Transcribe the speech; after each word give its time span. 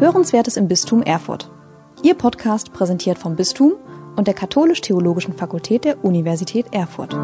Hörenswertes 0.00 0.56
im 0.56 0.68
Bistum 0.68 1.02
Erfurt. 1.02 1.50
Ihr 2.04 2.14
Podcast 2.14 2.72
präsentiert 2.72 3.18
vom 3.18 3.34
Bistum 3.34 3.72
und 4.14 4.28
der 4.28 4.34
Katholisch-Theologischen 4.34 5.34
Fakultät 5.34 5.84
der 5.84 6.04
Universität 6.04 6.66
Erfurt. 6.70 7.14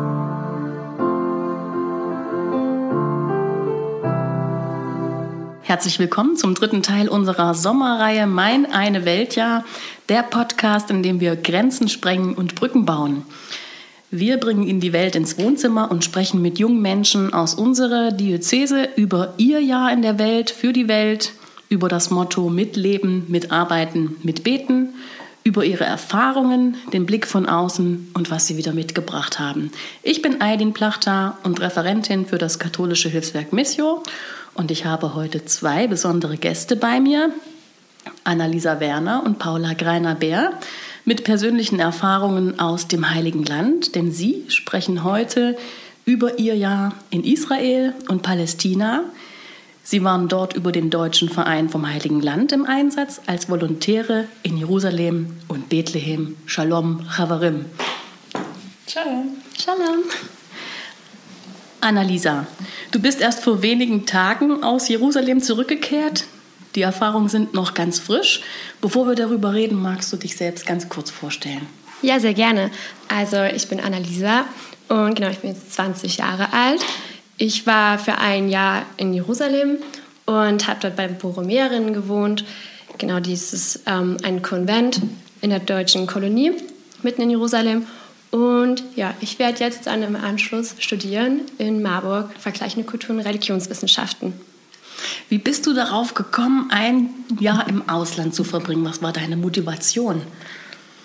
Herzlich 5.62 6.00
willkommen 6.00 6.36
zum 6.36 6.54
dritten 6.54 6.82
Teil 6.82 7.08
unserer 7.08 7.54
Sommerreihe 7.54 8.26
Mein 8.26 8.66
eine 8.66 9.04
Weltjahr, 9.04 9.64
der 10.08 10.24
Podcast, 10.24 10.90
in 10.90 11.04
dem 11.04 11.20
wir 11.20 11.36
Grenzen 11.36 11.88
sprengen 11.88 12.34
und 12.34 12.56
Brücken 12.56 12.84
bauen. 12.84 13.22
Wir 14.10 14.38
bringen 14.38 14.66
Ihnen 14.66 14.80
die 14.80 14.92
Welt 14.92 15.14
ins 15.14 15.38
Wohnzimmer 15.38 15.92
und 15.92 16.02
sprechen 16.02 16.42
mit 16.42 16.58
jungen 16.58 16.82
Menschen 16.82 17.32
aus 17.32 17.54
unserer 17.54 18.10
Diözese 18.10 18.88
über 18.96 19.34
ihr 19.36 19.60
Jahr 19.60 19.92
in 19.92 20.02
der 20.02 20.18
Welt, 20.18 20.50
für 20.50 20.72
die 20.72 20.88
Welt, 20.88 21.34
über 21.74 21.88
das 21.88 22.10
Motto 22.10 22.48
Mitleben, 22.50 23.24
Mitarbeiten, 23.26 24.16
Mitbeten, 24.22 24.94
über 25.42 25.64
ihre 25.64 25.82
Erfahrungen, 25.82 26.76
den 26.92 27.04
Blick 27.04 27.26
von 27.26 27.46
außen 27.46 28.12
und 28.14 28.30
was 28.30 28.46
sie 28.46 28.56
wieder 28.56 28.72
mitgebracht 28.72 29.40
haben. 29.40 29.72
Ich 30.04 30.22
bin 30.22 30.40
Aidin 30.40 30.72
Plachta 30.72 31.36
und 31.42 31.60
Referentin 31.60 32.26
für 32.26 32.38
das 32.38 32.60
katholische 32.60 33.08
Hilfswerk 33.08 33.52
Missio 33.52 34.04
und 34.54 34.70
ich 34.70 34.86
habe 34.86 35.16
heute 35.16 35.44
zwei 35.46 35.88
besondere 35.88 36.36
Gäste 36.36 36.76
bei 36.76 37.00
mir, 37.00 37.30
Annalisa 38.22 38.78
Werner 38.78 39.24
und 39.26 39.40
Paula 39.40 39.74
Greiner-Bär 39.74 40.52
mit 41.04 41.24
persönlichen 41.24 41.80
Erfahrungen 41.80 42.60
aus 42.60 42.86
dem 42.86 43.10
Heiligen 43.10 43.44
Land, 43.44 43.96
denn 43.96 44.12
sie 44.12 44.44
sprechen 44.46 45.02
heute 45.02 45.56
über 46.04 46.38
ihr 46.38 46.54
Jahr 46.54 46.94
in 47.10 47.24
Israel 47.24 47.94
und 48.06 48.22
Palästina. 48.22 49.02
Sie 49.86 50.02
waren 50.02 50.28
dort 50.28 50.54
über 50.54 50.72
den 50.72 50.88
Deutschen 50.88 51.28
Verein 51.28 51.68
vom 51.68 51.86
Heiligen 51.86 52.22
Land 52.22 52.52
im 52.52 52.64
Einsatz 52.64 53.20
als 53.26 53.50
Volontäre 53.50 54.28
in 54.42 54.56
Jerusalem 54.56 55.36
und 55.46 55.68
Bethlehem. 55.68 56.38
Shalom, 56.46 57.06
Chavarim. 57.10 57.66
Shalom. 58.88 59.36
Shalom. 59.62 60.04
Annalisa, 61.82 62.46
du 62.92 62.98
bist 62.98 63.20
erst 63.20 63.44
vor 63.44 63.60
wenigen 63.60 64.06
Tagen 64.06 64.64
aus 64.64 64.88
Jerusalem 64.88 65.42
zurückgekehrt. 65.42 66.24
Die 66.76 66.80
Erfahrungen 66.80 67.28
sind 67.28 67.52
noch 67.52 67.74
ganz 67.74 67.98
frisch. 67.98 68.40
Bevor 68.80 69.06
wir 69.06 69.14
darüber 69.14 69.52
reden, 69.52 69.82
magst 69.82 70.10
du 70.10 70.16
dich 70.16 70.34
selbst 70.38 70.64
ganz 70.64 70.88
kurz 70.88 71.10
vorstellen? 71.10 71.66
Ja, 72.00 72.18
sehr 72.20 72.32
gerne. 72.32 72.70
Also 73.08 73.42
ich 73.42 73.68
bin 73.68 73.80
Annalisa 73.80 74.46
und 74.88 75.14
genau, 75.14 75.28
ich 75.28 75.40
bin 75.40 75.50
jetzt 75.50 75.74
20 75.74 76.16
Jahre 76.16 76.54
alt. 76.54 76.80
Ich 77.36 77.66
war 77.66 77.98
für 77.98 78.18
ein 78.18 78.48
Jahr 78.48 78.86
in 78.96 79.12
Jerusalem 79.12 79.78
und 80.26 80.66
habe 80.68 80.80
dort 80.80 80.96
bei 80.96 81.08
Borromeerinnen 81.08 81.92
gewohnt. 81.92 82.44
Genau, 82.98 83.20
dies 83.20 83.52
ist 83.52 83.80
ähm, 83.86 84.16
ein 84.22 84.42
Konvent 84.42 85.00
in 85.40 85.50
der 85.50 85.58
deutschen 85.58 86.06
Kolonie 86.06 86.52
mitten 87.02 87.22
in 87.22 87.30
Jerusalem. 87.30 87.86
Und 88.30 88.82
ja, 88.96 89.14
ich 89.20 89.38
werde 89.38 89.60
jetzt 89.60 89.86
dann 89.86 90.02
im 90.02 90.16
Anschluss 90.16 90.74
studieren 90.78 91.42
in 91.58 91.82
Marburg 91.82 92.30
Vergleichende 92.38 92.88
Kultur- 92.88 93.14
und 93.14 93.20
Religionswissenschaften. 93.20 94.32
Wie 95.28 95.38
bist 95.38 95.66
du 95.66 95.72
darauf 95.72 96.14
gekommen, 96.14 96.68
ein 96.70 97.10
Jahr 97.38 97.68
im 97.68 97.88
Ausland 97.88 98.34
zu 98.34 98.42
verbringen? 98.44 98.84
Was 98.84 99.02
war 99.02 99.12
deine 99.12 99.36
Motivation? 99.36 100.22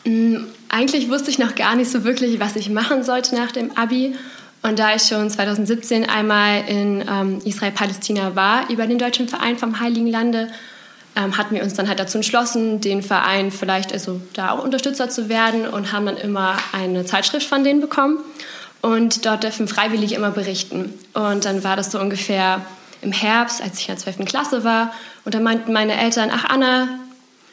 Mm, 0.05 0.37
eigentlich 0.69 1.09
wusste 1.09 1.29
ich 1.29 1.39
noch 1.39 1.55
gar 1.55 1.75
nicht 1.75 1.91
so 1.91 2.03
wirklich, 2.03 2.39
was 2.39 2.55
ich 2.55 2.69
machen 2.69 3.03
sollte 3.03 3.35
nach 3.35 3.51
dem 3.51 3.77
Abi. 3.77 4.15
Und 4.61 4.79
da 4.79 4.95
ich 4.95 5.03
schon 5.03 5.29
2017 5.29 6.09
einmal 6.09 6.63
in 6.67 7.03
ähm, 7.09 7.39
Israel-Palästina 7.45 8.35
war, 8.35 8.69
über 8.69 8.87
den 8.87 8.97
Deutschen 8.97 9.29
Verein 9.29 9.57
vom 9.57 9.79
Heiligen 9.79 10.07
Lande, 10.07 10.49
ähm, 11.15 11.37
hatten 11.37 11.55
wir 11.55 11.63
uns 11.63 11.73
dann 11.73 11.87
halt 11.87 11.99
dazu 11.99 12.17
entschlossen, 12.17 12.81
den 12.81 13.01
Verein 13.01 13.51
vielleicht 13.51 13.93
also 13.93 14.19
da 14.33 14.51
auch 14.51 14.63
Unterstützer 14.63 15.09
zu 15.09 15.29
werden 15.29 15.67
und 15.67 15.91
haben 15.91 16.05
dann 16.05 16.17
immer 16.17 16.57
eine 16.73 17.05
Zeitschrift 17.05 17.47
von 17.47 17.63
denen 17.63 17.81
bekommen. 17.81 18.17
Und 18.81 19.25
dort 19.25 19.43
dürfen 19.43 19.67
Freiwillige 19.67 20.15
immer 20.15 20.31
berichten. 20.31 20.93
Und 21.13 21.45
dann 21.45 21.63
war 21.63 21.75
das 21.75 21.91
so 21.91 21.99
ungefähr 21.99 22.61
im 23.01 23.11
Herbst, 23.11 23.61
als 23.61 23.79
ich 23.79 23.89
in 23.89 23.95
der 23.95 24.03
12. 24.03 24.25
Klasse 24.25 24.63
war. 24.63 24.93
Und 25.25 25.33
da 25.33 25.39
meinten 25.39 25.73
meine 25.73 25.99
Eltern, 25.99 26.29
ach 26.33 26.45
Anna, 26.45 26.87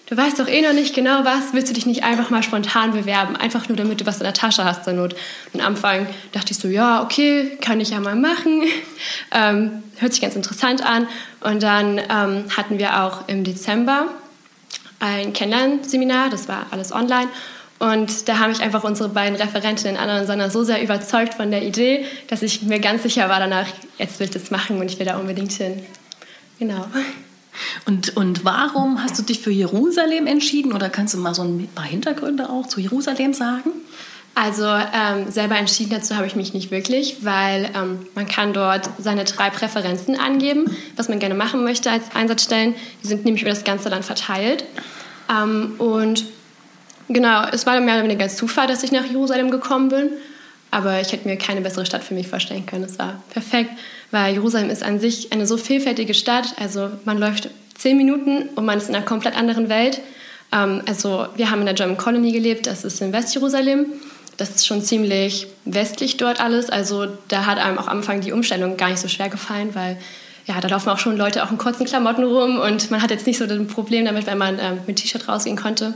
du 0.06 0.16
weißt 0.16 0.38
doch 0.38 0.48
eh 0.48 0.62
noch 0.62 0.72
nicht 0.72 0.94
genau 0.94 1.24
was, 1.24 1.52
willst 1.52 1.70
du 1.70 1.74
dich 1.74 1.86
nicht 1.86 2.04
einfach 2.04 2.30
mal 2.30 2.42
spontan 2.42 2.92
bewerben? 2.92 3.36
Einfach 3.36 3.68
nur, 3.68 3.76
damit 3.76 4.00
du 4.00 4.06
was 4.06 4.18
in 4.18 4.24
der 4.24 4.34
Tasche 4.34 4.64
hast 4.64 4.84
zur 4.84 4.92
Not. 4.92 5.14
Und 5.52 5.60
am 5.60 5.66
Anfang 5.74 6.06
dachte 6.32 6.52
ich 6.52 6.58
so, 6.58 6.68
ja, 6.68 7.02
okay, 7.02 7.56
kann 7.60 7.80
ich 7.80 7.90
ja 7.90 8.00
mal 8.00 8.16
machen. 8.16 8.62
Ähm, 9.32 9.82
hört 9.98 10.12
sich 10.12 10.22
ganz 10.22 10.34
interessant 10.34 10.84
an. 10.84 11.06
Und 11.40 11.62
dann 11.62 11.98
ähm, 11.98 12.44
hatten 12.56 12.78
wir 12.78 13.02
auch 13.02 13.28
im 13.28 13.44
Dezember 13.44 14.06
ein 15.00 15.32
Kennenlernseminar, 15.32 16.30
das 16.30 16.48
war 16.48 16.66
alles 16.70 16.92
online. 16.92 17.28
Und 17.78 18.28
da 18.28 18.38
haben 18.38 18.50
mich 18.50 18.62
einfach 18.62 18.84
unsere 18.84 19.10
beiden 19.10 19.36
Referentinnen, 19.36 19.96
Anna 19.96 20.20
und 20.20 20.26
Sanna, 20.26 20.48
so 20.48 20.64
sehr 20.64 20.82
überzeugt 20.82 21.34
von 21.34 21.50
der 21.50 21.62
Idee, 21.62 22.06
dass 22.28 22.42
ich 22.42 22.62
mir 22.62 22.78
ganz 22.78 23.02
sicher 23.02 23.28
war 23.28 23.38
danach, 23.38 23.66
jetzt 23.98 24.18
will 24.18 24.26
ich 24.26 24.32
das 24.32 24.50
machen 24.50 24.80
und 24.80 24.90
ich 24.90 24.98
will 24.98 25.06
da 25.06 25.18
unbedingt 25.18 25.52
hin. 25.52 25.84
Genau. 26.58 26.86
Und, 27.86 28.16
und 28.16 28.44
warum 28.44 29.02
hast 29.02 29.18
du 29.18 29.22
dich 29.22 29.40
für 29.40 29.50
Jerusalem 29.50 30.26
entschieden? 30.26 30.72
Oder 30.72 30.88
kannst 30.88 31.14
du 31.14 31.18
mal 31.18 31.34
so 31.34 31.42
ein 31.42 31.68
paar 31.74 31.84
Hintergründe 31.84 32.48
auch 32.48 32.66
zu 32.66 32.80
Jerusalem 32.80 33.32
sagen? 33.32 33.70
Also 34.34 34.66
ähm, 34.66 35.30
selber 35.30 35.56
entschieden 35.56 35.90
dazu 35.90 36.16
habe 36.16 36.26
ich 36.26 36.36
mich 36.36 36.52
nicht 36.52 36.70
wirklich, 36.70 37.24
weil 37.24 37.70
ähm, 37.74 38.00
man 38.14 38.26
kann 38.26 38.52
dort 38.52 38.90
seine 38.98 39.24
drei 39.24 39.48
Präferenzen 39.48 40.14
angeben, 40.14 40.66
was 40.94 41.08
man 41.08 41.18
gerne 41.18 41.34
machen 41.34 41.64
möchte 41.64 41.90
als 41.90 42.14
Einsatzstellen. 42.14 42.74
Die 43.02 43.06
sind 43.06 43.24
nämlich 43.24 43.42
über 43.42 43.50
das 43.50 43.64
ganze 43.64 43.88
Land 43.88 44.04
verteilt. 44.04 44.64
Ähm, 45.30 45.76
und 45.78 46.24
Genau, 47.08 47.44
es 47.52 47.66
war 47.66 47.78
mehr 47.80 47.94
oder 47.94 48.04
weniger 48.04 48.28
Zufall, 48.28 48.66
dass 48.66 48.82
ich 48.82 48.90
nach 48.90 49.04
Jerusalem 49.04 49.50
gekommen 49.50 49.88
bin. 49.88 50.10
Aber 50.76 51.00
ich 51.00 51.10
hätte 51.10 51.26
mir 51.26 51.38
keine 51.38 51.62
bessere 51.62 51.86
Stadt 51.86 52.04
für 52.04 52.12
mich 52.12 52.28
vorstellen 52.28 52.66
können. 52.66 52.84
Es 52.84 52.98
war 52.98 53.22
perfekt, 53.30 53.70
weil 54.10 54.34
Jerusalem 54.34 54.68
ist 54.68 54.82
an 54.82 55.00
sich 55.00 55.32
eine 55.32 55.46
so 55.46 55.56
vielfältige 55.56 56.12
Stadt. 56.12 56.48
Also 56.60 56.90
man 57.06 57.16
läuft 57.16 57.48
zehn 57.74 57.96
Minuten 57.96 58.50
und 58.56 58.66
man 58.66 58.76
ist 58.76 58.90
in 58.90 58.94
einer 58.94 59.06
komplett 59.06 59.38
anderen 59.38 59.70
Welt. 59.70 60.02
Ähm, 60.52 60.82
also 60.84 61.28
wir 61.34 61.50
haben 61.50 61.60
in 61.60 61.64
der 61.64 61.74
German 61.74 61.96
Colony 61.96 62.30
gelebt, 62.30 62.66
das 62.66 62.84
ist 62.84 63.00
in 63.00 63.14
Westjerusalem. 63.14 63.86
Das 64.36 64.50
ist 64.50 64.66
schon 64.66 64.82
ziemlich 64.82 65.46
westlich 65.64 66.18
dort 66.18 66.42
alles. 66.42 66.68
Also 66.68 67.06
da 67.28 67.46
hat 67.46 67.56
einem 67.56 67.78
auch 67.78 67.88
am 67.88 67.96
Anfang 67.96 68.20
die 68.20 68.32
Umstellung 68.32 68.76
gar 68.76 68.90
nicht 68.90 69.00
so 69.00 69.08
schwer 69.08 69.30
gefallen, 69.30 69.74
weil 69.74 69.96
ja, 70.44 70.60
da 70.60 70.68
laufen 70.68 70.90
auch 70.90 70.98
schon 70.98 71.16
Leute 71.16 71.42
auch 71.42 71.50
in 71.50 71.56
kurzen 71.56 71.86
Klamotten 71.86 72.22
rum 72.22 72.60
und 72.60 72.90
man 72.90 73.00
hat 73.00 73.10
jetzt 73.10 73.26
nicht 73.26 73.38
so 73.38 73.44
ein 73.44 73.66
Problem 73.66 74.04
damit, 74.04 74.26
wenn 74.26 74.36
man 74.36 74.58
ähm, 74.58 74.80
mit 74.86 74.96
T-Shirt 74.96 75.26
rausgehen 75.26 75.56
konnte. 75.56 75.94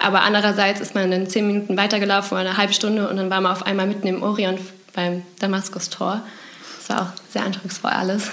Aber 0.00 0.22
andererseits 0.22 0.80
ist 0.80 0.94
man 0.94 1.10
dann 1.10 1.26
zehn 1.26 1.46
Minuten 1.46 1.76
weitergelaufen 1.76 2.32
oder 2.32 2.48
eine 2.48 2.56
halbe 2.56 2.72
Stunde 2.72 3.08
und 3.08 3.16
dann 3.16 3.30
war 3.30 3.40
man 3.40 3.52
auf 3.52 3.66
einmal 3.66 3.86
mitten 3.86 4.06
im 4.06 4.22
Orion 4.22 4.58
beim 4.94 5.22
Damaskus-Tor. 5.40 6.22
Das 6.78 6.88
war 6.88 7.02
auch 7.02 7.32
sehr 7.32 7.44
eindrucksvoll 7.44 7.90
alles. 7.90 8.30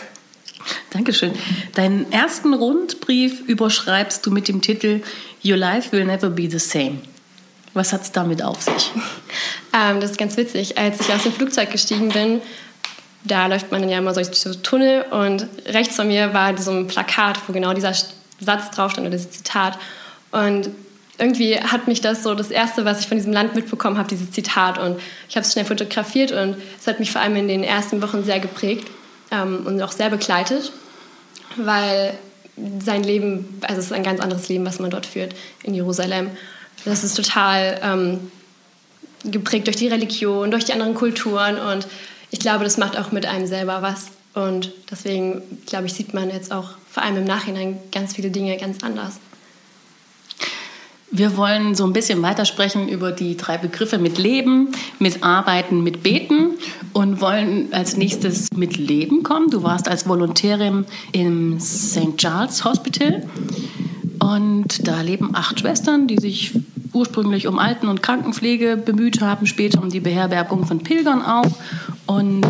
Dankeschön. 0.92 1.34
Deinen 1.74 2.12
ersten 2.12 2.54
Rundbrief 2.54 3.42
überschreibst 3.42 4.26
du 4.26 4.32
mit 4.32 4.48
dem 4.48 4.62
Titel 4.62 5.02
Your 5.44 5.58
Life 5.58 5.92
Will 5.92 6.06
Never 6.06 6.30
Be 6.30 6.50
the 6.50 6.60
Same. 6.60 7.00
Was 7.74 7.92
hat 7.92 8.04
es 8.04 8.12
damit 8.12 8.42
auf 8.42 8.62
sich? 8.62 8.92
ähm, 9.74 10.00
das 10.00 10.12
ist 10.12 10.18
ganz 10.18 10.38
witzig. 10.38 10.78
Als 10.78 11.02
ich 11.02 11.14
aus 11.14 11.24
dem 11.24 11.34
Flugzeug 11.34 11.72
gestiegen 11.72 12.10
bin, 12.10 12.42
da 13.26 13.48
läuft 13.48 13.72
man 13.72 13.82
dann 13.82 13.90
ja 13.90 13.98
immer 13.98 14.14
so 14.14 14.22
durch 14.22 14.40
so 14.40 14.54
Tunnel 14.54 15.04
und 15.12 15.48
rechts 15.66 15.96
von 15.96 16.08
mir 16.08 16.34
war 16.34 16.58
so 16.58 16.72
ein 16.72 16.88
Plakat, 16.88 17.40
wo 17.48 17.54
genau 17.54 17.74
dieser 17.74 17.94
Satz 18.40 18.72
drauf 18.72 18.92
stand 18.92 19.08
oder 19.08 19.18
dieses 19.18 19.32
Zitat. 19.32 19.78
Und 20.32 20.70
irgendwie 21.18 21.58
hat 21.60 21.88
mich 21.88 22.02
das 22.02 22.24
so 22.24 22.36
das 22.36 22.52
Erste, 22.52 22.86
was 22.86 23.00
ich 23.00 23.08
von 23.08 23.18
diesem 23.18 23.34
Land 23.34 23.56
mitbekommen 23.56 23.98
habe, 23.98 24.10
dieses 24.10 24.32
Zitat. 24.32 24.78
Und 24.78 25.00
ich 25.30 25.36
habe 25.36 25.46
es 25.46 25.54
schnell 25.54 25.66
fotografiert 25.66 26.32
und 26.32 26.58
es 26.80 26.88
hat 26.88 27.00
mich 27.00 27.12
vor 27.12 27.22
allem 27.22 27.36
in 27.36 27.48
den 27.48 27.64
ersten 27.64 28.02
Wochen 28.02 28.24
sehr 28.24 28.40
geprägt 28.40 28.88
ähm, 29.32 29.66
und 29.66 29.82
auch 29.82 29.92
sehr 29.92 30.10
begleitet, 30.10 30.72
weil 31.56 32.14
sein 32.84 33.04
Leben, 33.04 33.60
also 33.62 33.80
es 33.80 33.86
ist 33.88 33.94
ein 33.94 34.04
ganz 34.04 34.20
anderes 34.20 34.48
Leben, 34.50 34.66
was 34.66 34.80
man 34.80 34.90
dort 34.90 35.06
führt 35.06 35.36
in 35.64 35.74
Jerusalem. 35.74 36.32
Das 36.84 37.04
ist 37.04 37.16
total 37.16 37.80
ähm, 37.82 38.32
geprägt 39.24 39.68
durch 39.68 39.78
die 39.78 39.88
Religion, 39.88 40.52
durch 40.52 40.66
die 40.66 40.74
anderen 40.74 40.96
Kulturen 40.96 41.58
und 41.58 41.88
ich 42.32 42.40
glaube, 42.40 42.64
das 42.64 42.78
macht 42.78 42.98
auch 42.98 43.12
mit 43.12 43.26
einem 43.26 43.48
selber 43.48 43.82
was. 43.82 44.08
Und 44.34 44.74
deswegen, 44.92 45.42
glaube 45.66 45.86
ich, 45.86 45.94
sieht 45.94 46.14
man 46.14 46.30
jetzt 46.30 46.52
auch 46.52 46.72
vor 46.92 47.04
allem 47.04 47.18
im 47.18 47.24
Nachhinein 47.24 47.78
ganz 47.92 48.14
viele 48.16 48.30
Dinge 48.30 48.58
ganz 48.58 48.84
anders. 48.84 49.20
Wir 51.12 51.38
wollen 51.38 51.76
so 51.76 51.86
ein 51.86 51.94
bisschen 51.94 52.22
weitersprechen 52.22 52.90
über 52.90 53.12
die 53.12 53.38
drei 53.38 53.58
Begriffe 53.58 54.00
mit 54.00 54.18
Leben, 54.18 54.70
mit 55.00 55.24
Arbeiten, 55.24 55.84
mit 55.84 56.04
Beten 56.04 56.52
und 56.94 57.22
wollen 57.22 57.72
als 57.72 57.96
nächstes 57.96 58.50
mit 58.56 58.78
Leben 58.78 59.24
kommen. 59.24 59.50
Du 59.50 59.64
warst 59.64 59.88
als 59.88 60.08
Volontärin 60.08 60.86
im 61.12 61.60
St. 61.60 62.18
Charles 62.18 62.66
Hospital 62.66 63.24
und 64.20 64.88
da 64.88 65.02
leben 65.02 65.30
acht 65.34 65.60
Schwestern, 65.60 66.08
die 66.08 66.18
sich 66.18 66.54
ursprünglich 66.92 67.48
um 67.48 67.60
Alten- 67.60 67.88
und 67.88 68.02
Krankenpflege 68.02 68.76
bemüht 68.76 69.22
haben, 69.22 69.46
später 69.46 69.84
um 69.84 69.90
die 69.90 70.00
Beherbergung 70.00 70.66
von 70.66 70.80
Pilgern 70.80 71.22
auch. 71.22 71.52
Und 72.08 72.48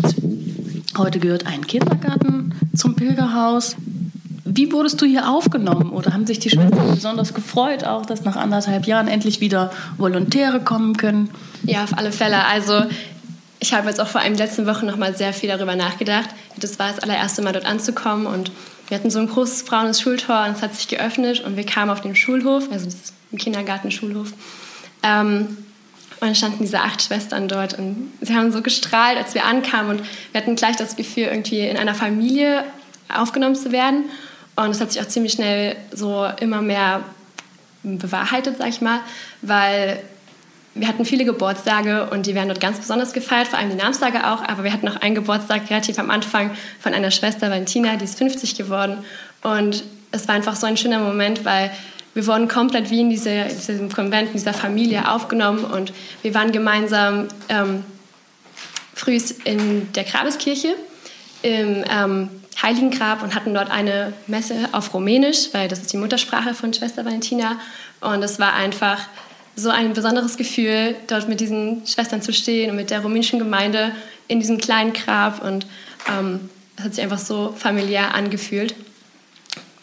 heute 0.96 1.18
gehört 1.18 1.46
ein 1.46 1.66
Kindergarten 1.66 2.54
zum 2.74 2.94
Pilgerhaus. 2.94 3.76
Wie 4.56 4.72
wurdest 4.72 5.00
du 5.02 5.06
hier 5.06 5.28
aufgenommen 5.28 5.90
oder 5.90 6.14
haben 6.14 6.26
sich 6.26 6.38
die 6.38 6.48
Schwestern 6.48 6.94
besonders 6.94 7.34
gefreut, 7.34 7.84
auch 7.84 8.06
dass 8.06 8.24
nach 8.24 8.36
anderthalb 8.36 8.86
Jahren 8.86 9.06
endlich 9.06 9.40
wieder 9.40 9.70
Volontäre 9.98 10.60
kommen 10.60 10.96
können? 10.96 11.28
Ja, 11.64 11.84
auf 11.84 11.96
alle 11.96 12.10
Fälle. 12.10 12.46
Also 12.46 12.86
ich 13.58 13.74
habe 13.74 13.88
jetzt 13.88 14.00
auch 14.00 14.06
vor 14.06 14.22
allem 14.22 14.34
letzten 14.34 14.66
Wochen 14.66 14.86
noch 14.86 14.96
mal 14.96 15.14
sehr 15.14 15.34
viel 15.34 15.50
darüber 15.50 15.76
nachgedacht. 15.76 16.30
Das 16.56 16.78
war 16.78 16.90
das 16.90 17.00
allererste 17.00 17.42
Mal 17.42 17.52
dort 17.52 17.66
anzukommen 17.66 18.26
und 18.26 18.50
wir 18.88 18.96
hatten 18.96 19.10
so 19.10 19.18
ein 19.18 19.28
großes 19.28 19.64
braunes 19.64 20.00
Schultor 20.00 20.44
und 20.46 20.52
es 20.52 20.62
hat 20.62 20.74
sich 20.74 20.88
geöffnet 20.88 21.44
und 21.44 21.56
wir 21.56 21.66
kamen 21.66 21.90
auf 21.90 22.00
den 22.00 22.16
Schulhof, 22.16 22.70
also 22.72 22.86
das 22.86 23.12
Kindergarten-Schulhof. 23.36 24.32
Ähm, 25.02 25.48
und 26.18 26.28
dann 26.28 26.34
standen 26.34 26.60
diese 26.60 26.80
acht 26.80 27.02
Schwestern 27.02 27.46
dort 27.46 27.78
und 27.78 28.10
sie 28.22 28.34
haben 28.34 28.52
so 28.52 28.62
gestrahlt, 28.62 29.18
als 29.18 29.34
wir 29.34 29.44
ankamen 29.44 29.98
und 29.98 30.06
wir 30.32 30.40
hatten 30.40 30.56
gleich 30.56 30.76
das 30.76 30.96
Gefühl, 30.96 31.24
irgendwie 31.24 31.60
in 31.60 31.76
einer 31.76 31.94
Familie 31.94 32.64
aufgenommen 33.14 33.54
zu 33.54 33.70
werden. 33.70 34.04
Und 34.56 34.70
es 34.70 34.80
hat 34.80 34.92
sich 34.92 35.02
auch 35.02 35.08
ziemlich 35.08 35.32
schnell 35.32 35.76
so 35.92 36.26
immer 36.40 36.62
mehr 36.62 37.02
bewahrheitet, 37.82 38.56
sag 38.58 38.68
ich 38.68 38.80
mal, 38.80 39.00
weil 39.42 40.02
wir 40.74 40.88
hatten 40.88 41.04
viele 41.04 41.24
Geburtstage 41.24 42.08
und 42.10 42.26
die 42.26 42.34
werden 42.34 42.48
dort 42.48 42.60
ganz 42.60 42.78
besonders 42.78 43.12
gefeiert, 43.12 43.48
vor 43.48 43.58
allem 43.58 43.70
die 43.70 43.76
Namenstage 43.76 44.26
auch. 44.26 44.42
Aber 44.42 44.64
wir 44.64 44.72
hatten 44.72 44.86
noch 44.86 44.96
einen 44.96 45.14
Geburtstag 45.14 45.70
relativ 45.70 45.98
am 45.98 46.10
Anfang 46.10 46.50
von 46.80 46.92
einer 46.92 47.10
Schwester, 47.10 47.50
Valentina, 47.50 47.96
die 47.96 48.04
ist 48.04 48.18
50 48.18 48.56
geworden. 48.56 48.98
Und 49.42 49.84
es 50.10 50.28
war 50.28 50.34
einfach 50.34 50.56
so 50.56 50.66
ein 50.66 50.76
schöner 50.76 50.98
Moment, 50.98 51.44
weil 51.44 51.70
wir 52.14 52.26
wurden 52.26 52.48
komplett 52.48 52.90
wie 52.90 53.00
in 53.00 53.10
diese, 53.10 53.44
diesem 53.44 53.90
Konvent, 53.90 54.28
in 54.28 54.32
dieser 54.34 54.54
Familie 54.54 55.10
aufgenommen 55.10 55.64
und 55.64 55.92
wir 56.22 56.32
waren 56.34 56.50
gemeinsam 56.50 57.28
ähm, 57.50 57.84
früh 58.94 59.18
in 59.44 59.92
der 59.92 60.04
Grabeskirche 60.04 60.74
im 61.42 61.84
ähm, 61.90 62.30
Heiligen 62.62 62.90
Grab 62.90 63.22
und 63.22 63.34
hatten 63.34 63.52
dort 63.52 63.70
eine 63.70 64.12
Messe 64.26 64.68
auf 64.72 64.94
Rumänisch, 64.94 65.48
weil 65.52 65.68
das 65.68 65.80
ist 65.80 65.92
die 65.92 65.98
Muttersprache 65.98 66.54
von 66.54 66.72
Schwester 66.72 67.04
Valentina. 67.04 67.60
Und 68.00 68.22
es 68.22 68.38
war 68.38 68.54
einfach 68.54 69.00
so 69.56 69.70
ein 69.70 69.92
besonderes 69.92 70.36
Gefühl, 70.36 70.94
dort 71.06 71.28
mit 71.28 71.40
diesen 71.40 71.86
Schwestern 71.86 72.22
zu 72.22 72.32
stehen 72.32 72.70
und 72.70 72.76
mit 72.76 72.90
der 72.90 73.00
rumänischen 73.00 73.38
Gemeinde 73.38 73.92
in 74.28 74.40
diesem 74.40 74.58
kleinen 74.58 74.92
Grab. 74.92 75.42
Und 75.42 75.66
ähm, 76.08 76.50
es 76.76 76.84
hat 76.84 76.94
sich 76.94 77.04
einfach 77.04 77.18
so 77.18 77.54
familiär 77.56 78.14
angefühlt. 78.14 78.74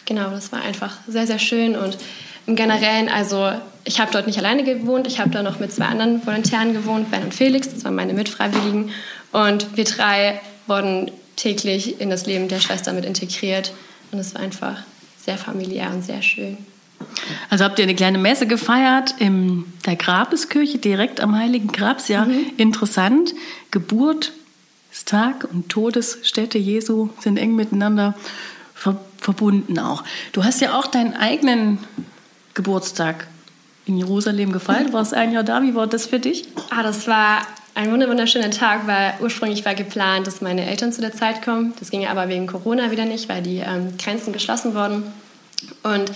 Genau, 0.05 0.29
das 0.29 0.51
war 0.51 0.61
einfach 0.61 0.97
sehr, 1.07 1.27
sehr 1.27 1.39
schön. 1.39 1.75
Und 1.75 1.97
im 2.45 2.55
Generellen, 2.55 3.09
also 3.09 3.51
ich 3.85 3.99
habe 3.99 4.11
dort 4.11 4.27
nicht 4.27 4.37
alleine 4.37 4.63
gewohnt, 4.63 5.07
ich 5.07 5.19
habe 5.19 5.29
da 5.29 5.43
noch 5.43 5.59
mit 5.59 5.71
zwei 5.71 5.85
anderen 5.85 6.25
Volontären 6.25 6.73
gewohnt, 6.73 7.09
Ben 7.09 7.23
und 7.23 7.33
Felix, 7.33 7.73
das 7.73 7.83
waren 7.83 7.95
meine 7.95 8.13
Mitfreiwilligen. 8.13 8.91
Und 9.31 9.77
wir 9.77 9.85
drei 9.85 10.41
wurden 10.67 11.11
täglich 11.35 12.00
in 12.00 12.09
das 12.09 12.25
Leben 12.25 12.47
der 12.47 12.59
Schwester 12.59 12.94
mit 12.94 13.06
integriert. 13.06 13.74
Und 14.12 14.19
es 14.19 14.35
war 14.35 14.41
einfach 14.41 14.83
sehr 15.24 15.38
familiär 15.38 15.91
und 15.91 16.03
sehr 16.03 16.21
schön. 16.21 16.57
Also 17.50 17.63
habt 17.65 17.80
ihr 17.80 17.83
eine 17.83 17.95
kleine 17.95 18.18
Messe 18.18 18.47
gefeiert 18.47 19.15
in 19.19 19.65
der 19.85 19.95
Grabeskirche, 19.95 20.77
direkt 20.77 21.19
am 21.19 21.35
Heiligen 21.35 21.69
Grabs. 21.69 22.07
Ja, 22.07 22.25
mhm. 22.25 22.51
interessant. 22.57 23.33
Geburtstag 23.71 25.47
und 25.51 25.69
Todesstätte 25.69 26.57
Jesu 26.57 27.09
sind 27.19 27.38
eng 27.38 27.56
miteinander 27.56 28.15
ver 28.74 29.00
verbunden 29.18 29.80
auch. 29.80 30.03
Du 30.33 30.44
hast 30.44 30.59
ja 30.59 30.77
auch 30.77 30.88
deinen 30.88 31.13
eigenen 31.13 31.77
Geburtstag 32.53 33.27
in 33.85 33.97
Jerusalem 33.97 34.51
gefeiert. 34.51 34.89
Du 34.89 34.94
warst 34.94 35.13
ein 35.13 35.31
Jahr 35.31 35.44
da. 35.44 35.62
Wie 35.62 35.75
war 35.75 35.88
das 35.88 36.07
für 36.07 36.19
dich? 36.19 36.45
Ah, 36.69 36.83
das 36.83 37.07
war 37.07 37.47
ein 37.75 37.91
wunderschöner 37.91 38.51
Tag, 38.51 38.87
weil 38.87 39.15
ursprünglich 39.19 39.65
war 39.65 39.73
geplant, 39.73 40.27
dass 40.27 40.41
meine 40.41 40.65
Eltern 40.65 40.93
zu 40.93 41.01
der 41.01 41.13
Zeit 41.13 41.43
kommen. 41.43 41.73
Das 41.79 41.89
ging 41.89 42.05
aber 42.05 42.29
wegen 42.29 42.45
Corona 42.45 42.91
wieder 42.91 43.05
nicht, 43.05 43.29
weil 43.29 43.41
die 43.41 43.57
ähm, 43.57 43.97
Grenzen 43.97 44.31
geschlossen 44.31 44.75
wurden. 44.75 45.03
Und 45.81 46.11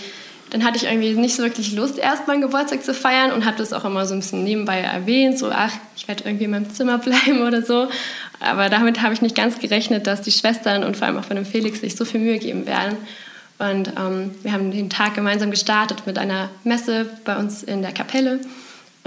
dann 0.49 0.63
hatte 0.63 0.77
ich 0.77 0.85
irgendwie 0.85 1.13
nicht 1.13 1.35
so 1.35 1.43
wirklich 1.43 1.73
Lust, 1.73 1.97
erst 1.97 2.27
meinen 2.27 2.41
Geburtstag 2.41 2.83
zu 2.83 2.93
feiern 2.93 3.31
und 3.31 3.45
habe 3.45 3.57
das 3.57 3.73
auch 3.73 3.83
immer 3.85 4.05
so 4.05 4.13
ein 4.13 4.19
bisschen 4.19 4.43
nebenbei 4.43 4.79
erwähnt, 4.79 5.37
so 5.37 5.49
ach, 5.51 5.73
ich 5.95 6.07
werde 6.07 6.23
irgendwie 6.25 6.45
in 6.45 6.51
meinem 6.51 6.69
Zimmer 6.69 6.97
bleiben 6.99 7.41
oder 7.41 7.61
so. 7.61 7.87
Aber 8.39 8.69
damit 8.69 9.01
habe 9.01 9.13
ich 9.13 9.21
nicht 9.21 9.35
ganz 9.35 9.59
gerechnet, 9.59 10.07
dass 10.07 10.21
die 10.21 10.31
Schwestern 10.31 10.83
und 10.83 10.95
vor 10.95 11.07
allem 11.07 11.17
auch 11.17 11.25
von 11.25 11.35
dem 11.35 11.45
Felix 11.45 11.81
sich 11.81 11.95
so 11.95 12.05
viel 12.05 12.21
Mühe 12.21 12.37
geben 12.37 12.67
werden. 12.67 12.97
Und 13.59 13.91
ähm, 13.97 14.35
wir 14.43 14.51
haben 14.51 14.71
den 14.71 14.89
Tag 14.89 15.15
gemeinsam 15.15 15.49
gestartet 15.49 16.03
mit 16.05 16.19
einer 16.19 16.49
Messe 16.63 17.09
bei 17.25 17.37
uns 17.37 17.63
in 17.63 17.81
der 17.81 17.91
Kapelle. 17.91 18.39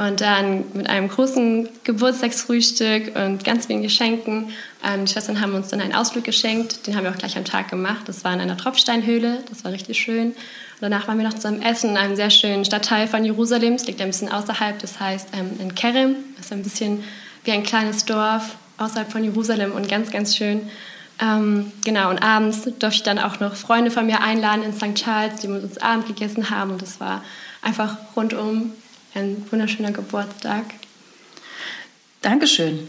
Und 0.00 0.22
dann 0.22 0.64
mit 0.72 0.88
einem 0.88 1.08
großen 1.08 1.68
Geburtstagsfrühstück 1.84 3.14
und 3.14 3.44
ganz 3.44 3.66
vielen 3.66 3.82
Geschenken. 3.82 4.48
Ähm, 4.82 5.04
die 5.04 5.12
Schwestern 5.12 5.42
haben 5.42 5.54
uns 5.54 5.68
dann 5.68 5.82
einen 5.82 5.94
Ausflug 5.94 6.24
geschenkt, 6.24 6.86
den 6.86 6.96
haben 6.96 7.04
wir 7.04 7.10
auch 7.10 7.18
gleich 7.18 7.36
am 7.36 7.44
Tag 7.44 7.68
gemacht. 7.68 8.04
Das 8.06 8.24
war 8.24 8.32
in 8.32 8.40
einer 8.40 8.56
Tropfsteinhöhle, 8.56 9.44
das 9.50 9.62
war 9.62 9.72
richtig 9.72 9.98
schön. 9.98 10.28
Und 10.28 10.34
danach 10.80 11.06
waren 11.06 11.18
wir 11.18 11.26
noch 11.26 11.34
zusammen 11.34 11.60
essen 11.60 11.90
in 11.90 11.96
einem 11.98 12.16
sehr 12.16 12.30
schönen 12.30 12.64
Stadtteil 12.64 13.08
von 13.08 13.26
Jerusalem. 13.26 13.74
Es 13.74 13.86
liegt 13.86 14.00
ein 14.00 14.06
bisschen 14.06 14.32
außerhalb, 14.32 14.78
das 14.78 14.98
heißt 14.98 15.28
ähm, 15.34 15.60
in 15.60 15.74
Kerem. 15.74 16.16
Das 16.38 16.46
ist 16.46 16.52
ein 16.52 16.62
bisschen 16.62 17.04
wie 17.44 17.52
ein 17.52 17.62
kleines 17.62 18.06
Dorf 18.06 18.56
außerhalb 18.78 19.12
von 19.12 19.22
Jerusalem 19.22 19.72
und 19.72 19.86
ganz, 19.86 20.10
ganz 20.10 20.34
schön. 20.34 20.62
Ähm, 21.20 21.72
genau, 21.84 22.08
und 22.08 22.22
abends 22.22 22.62
durfte 22.62 22.88
ich 22.88 23.02
dann 23.02 23.18
auch 23.18 23.38
noch 23.40 23.54
Freunde 23.54 23.90
von 23.90 24.06
mir 24.06 24.22
einladen 24.22 24.62
in 24.62 24.72
St. 24.72 24.94
Charles, 24.94 25.40
die 25.42 25.48
mit 25.48 25.62
uns 25.62 25.76
Abend 25.76 26.06
gegessen 26.06 26.48
haben. 26.48 26.70
Und 26.70 26.80
das 26.80 27.00
war 27.00 27.22
einfach 27.60 27.98
rundum 28.16 28.72
ein 29.14 29.44
wunderschöner 29.50 29.92
Geburtstag. 29.92 30.64
Dankeschön. 32.22 32.88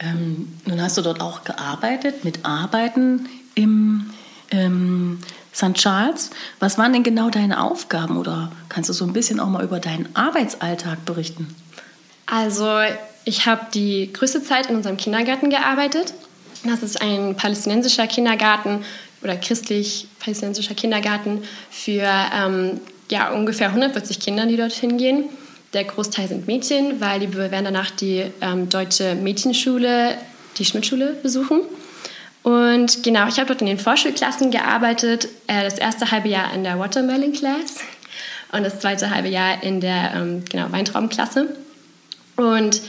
Ähm, 0.00 0.52
nun 0.66 0.82
hast 0.82 0.96
du 0.96 1.02
dort 1.02 1.20
auch 1.20 1.44
gearbeitet, 1.44 2.24
mit 2.24 2.44
Arbeiten 2.44 3.28
im 3.54 4.10
ähm, 4.50 5.20
St. 5.54 5.74
Charles. 5.74 6.30
Was 6.58 6.78
waren 6.78 6.92
denn 6.92 7.02
genau 7.02 7.30
deine 7.30 7.62
Aufgaben 7.62 8.16
oder 8.16 8.50
kannst 8.68 8.90
du 8.90 8.92
so 8.92 9.04
ein 9.04 9.12
bisschen 9.12 9.38
auch 9.38 9.48
mal 9.48 9.62
über 9.62 9.80
deinen 9.80 10.08
Arbeitsalltag 10.14 11.04
berichten? 11.04 11.54
Also 12.26 12.80
ich 13.24 13.46
habe 13.46 13.66
die 13.72 14.12
größte 14.12 14.42
Zeit 14.42 14.68
in 14.68 14.76
unserem 14.76 14.96
Kindergarten 14.96 15.50
gearbeitet. 15.50 16.14
Das 16.64 16.82
ist 16.82 17.00
ein 17.00 17.36
palästinensischer 17.36 18.06
Kindergarten 18.06 18.84
oder 19.22 19.36
christlich-palästinensischer 19.36 20.74
Kindergarten 20.74 21.42
für 21.70 22.08
ähm, 22.34 22.80
ja, 23.10 23.30
ungefähr 23.30 23.68
140 23.68 24.18
Kinder, 24.18 24.46
die 24.46 24.56
dorthin 24.56 24.96
gehen. 24.96 25.24
Der 25.74 25.84
Großteil 25.84 26.28
sind 26.28 26.46
Mädchen, 26.46 27.00
weil 27.00 27.20
die 27.20 27.34
werden 27.34 27.64
danach 27.64 27.90
die 27.90 28.24
ähm, 28.40 28.68
deutsche 28.68 29.16
Mädchenschule, 29.16 30.16
die 30.56 30.64
Schmidtschule 30.64 31.16
besuchen. 31.22 31.62
Und 32.44 33.02
genau, 33.02 33.26
ich 33.26 33.38
habe 33.38 33.46
dort 33.46 33.60
in 33.60 33.66
den 33.66 33.78
Vorschulklassen 33.78 34.52
gearbeitet. 34.52 35.28
Äh, 35.48 35.64
das 35.64 35.78
erste 35.78 36.12
halbe 36.12 36.28
Jahr 36.28 36.54
in 36.54 36.62
der 36.62 36.78
Watermelon 36.78 37.32
Class 37.32 37.76
und 38.52 38.62
das 38.62 38.78
zweite 38.78 39.10
halbe 39.10 39.28
Jahr 39.28 39.62
in 39.64 39.80
der 39.80 40.12
ähm, 40.14 40.44
genau, 40.48 40.70
Weintraubenklasse. 40.70 41.56
Und 42.36 42.82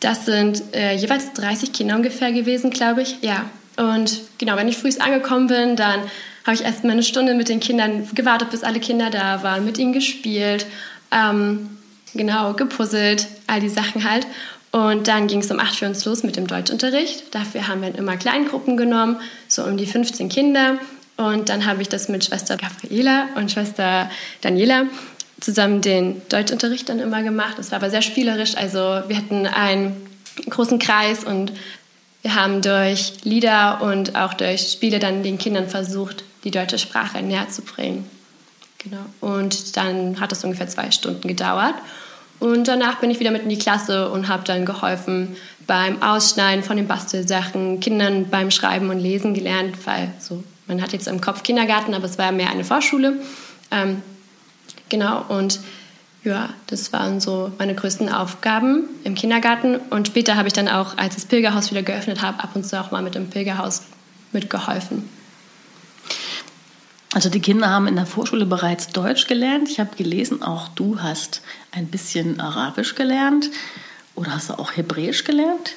das 0.00 0.24
sind 0.24 0.62
äh, 0.74 0.94
jeweils 0.94 1.32
30 1.34 1.72
Kinder 1.72 1.96
ungefähr 1.96 2.32
gewesen, 2.32 2.70
glaube 2.70 3.02
ich. 3.02 3.16
Ja. 3.20 3.44
Und 3.76 4.20
genau, 4.38 4.56
wenn 4.56 4.68
ich 4.68 4.78
früh 4.78 4.90
angekommen 4.98 5.48
bin, 5.48 5.76
dann 5.76 6.00
habe 6.44 6.54
ich 6.54 6.64
erst 6.64 6.84
mal 6.84 6.92
eine 6.92 7.02
Stunde 7.02 7.34
mit 7.34 7.48
den 7.48 7.60
Kindern 7.60 8.08
gewartet, 8.14 8.50
bis 8.50 8.64
alle 8.64 8.80
Kinder 8.80 9.10
da 9.10 9.42
waren, 9.42 9.64
mit 9.64 9.78
ihnen 9.78 9.92
gespielt. 9.92 10.66
Ähm, 11.10 11.78
Genau, 12.14 12.52
gepuzzelt, 12.54 13.26
all 13.46 13.60
die 13.60 13.68
Sachen 13.68 14.08
halt. 14.08 14.26
Und 14.70 15.06
dann 15.08 15.26
ging 15.26 15.40
es 15.40 15.50
um 15.50 15.60
8 15.60 15.76
für 15.76 15.86
uns 15.86 16.04
los 16.04 16.22
mit 16.22 16.36
dem 16.36 16.46
Deutschunterricht. 16.46 17.34
Dafür 17.34 17.68
haben 17.68 17.82
wir 17.82 17.94
immer 17.94 18.16
Kleingruppen 18.16 18.76
genommen, 18.76 19.16
so 19.48 19.64
um 19.64 19.76
die 19.76 19.86
15 19.86 20.28
Kinder. 20.28 20.78
Und 21.16 21.48
dann 21.50 21.66
habe 21.66 21.82
ich 21.82 21.88
das 21.88 22.08
mit 22.08 22.24
Schwester 22.24 22.56
Gabriela 22.56 23.28
und 23.36 23.50
Schwester 23.50 24.10
Daniela 24.40 24.84
zusammen 25.40 25.82
den 25.82 26.22
Deutschunterricht 26.28 26.88
dann 26.88 27.00
immer 27.00 27.22
gemacht. 27.22 27.54
Das 27.58 27.70
war 27.70 27.78
aber 27.78 27.90
sehr 27.90 28.02
spielerisch. 28.02 28.56
Also 28.56 28.78
wir 28.78 29.16
hatten 29.16 29.46
einen 29.46 29.94
großen 30.48 30.78
Kreis 30.78 31.24
und 31.24 31.52
wir 32.22 32.34
haben 32.34 32.62
durch 32.62 33.24
Lieder 33.24 33.82
und 33.82 34.14
auch 34.16 34.34
durch 34.34 34.72
Spiele 34.72 35.00
dann 35.00 35.22
den 35.22 35.38
Kindern 35.38 35.68
versucht, 35.68 36.24
die 36.44 36.50
deutsche 36.50 36.78
Sprache 36.78 37.20
näher 37.22 37.48
zu 37.48 37.62
bringen. 37.62 38.08
Genau. 38.78 39.04
Und 39.20 39.76
dann 39.76 40.18
hat 40.20 40.32
das 40.32 40.44
ungefähr 40.44 40.68
zwei 40.68 40.90
Stunden 40.90 41.26
gedauert. 41.28 41.74
Und 42.42 42.66
danach 42.66 42.98
bin 42.98 43.08
ich 43.08 43.20
wieder 43.20 43.30
mit 43.30 43.44
in 43.44 43.50
die 43.50 43.58
Klasse 43.58 44.10
und 44.10 44.26
habe 44.26 44.42
dann 44.42 44.66
geholfen 44.66 45.36
beim 45.68 46.02
Ausschneiden 46.02 46.64
von 46.64 46.76
den 46.76 46.88
Bastelsachen, 46.88 47.78
Kindern 47.78 48.30
beim 48.30 48.50
Schreiben 48.50 48.90
und 48.90 48.98
Lesen 48.98 49.32
gelernt, 49.32 49.76
weil 49.86 50.12
so, 50.18 50.42
man 50.66 50.82
hat 50.82 50.92
jetzt 50.92 51.06
im 51.06 51.20
Kopf 51.20 51.44
Kindergarten, 51.44 51.94
aber 51.94 52.06
es 52.06 52.18
war 52.18 52.32
mehr 52.32 52.50
eine 52.50 52.64
Vorschule. 52.64 53.18
Ähm, 53.70 54.02
genau, 54.88 55.24
und 55.28 55.60
ja, 56.24 56.48
das 56.66 56.92
waren 56.92 57.20
so 57.20 57.52
meine 57.58 57.76
größten 57.76 58.08
Aufgaben 58.08 58.88
im 59.04 59.14
Kindergarten. 59.14 59.76
Und 59.90 60.08
später 60.08 60.34
habe 60.34 60.48
ich 60.48 60.52
dann 60.52 60.66
auch, 60.66 60.98
als 60.98 61.14
das 61.14 61.26
Pilgerhaus 61.26 61.70
wieder 61.70 61.84
geöffnet 61.84 62.22
habe, 62.22 62.42
ab 62.42 62.50
und 62.56 62.66
zu 62.66 62.80
auch 62.80 62.90
mal 62.90 63.02
mit 63.02 63.14
dem 63.14 63.30
Pilgerhaus 63.30 63.82
mitgeholfen. 64.32 65.08
Also 67.14 67.28
die 67.28 67.40
Kinder 67.40 67.68
haben 67.68 67.86
in 67.86 67.94
der 67.94 68.06
Vorschule 68.06 68.46
bereits 68.46 68.88
Deutsch 68.88 69.26
gelernt. 69.26 69.68
Ich 69.68 69.78
habe 69.78 69.94
gelesen, 69.96 70.42
auch 70.42 70.68
du 70.68 71.00
hast 71.00 71.42
ein 71.72 71.86
bisschen 71.86 72.40
Arabisch 72.40 72.94
gelernt. 72.94 73.50
Oder 74.14 74.34
hast 74.34 74.50
du 74.50 74.54
auch 74.54 74.76
Hebräisch 74.76 75.24
gelernt? 75.24 75.74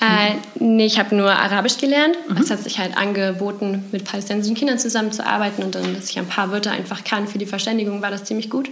Äh, 0.00 0.36
nee, 0.60 0.86
ich 0.86 0.98
habe 0.98 1.16
nur 1.16 1.30
Arabisch 1.30 1.78
gelernt. 1.78 2.16
Mhm. 2.28 2.36
Es 2.36 2.50
hat 2.50 2.62
sich 2.62 2.78
halt 2.78 2.96
angeboten, 2.96 3.86
mit 3.90 4.04
palästinensischen 4.04 4.56
Kindern 4.56 4.78
zusammenzuarbeiten 4.78 5.64
und 5.64 5.74
dann, 5.74 5.94
dass 5.94 6.10
ich 6.10 6.18
ein 6.18 6.28
paar 6.28 6.52
Wörter 6.52 6.70
einfach 6.70 7.02
kann 7.02 7.26
für 7.26 7.38
die 7.38 7.46
Verständigung, 7.46 8.00
war 8.00 8.10
das 8.10 8.24
ziemlich 8.24 8.48
gut. 8.48 8.70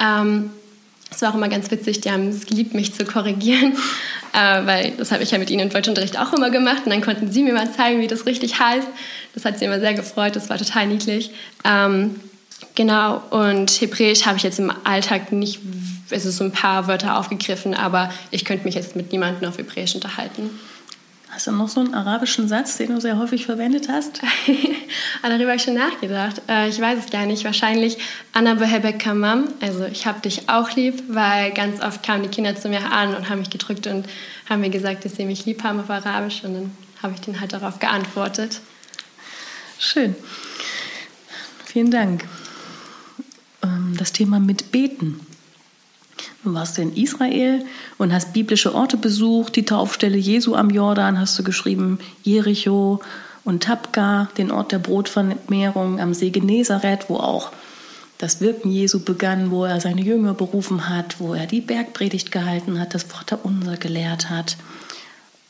Ähm, 0.00 0.50
es 1.10 1.22
war 1.22 1.30
auch 1.30 1.34
immer 1.34 1.48
ganz 1.48 1.70
witzig, 1.70 2.00
die 2.00 2.10
haben 2.10 2.28
es 2.28 2.46
geliebt, 2.46 2.74
mich 2.74 2.92
zu 2.92 3.04
korrigieren, 3.04 3.74
äh, 4.32 4.66
weil 4.66 4.92
das 4.98 5.12
habe 5.12 5.22
ich 5.22 5.30
ja 5.30 5.38
mit 5.38 5.50
ihnen 5.50 5.60
im 5.60 5.70
Deutschunterricht 5.70 6.18
auch 6.18 6.32
immer 6.32 6.50
gemacht 6.50 6.82
und 6.84 6.90
dann 6.90 7.02
konnten 7.02 7.30
sie 7.30 7.44
mir 7.44 7.54
mal 7.54 7.72
zeigen, 7.72 8.00
wie 8.00 8.08
das 8.08 8.26
richtig 8.26 8.58
heißt. 8.58 8.88
Das 9.34 9.44
hat 9.44 9.58
sie 9.58 9.64
immer 9.64 9.78
sehr 9.78 9.94
gefreut, 9.94 10.34
das 10.34 10.50
war 10.50 10.58
total 10.58 10.88
niedlich. 10.88 11.30
Ähm, 11.64 12.16
genau, 12.74 13.22
und 13.30 13.70
Hebräisch 13.70 14.26
habe 14.26 14.38
ich 14.38 14.42
jetzt 14.42 14.58
im 14.58 14.72
Alltag 14.84 15.30
nicht 15.30 15.60
es 16.10 16.24
ist 16.24 16.36
so 16.36 16.44
ein 16.44 16.52
paar 16.52 16.86
Wörter 16.86 17.18
aufgegriffen, 17.18 17.74
aber 17.74 18.10
ich 18.30 18.44
könnte 18.44 18.64
mich 18.64 18.74
jetzt 18.74 18.96
mit 18.96 19.12
niemandem 19.12 19.48
auf 19.48 19.58
Hebräisch 19.58 19.94
unterhalten. 19.94 20.50
Hast 21.30 21.46
du 21.46 21.52
noch 21.52 21.68
so 21.68 21.80
einen 21.80 21.94
arabischen 21.94 22.48
Satz, 22.48 22.78
den 22.78 22.88
du 22.94 23.00
sehr 23.00 23.18
häufig 23.18 23.44
verwendet 23.44 23.88
hast? 23.88 24.22
Darüber 25.22 25.44
habe 25.44 25.56
ich 25.56 25.62
schon 25.62 25.74
nachgedacht. 25.74 26.40
Äh, 26.48 26.68
ich 26.68 26.80
weiß 26.80 26.98
es 27.04 27.10
gar 27.12 27.26
nicht. 27.26 27.44
Wahrscheinlich 27.44 27.98
Anna 28.32 28.54
Behebek 28.54 28.98
Kamam. 28.98 29.48
Also 29.60 29.84
ich 29.84 30.06
habe 30.06 30.20
dich 30.20 30.48
auch 30.48 30.74
lieb, 30.74 31.02
weil 31.08 31.52
ganz 31.52 31.80
oft 31.82 32.02
kamen 32.02 32.22
die 32.22 32.28
Kinder 32.28 32.56
zu 32.56 32.68
mir 32.68 32.90
an 32.90 33.14
und 33.14 33.28
haben 33.28 33.40
mich 33.40 33.50
gedrückt 33.50 33.86
und 33.86 34.06
haben 34.48 34.62
mir 34.62 34.70
gesagt, 34.70 35.04
dass 35.04 35.16
sie 35.16 35.26
mich 35.26 35.44
lieb 35.44 35.62
haben 35.62 35.78
auf 35.78 35.90
Arabisch. 35.90 36.42
Und 36.42 36.54
dann 36.54 36.70
habe 37.02 37.14
ich 37.14 37.20
denen 37.20 37.38
halt 37.38 37.52
darauf 37.52 37.78
geantwortet. 37.78 38.60
Schön. 39.78 40.16
Vielen 41.66 41.90
Dank. 41.90 42.24
Ähm, 43.62 43.94
das 43.96 44.12
Thema 44.12 44.40
mit 44.40 44.72
Beten. 44.72 45.20
Du 46.44 46.54
warst 46.54 46.78
in 46.78 46.94
Israel 46.94 47.64
und 47.98 48.12
hast 48.12 48.32
biblische 48.32 48.74
Orte 48.74 48.96
besucht, 48.96 49.56
die 49.56 49.64
Taufstelle 49.64 50.18
Jesu 50.18 50.54
am 50.54 50.70
Jordan 50.70 51.18
hast 51.18 51.38
du 51.38 51.42
geschrieben, 51.42 51.98
Jericho 52.22 53.00
und 53.44 53.62
Tabka, 53.62 54.28
den 54.36 54.50
Ort 54.50 54.72
der 54.72 54.78
Brotvermehrung 54.78 56.00
am 56.00 56.14
See 56.14 56.30
Genezareth, 56.30 57.06
wo 57.08 57.16
auch 57.16 57.50
das 58.18 58.40
Wirken 58.40 58.70
Jesu 58.70 59.00
begann, 59.00 59.50
wo 59.50 59.64
er 59.64 59.80
seine 59.80 60.02
Jünger 60.02 60.34
berufen 60.34 60.88
hat, 60.88 61.20
wo 61.20 61.34
er 61.34 61.46
die 61.46 61.60
Bergpredigt 61.60 62.32
gehalten 62.32 62.80
hat, 62.80 62.94
das 62.94 63.04
Vaterunser 63.04 63.76
gelehrt 63.76 64.28
hat. 64.28 64.56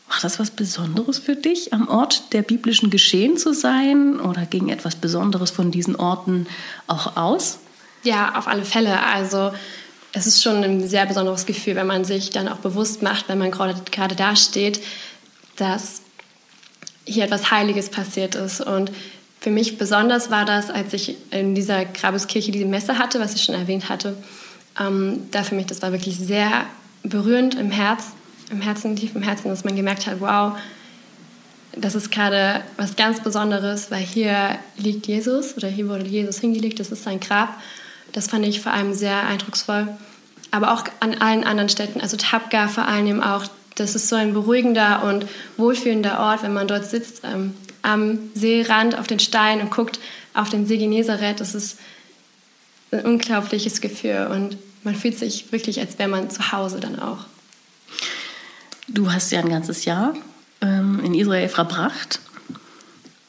Macht 0.08 0.24
das 0.24 0.38
was 0.38 0.50
Besonderes 0.50 1.18
für 1.18 1.36
dich, 1.36 1.72
am 1.72 1.88
Ort 1.88 2.32
der 2.32 2.42
biblischen 2.42 2.90
Geschehen 2.90 3.36
zu 3.36 3.52
sein? 3.52 4.20
Oder 4.20 4.46
ging 4.46 4.68
etwas 4.68 4.96
Besonderes 4.96 5.50
von 5.50 5.70
diesen 5.70 5.96
Orten 5.96 6.46
auch 6.86 7.16
aus? 7.16 7.58
Ja, 8.04 8.34
auf 8.36 8.48
alle 8.48 8.64
Fälle. 8.64 9.02
Also 9.04 9.52
es 10.12 10.26
ist 10.26 10.42
schon 10.42 10.64
ein 10.64 10.88
sehr 10.88 11.06
besonderes 11.06 11.46
Gefühl, 11.46 11.76
wenn 11.76 11.86
man 11.86 12.04
sich 12.04 12.30
dann 12.30 12.48
auch 12.48 12.58
bewusst 12.58 13.02
macht, 13.02 13.28
wenn 13.28 13.38
man 13.38 13.50
gerade, 13.50 13.80
gerade 13.90 14.14
da 14.14 14.36
steht, 14.36 14.80
dass 15.56 16.02
hier 17.04 17.24
etwas 17.24 17.50
Heiliges 17.50 17.90
passiert 17.90 18.34
ist. 18.34 18.60
Und 18.60 18.90
für 19.40 19.50
mich 19.50 19.78
besonders 19.78 20.30
war 20.30 20.44
das, 20.44 20.70
als 20.70 20.92
ich 20.92 21.16
in 21.30 21.54
dieser 21.54 21.84
Grabeskirche 21.84 22.52
diese 22.52 22.64
Messe 22.64 22.98
hatte, 22.98 23.20
was 23.20 23.34
ich 23.34 23.42
schon 23.42 23.54
erwähnt 23.54 23.88
hatte. 23.88 24.16
Ähm, 24.80 25.28
da 25.30 25.42
für 25.42 25.54
mich, 25.54 25.66
das 25.66 25.82
war 25.82 25.92
wirklich 25.92 26.16
sehr 26.18 26.66
berührend 27.02 27.54
im 27.54 27.70
Herz, 27.70 28.04
im 28.50 28.60
Herzen, 28.60 28.96
tief 28.96 29.14
im 29.14 29.22
Herzen, 29.22 29.48
dass 29.48 29.64
man 29.64 29.76
gemerkt 29.76 30.06
hat, 30.06 30.20
wow, 30.20 30.58
das 31.76 31.94
ist 31.94 32.10
gerade 32.10 32.62
was 32.76 32.96
ganz 32.96 33.22
Besonderes, 33.22 33.90
weil 33.90 34.02
hier 34.02 34.58
liegt 34.76 35.06
Jesus 35.06 35.56
oder 35.56 35.68
hier 35.68 35.88
wurde 35.88 36.06
Jesus 36.06 36.38
hingelegt, 36.38 36.80
das 36.80 36.90
ist 36.90 37.04
sein 37.04 37.20
Grab. 37.20 37.60
Das 38.12 38.28
fand 38.28 38.46
ich 38.46 38.60
vor 38.60 38.72
allem 38.72 38.94
sehr 38.94 39.26
eindrucksvoll. 39.26 39.88
Aber 40.50 40.72
auch 40.72 40.84
an 41.00 41.14
allen 41.14 41.44
anderen 41.44 41.68
Städten, 41.68 42.00
also 42.00 42.16
Tabga 42.16 42.68
vor 42.68 42.86
allem 42.86 43.22
auch, 43.22 43.44
das 43.74 43.94
ist 43.94 44.08
so 44.08 44.16
ein 44.16 44.32
beruhigender 44.32 45.04
und 45.04 45.26
wohlfühlender 45.56 46.18
Ort, 46.20 46.42
wenn 46.42 46.54
man 46.54 46.66
dort 46.66 46.86
sitzt 46.86 47.22
ähm, 47.24 47.54
am 47.82 48.18
Seerand 48.34 48.98
auf 48.98 49.06
den 49.06 49.20
Steinen 49.20 49.62
und 49.62 49.70
guckt 49.70 49.98
auf 50.34 50.48
den 50.48 50.66
See 50.66 50.78
Genezareth. 50.78 51.40
Das 51.40 51.54
ist 51.54 51.78
ein 52.90 53.04
unglaubliches 53.04 53.80
Gefühl 53.80 54.28
und 54.30 54.56
man 54.84 54.94
fühlt 54.94 55.18
sich 55.18 55.52
wirklich, 55.52 55.80
als 55.80 55.98
wäre 55.98 56.08
man 56.08 56.30
zu 56.30 56.52
Hause 56.52 56.80
dann 56.80 56.98
auch. 56.98 57.26
Du 58.88 59.12
hast 59.12 59.30
ja 59.30 59.40
ein 59.40 59.50
ganzes 59.50 59.84
Jahr 59.84 60.14
ähm, 60.62 61.00
in 61.04 61.14
Israel 61.14 61.48
verbracht 61.48 62.20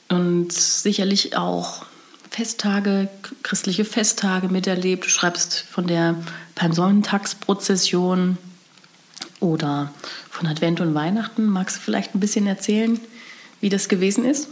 und 0.07 0.53
sicherlich 0.53 1.35
auch 1.35 1.85
Festtage, 2.29 3.09
christliche 3.43 3.85
Festtage 3.85 4.49
miterlebt. 4.49 5.05
Du 5.05 5.09
schreibst 5.09 5.61
von 5.69 5.87
der 5.87 6.15
Palmsonnentagsprozession 6.55 8.37
oder 9.39 9.91
von 10.29 10.47
Advent 10.47 10.79
und 10.79 10.93
Weihnachten. 10.93 11.45
Magst 11.47 11.77
du 11.77 11.81
vielleicht 11.81 12.15
ein 12.15 12.19
bisschen 12.19 12.47
erzählen, 12.47 12.99
wie 13.61 13.69
das 13.69 13.89
gewesen 13.89 14.25
ist? 14.25 14.49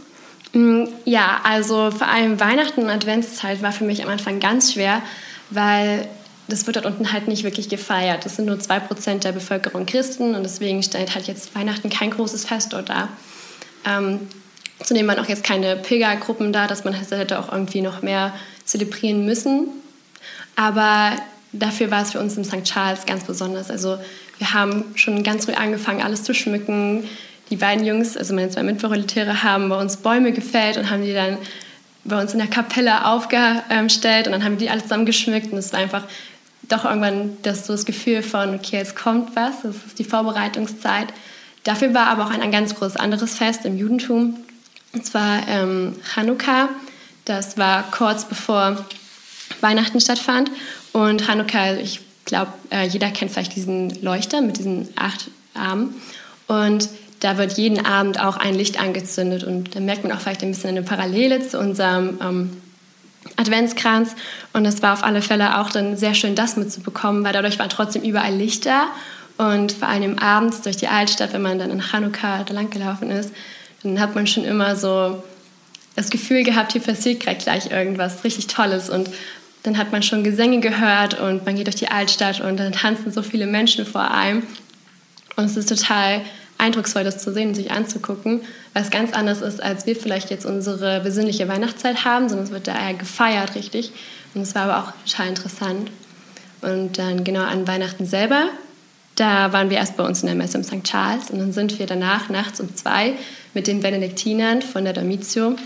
Mm, 0.52 0.84
ja, 1.04 1.40
also 1.44 1.90
vor 1.90 2.08
allem 2.08 2.40
Weihnachten 2.40 2.82
und 2.82 2.90
Adventszeit 2.90 3.62
war 3.62 3.72
für 3.72 3.84
mich 3.84 4.02
am 4.02 4.08
Anfang 4.08 4.40
ganz 4.40 4.72
schwer, 4.72 5.02
weil 5.50 6.08
das 6.48 6.66
wird 6.66 6.76
dort 6.76 6.86
unten 6.86 7.12
halt 7.12 7.28
nicht 7.28 7.44
wirklich 7.44 7.68
gefeiert. 7.68 8.24
Es 8.24 8.36
sind 8.36 8.46
nur 8.46 8.58
zwei 8.58 8.80
Prozent 8.80 9.24
der 9.24 9.32
Bevölkerung 9.32 9.84
Christen 9.84 10.34
und 10.34 10.42
deswegen 10.42 10.82
stellt 10.82 11.14
halt 11.14 11.26
jetzt 11.26 11.54
Weihnachten 11.54 11.90
kein 11.90 12.10
großes 12.10 12.46
Fest 12.46 12.72
dort 12.72 12.88
dar. 12.88 13.08
Ähm, 13.84 14.20
Zudem 14.82 15.08
waren 15.08 15.18
auch 15.18 15.28
jetzt 15.28 15.44
keine 15.44 15.76
Pilgergruppen 15.76 16.52
da, 16.52 16.66
dass 16.66 16.84
man 16.84 16.94
hätte 16.94 17.38
auch 17.38 17.52
irgendwie 17.52 17.80
noch 17.80 18.02
mehr 18.02 18.32
zelebrieren 18.64 19.24
müssen. 19.24 19.68
Aber 20.56 21.12
dafür 21.52 21.90
war 21.90 22.02
es 22.02 22.12
für 22.12 22.20
uns 22.20 22.36
im 22.36 22.44
St. 22.44 22.64
Charles 22.64 23.06
ganz 23.06 23.24
besonders. 23.24 23.70
Also 23.70 23.98
wir 24.38 24.54
haben 24.54 24.84
schon 24.94 25.22
ganz 25.22 25.46
früh 25.46 25.54
angefangen, 25.54 26.02
alles 26.02 26.22
zu 26.22 26.34
schmücken. 26.34 27.04
Die 27.50 27.56
beiden 27.56 27.84
Jungs, 27.84 28.16
also 28.16 28.34
meine 28.34 28.50
zwei 28.50 28.62
Mitvolontäre, 28.62 29.42
haben 29.42 29.68
bei 29.68 29.80
uns 29.80 29.96
Bäume 29.96 30.32
gefällt 30.32 30.76
und 30.76 30.90
haben 30.90 31.02
die 31.02 31.14
dann 31.14 31.38
bei 32.04 32.20
uns 32.20 32.32
in 32.32 32.38
der 32.38 32.48
Kapelle 32.48 33.06
aufgestellt 33.06 34.26
und 34.26 34.32
dann 34.32 34.44
haben 34.44 34.52
wir 34.52 34.58
die 34.58 34.70
alle 34.70 34.82
zusammen 34.82 35.06
geschmückt 35.06 35.52
und 35.52 35.58
es 35.58 35.72
war 35.72 35.80
einfach 35.80 36.04
doch 36.68 36.84
irgendwann 36.84 37.36
das, 37.42 37.66
so 37.66 37.72
das 37.72 37.86
Gefühl 37.86 38.22
von, 38.22 38.54
okay, 38.54 38.76
jetzt 38.76 38.96
kommt 38.96 39.34
was, 39.34 39.62
das 39.62 39.76
ist 39.86 39.98
die 39.98 40.04
Vorbereitungszeit. 40.04 41.08
Dafür 41.64 41.94
war 41.94 42.06
aber 42.06 42.26
auch 42.26 42.30
ein, 42.30 42.42
ein 42.42 42.52
ganz 42.52 42.74
großes 42.74 42.96
anderes 42.96 43.36
Fest 43.36 43.64
im 43.64 43.76
Judentum, 43.76 44.36
und 44.98 45.06
zwar 45.06 45.46
ähm, 45.46 45.94
Hanukkah. 46.16 46.70
Das 47.24 47.56
war 47.56 47.88
kurz 47.92 48.24
bevor 48.24 48.84
Weihnachten 49.60 50.00
stattfand. 50.00 50.50
Und 50.92 51.28
Hanukkah, 51.28 51.74
ich 51.74 52.00
glaube, 52.24 52.52
äh, 52.70 52.84
jeder 52.84 53.10
kennt 53.10 53.30
vielleicht 53.30 53.54
diesen 53.54 53.90
Leuchter 54.02 54.40
mit 54.40 54.58
diesen 54.58 54.88
acht 54.96 55.30
Armen. 55.54 55.94
Und 56.48 56.88
da 57.20 57.38
wird 57.38 57.58
jeden 57.58 57.86
Abend 57.86 58.18
auch 58.18 58.38
ein 58.38 58.54
Licht 58.54 58.80
angezündet. 58.80 59.44
Und 59.44 59.76
da 59.76 59.80
merkt 59.80 60.02
man 60.02 60.10
auch 60.10 60.18
vielleicht 60.18 60.42
ein 60.42 60.50
bisschen 60.50 60.70
eine 60.70 60.82
Parallele 60.82 61.46
zu 61.46 61.60
unserem 61.60 62.18
ähm, 62.20 62.62
Adventskranz. 63.36 64.16
Und 64.52 64.66
es 64.66 64.82
war 64.82 64.94
auf 64.94 65.04
alle 65.04 65.22
Fälle 65.22 65.60
auch 65.60 65.70
dann 65.70 65.96
sehr 65.96 66.14
schön, 66.14 66.34
das 66.34 66.56
mitzubekommen, 66.56 67.22
weil 67.22 67.32
dadurch 67.32 67.60
waren 67.60 67.70
trotzdem 67.70 68.02
überall 68.02 68.34
Lichter. 68.34 68.88
Und 69.36 69.70
vor 69.70 69.86
allem 69.86 70.18
abends 70.18 70.62
durch 70.62 70.76
die 70.76 70.88
Altstadt, 70.88 71.32
wenn 71.34 71.42
man 71.42 71.60
dann 71.60 71.70
in 71.70 71.92
Hanukkah 71.92 72.42
da 72.42 72.52
lang 72.52 72.70
gelaufen 72.70 73.12
ist, 73.12 73.32
dann 73.82 74.00
hat 74.00 74.14
man 74.14 74.26
schon 74.26 74.44
immer 74.44 74.76
so 74.76 75.22
das 75.96 76.10
Gefühl 76.10 76.44
gehabt, 76.44 76.72
hier 76.72 76.80
passiert 76.80 77.20
gerade 77.20 77.38
gleich 77.38 77.70
irgendwas 77.70 78.24
richtig 78.24 78.46
Tolles. 78.46 78.88
Und 78.88 79.10
dann 79.62 79.78
hat 79.78 79.92
man 79.92 80.02
schon 80.02 80.24
Gesänge 80.24 80.60
gehört 80.60 81.18
und 81.18 81.44
man 81.44 81.56
geht 81.56 81.66
durch 81.66 81.76
die 81.76 81.90
Altstadt 81.90 82.40
und 82.40 82.58
dann 82.58 82.72
tanzen 82.72 83.12
so 83.12 83.22
viele 83.22 83.46
Menschen 83.46 83.84
vor 83.84 84.10
einem. 84.10 84.42
Und 85.36 85.44
es 85.44 85.56
ist 85.56 85.68
total 85.68 86.22
eindrucksvoll, 86.56 87.04
das 87.04 87.22
zu 87.22 87.32
sehen 87.32 87.48
und 87.48 87.54
sich 87.54 87.70
anzugucken, 87.70 88.42
es 88.74 88.90
ganz 88.90 89.12
anders 89.12 89.42
ist, 89.42 89.62
als 89.62 89.86
wir 89.86 89.96
vielleicht 89.96 90.30
jetzt 90.30 90.44
unsere 90.44 91.00
besinnliche 91.00 91.48
Weihnachtszeit 91.48 92.04
haben, 92.04 92.28
sondern 92.28 92.46
es 92.46 92.52
wird 92.52 92.66
da 92.68 92.78
eher 92.78 92.94
gefeiert, 92.94 93.54
richtig. 93.54 93.92
Und 94.34 94.42
es 94.42 94.54
war 94.54 94.62
aber 94.62 94.78
auch 94.78 94.92
total 95.06 95.28
interessant. 95.28 95.90
Und 96.60 96.98
dann 96.98 97.24
genau 97.24 97.42
an 97.42 97.66
Weihnachten 97.66 98.06
selber, 98.06 98.48
da 99.14 99.52
waren 99.52 99.70
wir 99.70 99.78
erst 99.78 99.96
bei 99.96 100.04
uns 100.04 100.22
in 100.22 100.26
der 100.26 100.36
Messe 100.36 100.58
im 100.58 100.64
St. 100.64 100.84
Charles 100.84 101.30
und 101.30 101.38
dann 101.38 101.52
sind 101.52 101.78
wir 101.78 101.86
danach 101.86 102.28
nachts 102.28 102.60
um 102.60 102.74
zwei 102.74 103.14
mit 103.54 103.66
den 103.66 103.80
Benediktinern 103.80 104.62
von 104.62 104.84
der 104.84 104.92
Domitio 104.92 105.56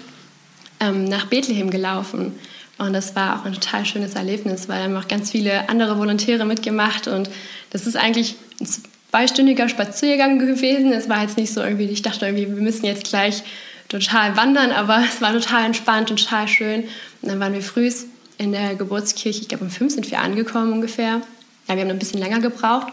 ähm, 0.80 1.04
nach 1.04 1.26
Bethlehem 1.26 1.70
gelaufen. 1.70 2.34
Und 2.78 2.92
das 2.92 3.14
war 3.14 3.38
auch 3.38 3.44
ein 3.44 3.52
total 3.52 3.84
schönes 3.84 4.14
Erlebnis, 4.14 4.68
weil 4.68 4.82
haben 4.82 4.96
auch 4.96 5.08
ganz 5.08 5.30
viele 5.30 5.68
andere 5.68 5.98
Volontäre 5.98 6.44
mitgemacht. 6.44 7.06
Und 7.06 7.30
das 7.70 7.86
ist 7.86 7.96
eigentlich 7.96 8.34
ein 8.60 8.66
zweistündiger 9.10 9.68
Spaziergang 9.68 10.38
gewesen. 10.38 10.92
Es 10.92 11.08
war 11.08 11.22
jetzt 11.22 11.36
nicht 11.36 11.52
so 11.52 11.62
irgendwie, 11.62 11.84
ich 11.84 12.02
dachte 12.02 12.26
irgendwie, 12.26 12.48
wir 12.48 12.62
müssen 12.62 12.86
jetzt 12.86 13.04
gleich 13.04 13.42
total 13.88 14.36
wandern, 14.36 14.72
aber 14.72 15.04
es 15.08 15.20
war 15.20 15.32
total 15.32 15.66
entspannt 15.66 16.10
und 16.10 16.22
total 16.22 16.48
schön. 16.48 16.84
Und 17.20 17.28
dann 17.28 17.38
waren 17.38 17.52
wir 17.52 17.62
früh 17.62 17.90
in 18.38 18.52
der 18.52 18.74
Geburtskirche, 18.74 19.42
ich 19.42 19.48
glaube 19.48 19.64
um 19.64 19.70
fünf 19.70 19.92
sind 19.92 20.10
wir 20.10 20.18
angekommen 20.18 20.72
ungefähr. 20.72 21.20
Ja, 21.68 21.76
wir 21.76 21.82
haben 21.82 21.90
ein 21.90 21.98
bisschen 21.98 22.20
länger 22.20 22.40
gebraucht. 22.40 22.88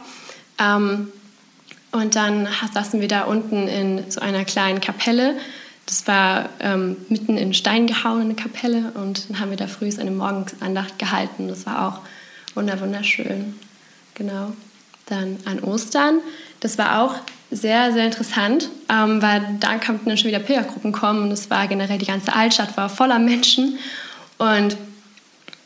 Ähm, 0.59 1.07
und 1.91 2.15
dann 2.15 2.47
saßen 2.73 3.01
wir 3.01 3.07
da 3.07 3.23
unten 3.23 3.67
in 3.67 4.11
so 4.11 4.21
einer 4.21 4.45
kleinen 4.45 4.79
Kapelle. 4.79 5.37
Das 5.85 6.05
war 6.07 6.49
ähm, 6.59 6.97
mitten 7.09 7.35
in 7.35 7.53
Stein 7.53 7.87
gehauen, 7.87 8.21
eine 8.21 8.35
Kapelle. 8.35 8.91
Und 8.93 9.29
dann 9.29 9.39
haben 9.39 9.49
wir 9.49 9.57
da 9.57 9.67
früh 9.67 9.89
eine 9.97 10.11
Morgenandacht 10.11 10.99
gehalten. 10.99 11.47
Das 11.47 11.65
war 11.65 11.87
auch 11.87 12.01
wunderschön. 12.53 13.55
Genau. 14.13 14.53
Dann 15.07 15.37
an 15.45 15.61
Ostern. 15.61 16.19
Das 16.59 16.77
war 16.77 17.01
auch 17.01 17.15
sehr, 17.49 17.91
sehr 17.91 18.05
interessant, 18.05 18.69
ähm, 18.89 19.21
weil 19.23 19.57
da 19.59 19.79
konnten 19.79 20.07
dann 20.07 20.17
schon 20.17 20.27
wieder 20.27 20.39
Pilgergruppen 20.39 20.91
kommen 20.91 21.23
und 21.23 21.31
es 21.31 21.49
war 21.49 21.67
generell, 21.67 21.97
die 21.97 22.05
ganze 22.05 22.35
Altstadt 22.35 22.77
war 22.77 22.89
voller 22.89 23.17
Menschen. 23.17 23.79
Und 24.37 24.77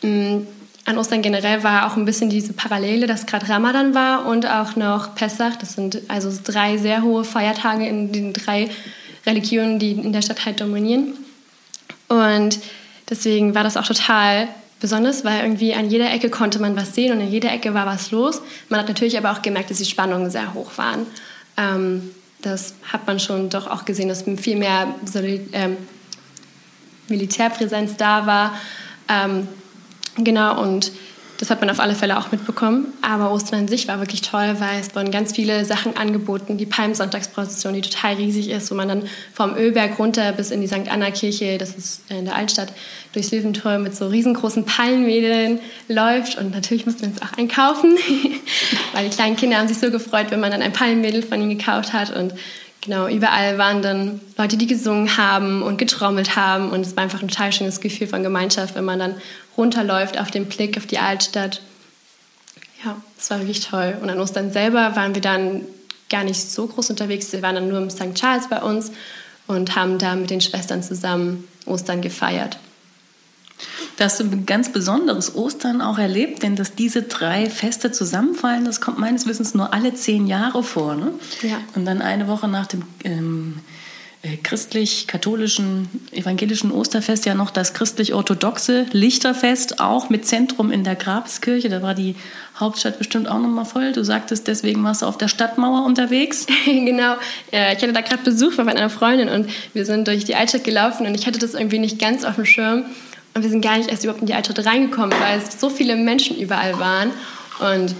mm, 0.01 0.47
an 0.85 0.97
Ostern 0.97 1.21
generell 1.21 1.63
war 1.63 1.87
auch 1.87 1.95
ein 1.95 2.05
bisschen 2.05 2.29
diese 2.29 2.53
Parallele, 2.53 3.07
dass 3.07 3.25
gerade 3.25 3.47
Ramadan 3.47 3.93
war 3.93 4.25
und 4.25 4.45
auch 4.45 4.75
noch 4.75 5.15
Pessach. 5.15 5.55
Das 5.55 5.73
sind 5.73 6.01
also 6.09 6.31
drei 6.43 6.77
sehr 6.77 7.03
hohe 7.03 7.23
Feiertage 7.23 7.87
in 7.87 8.11
den 8.11 8.33
drei 8.33 8.69
Religionen, 9.25 9.79
die 9.79 9.91
in 9.91 10.11
der 10.11 10.21
Stadt 10.21 10.45
halt 10.45 10.59
dominieren. 10.59 11.13
Und 12.09 12.59
deswegen 13.09 13.55
war 13.55 13.63
das 13.63 13.77
auch 13.77 13.85
total 13.85 14.49
besonders, 14.81 15.23
weil 15.23 15.43
irgendwie 15.43 15.73
an 15.73 15.89
jeder 15.89 16.11
Ecke 16.11 16.29
konnte 16.29 16.59
man 16.59 16.75
was 16.75 16.93
sehen 16.93 17.13
und 17.13 17.21
in 17.21 17.31
jeder 17.31 17.53
Ecke 17.53 17.73
war 17.73 17.85
was 17.85 18.11
los. 18.11 18.41
Man 18.67 18.81
hat 18.81 18.89
natürlich 18.89 19.17
aber 19.17 19.31
auch 19.31 19.41
gemerkt, 19.41 19.69
dass 19.69 19.77
die 19.77 19.85
Spannungen 19.85 20.29
sehr 20.29 20.53
hoch 20.53 20.77
waren. 20.77 21.07
Ähm, 21.55 22.11
das 22.41 22.73
hat 22.91 23.07
man 23.07 23.21
schon 23.21 23.49
doch 23.49 23.67
auch 23.67 23.85
gesehen, 23.85 24.09
dass 24.09 24.25
viel 24.37 24.57
mehr 24.57 24.93
ähm, 25.53 25.77
Militärpräsenz 27.07 27.95
da 27.95 28.27
war. 28.27 28.57
Ähm, 29.07 29.47
genau, 30.17 30.61
und 30.61 30.91
das 31.39 31.49
hat 31.49 31.59
man 31.59 31.69
auf 31.69 31.79
alle 31.79 31.95
Fälle 31.95 32.17
auch 32.17 32.31
mitbekommen. 32.31 32.93
Aber 33.01 33.31
Ostern 33.31 33.61
an 33.61 33.67
sich 33.67 33.87
war 33.87 33.99
wirklich 33.99 34.21
toll, 34.21 34.55
weil 34.59 34.79
es 34.79 34.95
wurden 34.95 35.11
ganz 35.11 35.33
viele 35.33 35.65
Sachen 35.65 35.97
angeboten. 35.97 36.57
Die 36.57 36.65
Palmsonntagsprozession, 36.65 37.73
die 37.73 37.81
total 37.81 38.15
riesig 38.15 38.49
ist, 38.49 38.71
wo 38.71 38.75
man 38.75 38.87
dann 38.87 39.03
vom 39.33 39.55
Ölberg 39.55 39.99
runter 39.99 40.31
bis 40.31 40.51
in 40.51 40.61
die 40.61 40.67
St. 40.67 40.89
Anna-Kirche, 40.89 41.57
das 41.57 41.75
ist 41.75 42.01
in 42.09 42.25
der 42.25 42.35
Altstadt, 42.35 42.71
durchs 43.13 43.31
Löwentor 43.31 43.79
mit 43.79 43.95
so 43.95 44.07
riesengroßen 44.07 44.65
Palmwedeln 44.65 45.59
läuft. 45.87 46.37
Und 46.37 46.51
natürlich 46.51 46.85
mussten 46.85 47.01
wir 47.01 47.09
uns 47.09 47.21
auch 47.21 47.37
einkaufen, 47.37 47.97
weil 48.93 49.09
die 49.09 49.15
kleinen 49.15 49.35
Kinder 49.35 49.57
haben 49.57 49.67
sich 49.67 49.79
so 49.79 49.91
gefreut, 49.91 50.27
wenn 50.29 50.39
man 50.39 50.51
dann 50.51 50.61
ein 50.61 50.71
Palmwedel 50.71 51.23
von 51.23 51.41
ihnen 51.41 51.57
gekauft 51.57 51.93
hat. 51.93 52.15
Und 52.15 52.33
genau, 52.83 53.07
überall 53.07 53.57
waren 53.57 53.81
dann 53.81 54.21
Leute, 54.37 54.57
die 54.57 54.67
gesungen 54.67 55.17
haben 55.17 55.61
und 55.63 55.77
getrommelt 55.77 56.35
haben. 56.35 56.69
Und 56.69 56.81
es 56.81 56.95
war 56.95 57.03
einfach 57.03 57.21
ein 57.21 57.29
total 57.29 57.51
schönes 57.51 57.81
Gefühl 57.81 58.07
von 58.07 58.23
Gemeinschaft, 58.23 58.75
wenn 58.75 58.85
man 58.85 58.99
dann 58.99 59.15
runterläuft 59.57 60.19
auf 60.19 60.31
den 60.31 60.45
Blick 60.45 60.77
auf 60.77 60.85
die 60.85 60.99
Altstadt. 60.99 61.61
Ja, 62.83 62.97
das 63.17 63.29
war 63.29 63.39
wirklich 63.39 63.65
toll. 63.65 63.97
Und 64.01 64.09
an 64.09 64.19
Ostern 64.19 64.51
selber 64.51 64.95
waren 64.95 65.15
wir 65.15 65.21
dann 65.21 65.61
gar 66.09 66.23
nicht 66.23 66.41
so 66.41 66.67
groß 66.67 66.89
unterwegs. 66.89 67.31
Wir 67.31 67.41
waren 67.41 67.55
dann 67.55 67.69
nur 67.69 67.79
im 67.79 67.89
St. 67.89 68.13
Charles 68.13 68.49
bei 68.49 68.61
uns 68.61 68.91
und 69.47 69.75
haben 69.75 69.97
da 69.97 70.15
mit 70.15 70.29
den 70.29 70.41
Schwestern 70.41 70.83
zusammen 70.83 71.47
Ostern 71.65 72.01
gefeiert. 72.01 72.57
Da 73.97 74.05
hast 74.05 74.19
du 74.19 74.23
ein 74.23 74.45
ganz 74.45 74.71
besonderes 74.71 75.35
Ostern 75.35 75.81
auch 75.81 75.99
erlebt, 75.99 76.43
denn 76.43 76.55
dass 76.55 76.73
diese 76.73 77.03
drei 77.03 77.49
Feste 77.49 77.91
zusammenfallen, 77.91 78.65
das 78.65 78.81
kommt 78.81 78.97
meines 78.97 79.27
Wissens 79.27 79.53
nur 79.53 79.73
alle 79.73 79.93
zehn 79.93 80.25
Jahre 80.27 80.63
vor. 80.63 80.95
Ne? 80.95 81.11
Ja. 81.41 81.57
Und 81.75 81.85
dann 81.85 82.01
eine 82.01 82.27
Woche 82.27 82.47
nach 82.47 82.65
dem 82.65 82.83
ähm, 83.03 83.59
äh, 84.23 84.37
christlich-katholischen, 84.37 85.89
evangelischen 86.11 86.71
Osterfest 86.71 87.25
ja 87.25 87.35
noch 87.35 87.51
das 87.51 87.73
christlich-orthodoxe 87.73 88.85
Lichterfest, 88.93 89.81
auch 89.81 90.09
mit 90.09 90.25
Zentrum 90.25 90.71
in 90.71 90.85
der 90.85 90.95
Grabeskirche. 90.95 91.67
Da 91.67 91.81
war 91.81 91.93
die 91.93 92.15
Hauptstadt 92.57 92.97
bestimmt 92.97 93.27
auch 93.27 93.39
nochmal 93.39 93.65
voll. 93.65 93.91
Du 93.91 94.03
sagtest, 94.03 94.47
deswegen 94.47 94.81
warst 94.83 95.01
du 95.01 95.07
auf 95.07 95.17
der 95.17 95.27
Stadtmauer 95.27 95.85
unterwegs. 95.85 96.47
genau. 96.65 97.15
Ja, 97.51 97.73
ich 97.73 97.83
hatte 97.83 97.91
da 97.91 97.99
gerade 97.99 98.23
Besuch 98.23 98.53
von 98.53 98.69
einer 98.69 98.89
Freundin 98.89 99.27
und 99.27 99.49
wir 99.73 99.85
sind 99.85 100.07
durch 100.07 100.23
die 100.23 100.35
Altstadt 100.35 100.63
gelaufen 100.63 101.05
und 101.05 101.15
ich 101.15 101.27
hatte 101.27 101.39
das 101.39 101.53
irgendwie 101.53 101.79
nicht 101.79 101.99
ganz 101.99 102.23
auf 102.23 102.35
dem 102.35 102.45
Schirm. 102.45 102.85
Und 103.33 103.41
wir 103.41 103.49
sind 103.49 103.61
gar 103.61 103.77
nicht 103.77 103.89
erst 103.89 104.03
überhaupt 104.03 104.21
in 104.21 104.27
die 104.27 104.33
Altstadt 104.33 104.65
reingekommen, 104.65 105.19
weil 105.19 105.39
es 105.39 105.59
so 105.59 105.69
viele 105.69 105.95
Menschen 105.95 106.37
überall 106.37 106.79
waren. 106.79 107.11
Und 107.59 107.95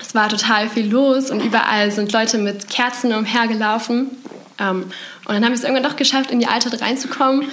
es 0.00 0.14
war 0.14 0.28
total 0.28 0.68
viel 0.68 0.90
los 0.90 1.30
und 1.30 1.44
überall 1.44 1.90
sind 1.90 2.12
Leute 2.12 2.38
mit 2.38 2.68
Kerzen 2.68 3.12
umhergelaufen. 3.12 4.10
Ähm, 4.58 4.84
und 5.26 5.34
dann 5.34 5.44
haben 5.44 5.52
wir 5.52 5.58
es 5.58 5.64
irgendwann 5.64 5.82
doch 5.82 5.96
geschafft, 5.96 6.30
in 6.30 6.40
die 6.40 6.46
Altstadt 6.46 6.80
reinzukommen. 6.80 7.48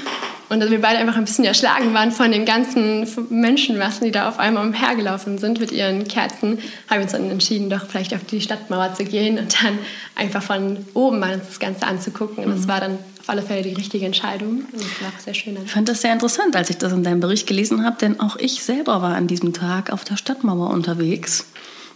Und 0.50 0.60
dass 0.60 0.70
wir 0.70 0.82
beide 0.82 1.00
einfach 1.00 1.16
ein 1.16 1.26
bisschen 1.26 1.46
erschlagen 1.46 1.94
waren 1.94 2.12
von 2.12 2.32
den 2.32 2.46
ganzen 2.46 3.08
Menschenmassen, 3.30 4.06
die 4.06 4.12
da 4.12 4.30
auf 4.30 4.40
einmal 4.40 4.66
umhergelaufen 4.68 5.40
sind 5.40 5.60
mit 5.60 5.72
ihren 5.72 6.08
Kerzen, 6.08 6.60
haben 6.90 6.98
wir 7.00 7.04
uns 7.04 7.14
dann 7.14 7.30
entschieden, 7.32 7.70
doch 7.70 7.88
vielleicht 7.88 8.14
auf 8.14 8.24
die 8.26 8.40
Stadtmauer 8.40 8.94
zu 8.94 9.04
gehen 9.04 9.40
und 9.40 9.64
dann 9.64 9.80
einfach 10.16 10.44
von 10.44 10.86
oben 10.94 11.20
mal 11.20 11.40
das 11.40 11.60
Ganze 11.60 11.88
anzugucken. 11.88 12.44
Und 12.44 12.52
das 12.52 12.66
mhm. 12.66 12.68
war 12.68 12.82
dann 12.82 13.00
auf 13.24 13.30
alle 13.30 13.42
Fälle 13.42 13.62
die 13.64 13.74
richtige 13.74 14.06
Entscheidung. 14.06 14.66
Und 14.72 14.76
das 14.76 15.02
war 15.02 15.10
auch 15.10 15.20
sehr 15.20 15.34
schön. 15.34 15.58
Ich 15.64 15.72
fand 15.72 15.88
das 15.88 16.02
sehr 16.02 16.12
interessant, 16.12 16.56
als 16.58 16.70
ich 16.70 16.78
das 16.78 16.92
in 16.92 17.04
deinem 17.04 17.22
Bericht 17.22 17.48
gelesen 17.48 17.86
habe, 17.86 17.98
denn 18.00 18.20
auch 18.20 18.36
ich 18.36 18.64
selber 18.64 19.02
war 19.02 19.16
an 19.16 19.28
diesem 19.28 19.54
Tag 19.54 19.92
auf 19.94 20.04
der 20.04 20.18
Stadtmauer 20.18 20.70
unterwegs. 20.70 21.46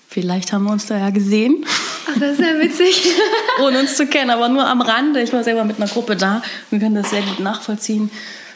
Vielleicht 0.08 0.54
haben 0.54 0.64
wir 0.64 0.72
uns 0.72 0.86
da 0.86 0.98
ja 0.98 1.10
gesehen. 1.10 1.66
Ach, 2.10 2.18
das 2.18 2.40
ist 2.40 2.40
ja 2.40 2.58
witzig. 2.60 3.12
Ohne 3.62 3.82
uns 3.82 3.98
zu 3.98 4.08
kennen, 4.08 4.30
aber 4.30 4.48
nur 4.48 4.66
am 4.66 4.82
Rande. 4.82 5.22
Ich 5.22 5.34
war 5.34 5.44
selber 5.44 5.66
mit 5.66 5.78
einer 5.78 5.90
Gruppe 5.90 6.16
da. 6.16 6.42
Wir 6.70 6.80
können 6.80 6.96
das 6.96 7.10
sehr 7.10 7.22
gut 7.24 7.42
nachvollziehen, 7.42 8.10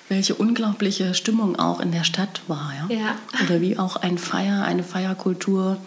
welche 0.08 0.34
unglaubliche 0.34 1.14
Stimmung 1.14 1.60
auch 1.60 1.82
in 1.82 1.92
der 1.92 2.06
Stadt 2.06 2.42
war. 2.48 2.72
Ja? 2.90 2.96
ja. 2.96 3.16
Oder 3.44 3.60
wie 3.60 3.78
auch 3.78 3.98
ein 3.98 4.18
Feier, 4.18 4.64
eine 4.64 4.84
Feierkultur 4.84 5.78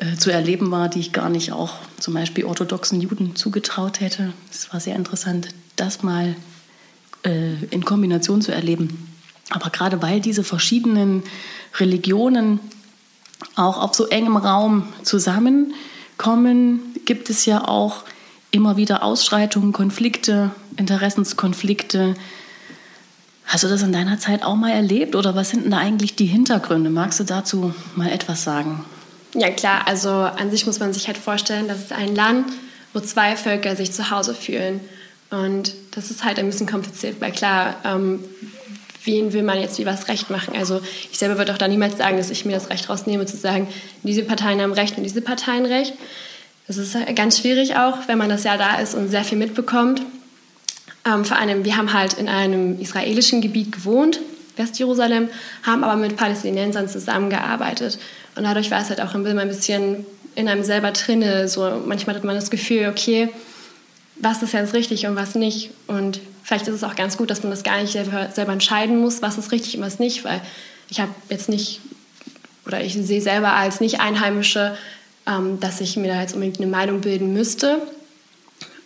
äh, 0.00 0.16
zu 0.16 0.32
erleben 0.32 0.70
war, 0.70 0.88
die 0.88 0.98
ich 0.98 1.12
gar 1.12 1.28
nicht 1.28 1.52
auch 1.52 1.74
zum 1.98 2.14
Beispiel 2.14 2.46
orthodoxen 2.46 3.02
Juden 3.02 3.36
zugetraut 3.36 4.00
hätte. 4.00 4.32
Es 4.50 4.72
war 4.72 4.80
sehr 4.80 4.96
interessant, 4.96 5.48
das 5.76 6.02
mal 6.02 6.34
äh, 7.22 7.52
in 7.70 7.84
Kombination 7.84 8.40
zu 8.40 8.50
erleben. 8.50 9.08
Aber 9.50 9.68
gerade 9.68 10.00
weil 10.00 10.20
diese 10.20 10.42
verschiedenen 10.42 11.22
Religionen 11.78 12.60
auch 13.56 13.76
auf 13.76 13.94
so 13.94 14.06
engem 14.06 14.38
Raum 14.38 14.88
zusammenkommen, 15.02 16.80
gibt 17.04 17.28
es 17.28 17.44
ja 17.44 17.68
auch 17.68 18.04
immer 18.50 18.78
wieder 18.78 19.02
Ausschreitungen, 19.02 19.74
Konflikte, 19.74 20.50
Interessenskonflikte. 20.78 22.14
Hast 23.44 23.64
du 23.64 23.68
das 23.68 23.82
in 23.82 23.92
deiner 23.92 24.18
Zeit 24.18 24.44
auch 24.44 24.56
mal 24.56 24.70
erlebt 24.70 25.14
oder 25.14 25.34
was 25.34 25.50
sind 25.50 25.64
denn 25.64 25.72
da 25.72 25.78
eigentlich 25.78 26.16
die 26.16 26.26
Hintergründe? 26.26 26.88
Magst 26.88 27.20
du 27.20 27.24
dazu 27.24 27.74
mal 27.96 28.08
etwas 28.08 28.44
sagen? 28.44 28.82
Ja 29.34 29.50
klar, 29.50 29.86
also 29.86 30.10
an 30.10 30.50
sich 30.50 30.66
muss 30.66 30.80
man 30.80 30.92
sich 30.92 31.06
halt 31.06 31.18
vorstellen, 31.18 31.68
dass 31.68 31.78
es 31.78 31.92
ein 31.92 32.14
Land, 32.14 32.52
wo 32.92 33.00
zwei 33.00 33.36
Völker 33.36 33.76
sich 33.76 33.92
zu 33.92 34.10
Hause 34.10 34.34
fühlen. 34.34 34.80
Und 35.30 35.72
das 35.92 36.10
ist 36.10 36.24
halt 36.24 36.38
ein 36.38 36.46
bisschen 36.46 36.66
kompliziert, 36.66 37.20
weil 37.20 37.30
klar, 37.30 37.76
ähm, 37.84 38.24
wen 39.04 39.32
will 39.32 39.42
man 39.42 39.60
jetzt 39.60 39.78
wie 39.78 39.86
was 39.86 40.08
recht 40.08 40.30
machen. 40.30 40.54
Also 40.56 40.80
ich 41.10 41.18
selber 41.18 41.38
würde 41.38 41.52
auch 41.52 41.58
da 41.58 41.68
niemals 41.68 41.96
sagen, 41.96 42.16
dass 42.16 42.30
ich 42.30 42.44
mir 42.44 42.52
das 42.52 42.70
Recht 42.70 42.88
rausnehme, 42.88 43.26
zu 43.26 43.36
sagen, 43.36 43.68
diese 44.02 44.22
Parteien 44.22 44.60
haben 44.60 44.72
Recht 44.72 44.96
und 44.96 45.04
diese 45.04 45.22
Parteien 45.22 45.66
Recht. 45.66 45.94
Das 46.66 46.76
ist 46.76 46.96
ganz 47.14 47.38
schwierig 47.38 47.76
auch, 47.76 47.96
wenn 48.06 48.18
man 48.18 48.28
das 48.28 48.44
Jahr 48.44 48.58
da 48.58 48.78
ist 48.78 48.94
und 48.94 49.08
sehr 49.08 49.24
viel 49.24 49.38
mitbekommt. 49.38 50.02
Ähm, 51.06 51.24
vor 51.24 51.38
allem, 51.38 51.64
wir 51.64 51.76
haben 51.76 51.92
halt 51.92 52.14
in 52.14 52.28
einem 52.28 52.78
israelischen 52.80 53.40
Gebiet 53.40 53.72
gewohnt, 53.72 54.20
Westjerusalem, 54.56 55.30
haben 55.62 55.82
aber 55.82 55.96
mit 55.96 56.16
Palästinensern 56.16 56.88
zusammengearbeitet. 56.88 57.98
Und 58.36 58.44
dadurch 58.44 58.70
war 58.70 58.80
es 58.80 58.88
halt 58.88 59.00
auch 59.00 59.14
immer 59.14 59.40
ein 59.40 59.48
bisschen 59.48 60.06
in 60.34 60.48
einem 60.48 60.64
selber 60.64 60.92
drinne. 60.92 61.48
So, 61.48 61.82
manchmal 61.84 62.16
hat 62.16 62.24
man 62.24 62.34
das 62.34 62.50
Gefühl, 62.50 62.88
okay, 62.88 63.30
was 64.16 64.42
ist 64.42 64.52
jetzt 64.52 64.74
richtig 64.74 65.06
und 65.06 65.16
was 65.16 65.34
nicht. 65.34 65.70
Und 65.86 66.20
vielleicht 66.42 66.68
ist 66.68 66.74
es 66.74 66.84
auch 66.84 66.94
ganz 66.94 67.16
gut, 67.16 67.30
dass 67.30 67.42
man 67.42 67.50
das 67.50 67.62
gar 67.62 67.80
nicht 67.80 67.92
selber, 67.92 68.28
selber 68.32 68.52
entscheiden 68.52 68.98
muss, 68.98 69.22
was 69.22 69.38
ist 69.38 69.52
richtig 69.52 69.76
und 69.76 69.82
was 69.82 69.98
nicht, 69.98 70.24
weil 70.24 70.40
ich 70.88 71.00
habe 71.00 71.14
jetzt 71.28 71.48
nicht, 71.48 71.80
oder 72.66 72.82
ich 72.82 72.94
sehe 72.94 73.22
selber 73.22 73.54
als 73.54 73.80
Nicht-Einheimische, 73.80 74.76
ähm, 75.26 75.60
dass 75.60 75.80
ich 75.80 75.96
mir 75.96 76.08
da 76.08 76.20
jetzt 76.20 76.34
unbedingt 76.34 76.60
eine 76.60 76.70
Meinung 76.70 77.00
bilden 77.00 77.32
müsste. 77.32 77.80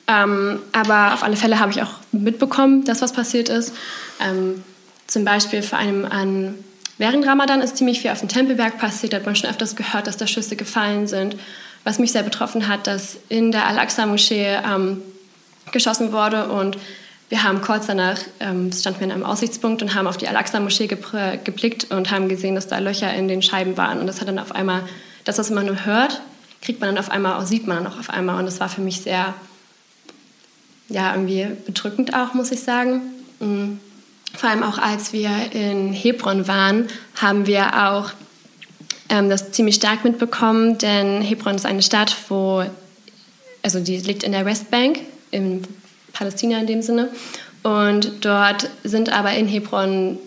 Ähm, 0.06 0.60
aber 0.72 1.14
auf 1.14 1.22
alle 1.22 1.36
Fälle 1.36 1.58
habe 1.58 1.72
ich 1.72 1.82
auch 1.82 1.94
mitbekommen, 2.12 2.84
dass 2.84 3.00
was 3.00 3.12
passiert 3.12 3.48
ist. 3.48 3.72
Ähm, 4.20 4.62
zum 5.06 5.24
Beispiel 5.24 5.62
vor 5.62 5.78
einem 5.78 6.04
an 6.04 6.54
Während 6.98 7.26
Ramadan 7.26 7.60
ist 7.60 7.76
ziemlich 7.76 8.00
viel 8.00 8.10
auf 8.10 8.20
dem 8.20 8.28
Tempelberg 8.28 8.78
passiert, 8.78 9.14
hat 9.14 9.26
man 9.26 9.34
schon 9.34 9.50
öfters 9.50 9.74
gehört, 9.74 10.06
dass 10.06 10.16
da 10.16 10.26
Schüsse 10.26 10.56
gefallen 10.56 11.06
sind. 11.06 11.36
Was 11.82 11.98
mich 11.98 12.12
sehr 12.12 12.22
betroffen 12.22 12.68
hat, 12.68 12.86
dass 12.86 13.18
in 13.28 13.52
der 13.52 13.66
Al-Aqsa-Moschee 13.66 14.58
ähm, 14.64 15.02
geschossen 15.72 16.12
wurde 16.12 16.48
und 16.48 16.78
wir 17.30 17.42
haben 17.42 17.62
kurz 17.62 17.86
danach, 17.86 18.18
ähm, 18.38 18.70
standen 18.72 19.00
wir 19.00 19.06
in 19.06 19.12
einem 19.12 19.24
Aussichtspunkt 19.24 19.82
und 19.82 19.94
haben 19.94 20.06
auf 20.06 20.16
die 20.16 20.28
Al-Aqsa-Moschee 20.28 20.86
geblickt 20.86 21.90
und 21.90 22.10
haben 22.10 22.28
gesehen, 22.28 22.54
dass 22.54 22.68
da 22.68 22.78
Löcher 22.78 23.12
in 23.12 23.28
den 23.28 23.42
Scheiben 23.42 23.76
waren. 23.76 23.98
Und 23.98 24.06
das 24.06 24.20
hat 24.20 24.28
dann 24.28 24.38
auf 24.38 24.54
einmal, 24.54 24.82
das, 25.24 25.38
was 25.38 25.50
man 25.50 25.66
nur 25.66 25.84
hört, 25.84 26.20
kriegt 26.62 26.80
man 26.80 26.94
dann 26.94 26.98
auf 27.02 27.10
einmal, 27.10 27.44
sieht 27.46 27.66
man 27.66 27.82
dann 27.82 27.92
auch 27.92 27.98
auf 27.98 28.10
einmal. 28.10 28.38
Und 28.38 28.46
das 28.46 28.60
war 28.60 28.68
für 28.68 28.82
mich 28.82 29.00
sehr, 29.00 29.34
ja, 30.88 31.12
irgendwie 31.12 31.48
bedrückend 31.66 32.14
auch, 32.14 32.34
muss 32.34 32.52
ich 32.52 32.60
sagen. 32.60 33.02
Mhm. 33.40 33.80
Vor 34.36 34.50
allem 34.50 34.62
auch 34.62 34.78
als 34.78 35.12
wir 35.12 35.30
in 35.52 35.92
Hebron 35.92 36.48
waren, 36.48 36.88
haben 37.16 37.46
wir 37.46 37.88
auch 37.88 38.10
ähm, 39.08 39.28
das 39.28 39.52
ziemlich 39.52 39.76
stark 39.76 40.04
mitbekommen, 40.04 40.78
denn 40.78 41.22
Hebron 41.22 41.54
ist 41.54 41.66
eine 41.66 41.82
Stadt, 41.82 42.16
wo, 42.28 42.64
also 43.62 43.80
die 43.80 43.98
liegt 43.98 44.22
in 44.22 44.32
der 44.32 44.44
Westbank, 44.44 45.00
in 45.30 45.62
Palästina 46.12 46.58
in 46.58 46.66
dem 46.66 46.82
Sinne. 46.82 47.10
Und 47.62 48.24
dort 48.24 48.68
sind 48.82 49.10
aber 49.10 49.32
in 49.34 49.48
Hebron 49.48 50.18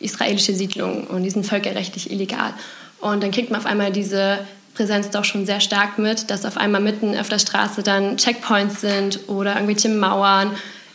israelische 0.00 0.54
Siedlungen 0.54 1.06
und 1.06 1.22
die 1.22 1.30
sind 1.30 1.46
völkerrechtlich 1.46 2.10
illegal. 2.10 2.52
Und 3.00 3.22
dann 3.22 3.30
kriegt 3.30 3.50
man 3.50 3.60
auf 3.60 3.66
einmal 3.66 3.92
diese 3.92 4.38
Präsenz 4.74 5.10
doch 5.10 5.24
schon 5.24 5.46
sehr 5.46 5.60
stark 5.60 5.98
mit, 5.98 6.30
dass 6.30 6.44
auf 6.44 6.56
einmal 6.56 6.80
mitten 6.80 7.16
auf 7.16 7.28
der 7.28 7.38
Straße 7.38 7.82
dann 7.82 8.16
Checkpoints 8.16 8.80
sind 8.80 9.28
oder 9.28 9.54
irgendwelche 9.54 9.88
Mauern. 9.88 10.52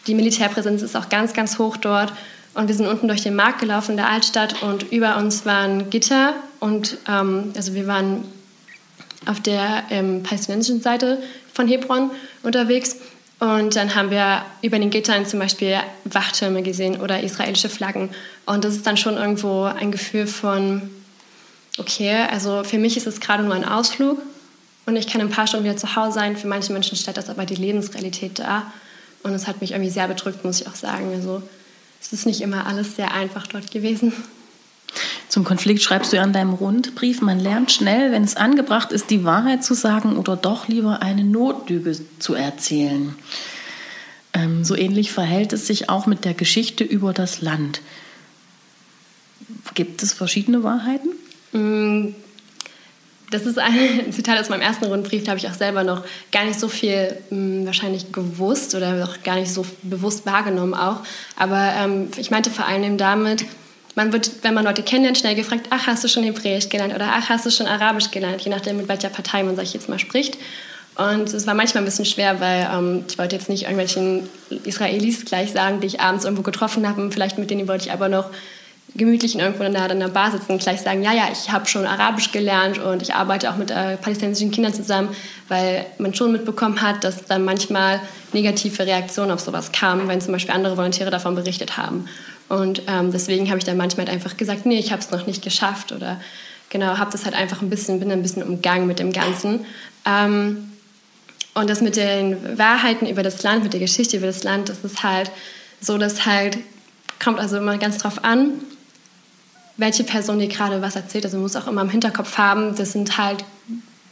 Die 0.08 0.16
Militärpräsenz 0.16 0.82
ist 0.82 0.96
auch 0.96 1.10
ganz, 1.10 1.34
ganz 1.34 1.60
hoch 1.60 1.78
dort. 1.78 2.14
Und 2.54 2.68
wir 2.68 2.76
sind 2.76 2.88
unten 2.88 3.08
durch 3.08 3.22
den 3.22 3.36
Markt 3.36 3.60
gelaufen 3.60 3.92
in 3.92 3.98
der 3.98 4.10
Altstadt 4.10 4.64
und 4.64 4.92
über 4.92 5.18
uns 5.18 5.46
waren 5.46 5.92
Gitter 5.92 6.34
und 6.60 6.98
ähm, 7.08 7.52
also 7.56 7.76
wir 7.76 7.86
waren 7.86 8.24
auf 9.28 9.40
der 9.42 9.84
ähm, 9.92 10.24
palästinensischen 10.24 10.82
Seite 10.82 11.22
von 11.54 11.68
Hebron 11.68 12.10
unterwegs. 12.42 12.98
Und 13.40 13.76
dann 13.76 13.94
haben 13.94 14.10
wir 14.10 14.44
über 14.64 14.80
den 14.80 14.90
Gittern 14.90 15.28
zum 15.28 15.40
Beispiel 15.40 15.78
Wachtürme 16.06 16.64
gesehen 16.64 17.00
oder 17.00 17.22
israelische 17.22 17.70
Flaggen. 17.70 18.10
Und 18.48 18.64
das 18.64 18.74
ist 18.74 18.88
dann 18.88 18.98
schon 18.98 19.18
irgendwo 19.18 19.64
ein 19.64 19.92
Gefühl 19.92 20.26
von, 20.26 20.90
okay, 21.78 22.26
also 22.32 22.64
für 22.64 22.80
mich 22.80 22.98
ist 22.98 23.06
es 23.06 23.20
gerade 23.20 23.44
nur 23.44 23.54
ein 23.54 23.66
Ausflug 23.66 24.20
und 24.88 24.96
ich 24.96 25.06
kann 25.06 25.22
ein 25.22 25.30
paar 25.30 25.46
Stunden 25.46 25.66
wieder 25.66 25.78
zu 25.78 25.96
Hause 25.96 26.14
sein. 26.14 26.38
Für 26.38 26.48
manche 26.48 26.74
Menschen 26.74 26.98
stellt 26.98 27.18
das 27.18 27.30
aber 27.30 27.46
die 27.46 27.56
Lebensrealität 27.56 28.40
dar. 28.40 28.72
Und 29.24 29.34
es 29.34 29.48
hat 29.48 29.62
mich 29.62 29.72
irgendwie 29.72 29.90
sehr 29.90 30.08
bedrückt, 30.08 30.44
muss 30.46 30.62
ich 30.62 30.68
auch 30.68 30.76
sagen. 30.76 31.12
Also 31.14 31.42
es 32.02 32.14
ist 32.14 32.26
nicht 32.26 32.42
immer 32.42 32.66
alles 32.66 32.96
sehr 32.96 33.14
einfach 33.14 33.48
dort 33.48 33.72
gewesen. 33.72 34.14
Zum 35.30 35.44
Konflikt 35.44 35.82
schreibst 35.82 36.14
du 36.14 36.18
ja 36.18 36.24
in 36.24 36.34
deinem 36.34 36.54
Rundbrief, 36.54 37.22
man 37.22 37.40
lernt 37.40 37.72
schnell, 37.72 38.12
wenn 38.12 38.24
es 38.24 38.38
angebracht 38.38 38.92
ist, 38.92 39.10
die 39.10 39.26
Wahrheit 39.26 39.64
zu 39.64 39.74
sagen 39.74 40.16
oder 40.16 40.38
doch 40.38 40.68
lieber 40.68 41.02
eine 41.02 41.24
Notlüge 41.24 41.98
zu 42.20 42.34
erzählen. 42.34 43.14
Ähm, 44.34 44.64
so 44.64 44.76
ähnlich 44.76 45.12
verhält 45.12 45.52
es 45.54 45.68
sich 45.68 45.90
auch 45.90 46.06
mit 46.06 46.24
der 46.24 46.34
Geschichte 46.34 46.84
über 46.84 47.14
das 47.14 47.42
Land. 47.42 47.82
Gibt 49.74 50.02
es 50.02 50.14
verschiedene 50.14 50.64
Wahrheiten? 50.64 51.10
Das 53.30 53.46
ist 53.46 53.60
ein 53.60 54.12
Zitat 54.12 54.40
aus 54.40 54.50
meinem 54.50 54.62
ersten 54.62 54.86
Rundbrief, 54.86 55.24
da 55.24 55.32
habe 55.32 55.40
ich 55.40 55.48
auch 55.48 55.54
selber 55.54 55.84
noch 55.84 56.04
gar 56.32 56.46
nicht 56.46 56.60
so 56.60 56.68
viel 56.68 57.18
mh, 57.30 57.38
hm, 57.38 57.66
wahrscheinlich 57.66 58.12
gewusst 58.12 58.74
oder 58.76 59.04
auch 59.04 59.24
gar 59.24 59.36
nicht 59.36 59.52
so 59.52 59.66
bewusst 59.84 60.26
wahrgenommen 60.26 60.74
auch. 60.74 61.02
Aber 61.36 61.74
ähm, 61.78 62.10
ich 62.18 62.32
meinte 62.32 62.50
vor 62.50 62.66
allem 62.66 62.98
damit, 62.98 63.46
man 63.96 64.14
wird, 64.14 64.44
wenn 64.44 64.54
man 64.54 64.64
Leute 64.64 64.84
kennenlernt, 64.84 65.18
schnell 65.18 65.36
gefragt, 65.36 65.68
ach, 65.72 65.88
hast 65.88 66.04
du 66.04 66.08
schon 66.08 66.24
Hebräisch 66.24 66.70
gelernt 66.70 66.94
oder 66.94 67.10
ach, 67.14 67.30
hast 67.30 67.46
du 67.46 67.52
schon 67.52 67.66
Arabisch 67.66 68.12
gelernt, 68.12 68.42
je 68.42 68.52
nachdem, 68.52 68.78
mit 68.78 68.88
welcher 68.88 69.10
Partei 69.10 69.44
man 69.44 69.56
sich 69.56 69.74
jetzt 69.74 69.90
mal 69.90 70.00
spricht. 70.00 70.38
Und 70.96 71.32
es 71.32 71.46
war 71.46 71.54
manchmal 71.54 71.84
ein 71.84 71.86
bisschen 71.86 72.06
schwer, 72.06 72.40
weil 72.40 72.68
ähm, 72.72 73.04
ich 73.08 73.18
wollte 73.18 73.36
jetzt 73.36 73.50
nicht 73.50 73.64
irgendwelchen 73.64 74.30
Israelis 74.64 75.26
gleich 75.26 75.52
sagen, 75.52 75.80
die 75.80 75.88
ich 75.88 76.00
abends 76.00 76.26
irgendwo 76.26 76.44
getroffen 76.44 76.88
habe, 76.88 77.12
vielleicht 77.12 77.38
mit 77.38 77.50
denen 77.52 77.68
wollte 77.68 77.86
ich 77.86 77.92
aber 77.92 78.10
noch 78.10 78.30
gemütlich 78.96 79.36
in 79.36 79.42
irgendwo 79.42 79.64
in 79.64 79.74
der 79.74 80.08
Bar 80.08 80.32
sitzen 80.32 80.54
und 80.54 80.62
gleich 80.62 80.82
sagen, 80.82 81.04
ja, 81.04 81.14
ja, 81.14 81.28
ich 81.32 81.52
habe 81.52 81.68
schon 81.68 81.86
Arabisch 81.86 82.32
gelernt 82.32 82.80
und 82.80 83.02
ich 83.02 83.14
arbeite 83.14 83.52
auch 83.52 83.58
mit 83.58 83.70
äh, 83.70 83.98
palästinensischen 83.98 84.52
Kindern 84.52 84.74
zusammen, 84.74 85.10
weil 85.50 85.86
man 85.98 86.14
schon 86.16 86.32
mitbekommen 86.32 86.82
hat, 86.82 87.04
dass 87.04 87.26
dann 87.26 87.46
manchmal 87.46 88.02
negative 88.34 88.86
Reaktionen 88.86 89.32
auf 89.32 89.40
sowas 89.40 89.72
kamen, 89.72 90.08
wenn 90.08 90.22
zum 90.22 90.34
Beispiel 90.34 90.54
andere 90.54 90.78
Volontäre 90.78 91.12
davon 91.12 91.36
berichtet 91.36 91.78
haben. 91.78 92.08
Und 92.50 92.82
ähm, 92.88 93.12
deswegen 93.12 93.50
habe 93.50 93.60
ich 93.60 93.66
dann 93.66 93.78
manchmal 93.78 94.06
halt 94.06 94.16
einfach 94.16 94.38
gesagt, 94.38 94.66
nee, 94.66 94.80
ich 94.80 94.92
habe 94.92 95.02
es 95.02 95.12
noch 95.12 95.28
nicht 95.28 95.44
geschafft 95.44 95.92
oder 95.92 96.20
genau, 96.70 96.98
habe 96.98 97.12
das 97.12 97.26
halt 97.26 97.36
einfach 97.36 97.62
ein 97.62 97.70
bisschen, 97.70 98.00
bin 98.00 98.12
ein 98.12 98.22
bisschen 98.22 98.44
umgangen 98.44 98.88
mit 98.88 99.00
dem 99.00 99.12
Ganzen. 99.12 99.66
Ähm, 100.06 100.72
und 101.54 101.70
das 101.70 101.82
mit 101.82 101.98
den 101.98 102.58
Wahrheiten 102.58 103.08
über 103.08 103.24
das 103.24 103.44
Land, 103.44 103.64
mit 103.64 103.74
der 103.74 103.80
Geschichte 103.80 104.18
über 104.18 104.28
das 104.28 104.44
Land, 104.44 104.70
das 104.70 104.84
ist 104.84 105.04
halt 105.04 105.32
so, 105.82 105.98
dass 105.98 106.26
halt, 106.26 106.58
kommt 107.24 107.40
also 107.40 107.58
immer 107.58 107.78
ganz 107.78 107.98
drauf 107.98 108.24
an, 108.24 108.54
welche 109.78 110.04
Person 110.04 110.40
dir 110.40 110.48
gerade 110.48 110.82
was 110.82 110.96
erzählt. 110.96 111.26
Also 111.26 111.38
man 111.38 111.44
muss 111.44 111.56
auch 111.56 111.68
immer 111.68 111.82
im 111.82 111.90
Hinterkopf 111.90 112.38
haben, 112.38 112.76
das 112.76 112.92
sind 112.92 113.18
halt 113.18 113.44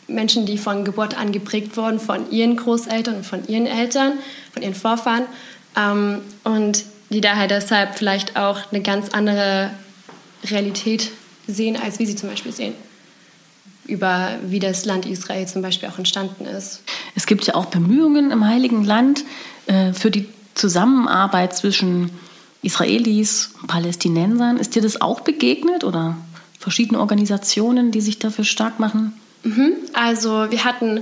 Menschen, 0.08 0.46
die 0.46 0.58
von 0.58 0.86
Geburt 0.86 1.18
an 1.18 1.32
geprägt 1.32 1.78
wurden 1.78 2.00
von 2.00 2.30
ihren 2.32 2.56
Großeltern 2.56 3.16
und 3.16 3.26
von 3.26 3.48
ihren 3.48 3.66
Eltern, 3.66 4.14
von 4.54 4.62
ihren 4.62 4.76
Vorfahren. 4.76 5.24
Ähm, 5.76 6.22
und 6.44 6.84
die 7.10 7.22
daher 7.22 7.48
deshalb 7.48 7.96
vielleicht 7.96 8.38
auch 8.38 8.72
eine 8.72 8.82
ganz 8.82 9.10
andere 9.10 9.72
Realität 10.44 11.12
sehen, 11.48 11.78
als 11.78 12.00
wie 12.00 12.06
sie 12.06 12.16
zum 12.16 12.30
Beispiel 12.30 12.52
sehen 12.52 12.74
über 13.88 14.32
wie 14.44 14.60
das 14.60 14.86
Land 14.86 15.06
Israel 15.06 15.48
zum 15.48 15.62
Beispiel 15.62 15.90
auch 15.90 15.98
entstanden 15.98 16.46
ist. 16.46 16.82
Es 17.14 17.26
gibt 17.26 17.46
ja 17.46 17.56
auch 17.56 17.66
Bemühungen 17.66 18.32
im 18.32 18.46
Heiligen 18.46 18.84
Land 18.84 19.24
äh, 19.68 19.94
für 19.94 20.12
die 20.12 20.28
Zusammenarbeit 20.56 21.56
zwischen 21.56 22.10
Israelis 22.66 23.52
Palästinensern. 23.68 24.58
Ist 24.58 24.76
dir 24.76 24.82
das 24.82 25.00
auch 25.02 25.22
begegnet 25.22 25.84
oder 25.84 26.18
verschiedene 26.60 27.00
Organisationen, 27.00 27.92
die 27.92 28.02
sich 28.02 28.20
dafür 28.20 28.44
stark 28.44 28.80
machen? 28.80 29.14
Mhm. 29.44 29.74
Also 29.94 30.50
wir 30.50 30.64
hatten 30.64 31.02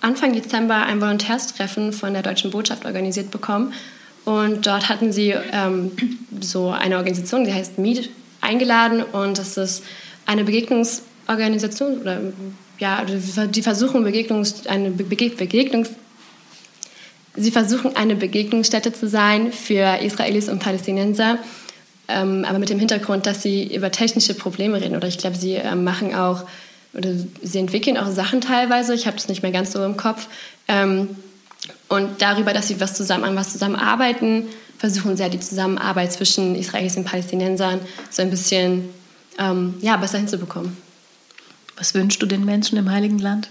Anfang 0.00 0.32
Dezember 0.32 0.76
ein 0.76 1.00
Volontärstreffen 1.00 1.92
von 1.92 2.12
der 2.12 2.22
Deutschen 2.22 2.50
Botschaft 2.50 2.84
organisiert 2.84 3.30
bekommen. 3.30 3.72
Und 4.24 4.66
dort 4.66 4.88
hatten 4.88 5.12
sie 5.12 5.34
ähm, 5.52 5.92
so 6.40 6.70
eine 6.70 6.96
Organisation, 6.96 7.44
die 7.44 7.52
heißt 7.52 7.78
MIET, 7.78 8.10
eingeladen. 8.40 9.02
Und 9.02 9.38
das 9.38 9.56
ist 9.56 9.82
eine 10.26 10.44
Begegnungsorganisation 10.44 11.98
oder 11.98 12.20
ja, 12.78 13.04
die 13.04 13.62
versuchen 13.62 14.04
Begegnungs, 14.04 14.66
eine 14.66 14.90
Begegnungs 14.90 15.90
Sie 17.36 17.50
versuchen, 17.50 17.96
eine 17.96 18.16
Begegnungsstätte 18.16 18.92
zu 18.92 19.08
sein 19.08 19.52
für 19.52 19.98
Israelis 20.02 20.48
und 20.48 20.58
Palästinenser, 20.58 21.38
ähm, 22.08 22.44
aber 22.44 22.58
mit 22.58 22.70
dem 22.70 22.78
Hintergrund, 22.78 23.26
dass 23.26 23.42
sie 23.42 23.72
über 23.74 23.92
technische 23.92 24.34
Probleme 24.34 24.80
reden. 24.80 24.96
Oder 24.96 25.08
ich 25.08 25.18
glaube, 25.18 25.36
sie 25.36 25.54
ähm, 25.54 25.84
machen 25.84 26.14
auch, 26.14 26.44
oder 26.92 27.10
sie 27.42 27.58
entwickeln 27.58 27.96
auch 27.96 28.10
Sachen 28.10 28.40
teilweise, 28.40 28.94
ich 28.94 29.06
habe 29.06 29.16
das 29.16 29.28
nicht 29.28 29.42
mehr 29.42 29.52
ganz 29.52 29.72
so 29.72 29.84
im 29.84 29.96
Kopf. 29.96 30.26
Ähm, 30.66 31.10
und 31.88 32.20
darüber, 32.20 32.52
dass 32.52 32.68
sie 32.68 32.80
was 32.80 32.94
zusammen, 32.94 33.24
an 33.24 33.36
was 33.36 33.52
zusammenarbeiten, 33.52 34.46
versuchen 34.78 35.16
sie 35.16 35.22
ja 35.22 35.28
die 35.28 35.40
Zusammenarbeit 35.40 36.12
zwischen 36.12 36.56
Israelis 36.56 36.96
und 36.96 37.04
Palästinensern 37.04 37.80
so 38.10 38.22
ein 38.22 38.30
bisschen 38.30 38.88
ähm, 39.38 39.74
ja, 39.82 39.96
besser 39.98 40.18
hinzubekommen. 40.18 40.76
Was 41.76 41.94
wünschst 41.94 42.20
du 42.20 42.26
den 42.26 42.44
Menschen 42.44 42.76
im 42.76 42.90
Heiligen 42.90 43.18
Land? 43.18 43.50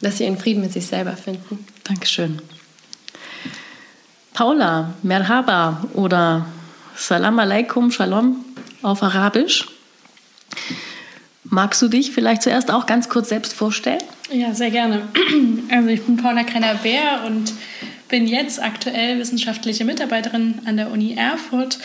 dass 0.00 0.18
sie 0.18 0.24
ihren 0.24 0.38
Frieden 0.38 0.62
mit 0.62 0.72
sich 0.72 0.86
selber 0.86 1.16
finden. 1.16 1.64
Dankeschön. 1.86 2.40
Paula, 4.34 4.94
Merhaba 5.04 5.84
oder 5.94 6.46
Salam 6.96 7.38
alaikum, 7.38 7.92
Shalom 7.92 8.44
auf 8.82 9.04
Arabisch. 9.04 9.68
Magst 11.44 11.80
du 11.80 11.86
dich 11.86 12.10
vielleicht 12.10 12.42
zuerst 12.42 12.72
auch 12.72 12.86
ganz 12.86 13.08
kurz 13.08 13.28
selbst 13.28 13.52
vorstellen? 13.52 14.02
Ja, 14.32 14.52
sehr 14.52 14.70
gerne. 14.70 15.02
Also 15.70 15.88
ich 15.88 16.02
bin 16.02 16.16
Paula 16.16 16.42
Krenner-Bär 16.42 17.22
und 17.26 17.52
bin 18.08 18.26
jetzt 18.26 18.60
aktuell 18.60 19.18
wissenschaftliche 19.18 19.84
Mitarbeiterin 19.84 20.60
an 20.64 20.76
der 20.76 20.90
Uni 20.90 21.14
Erfurt, 21.14 21.78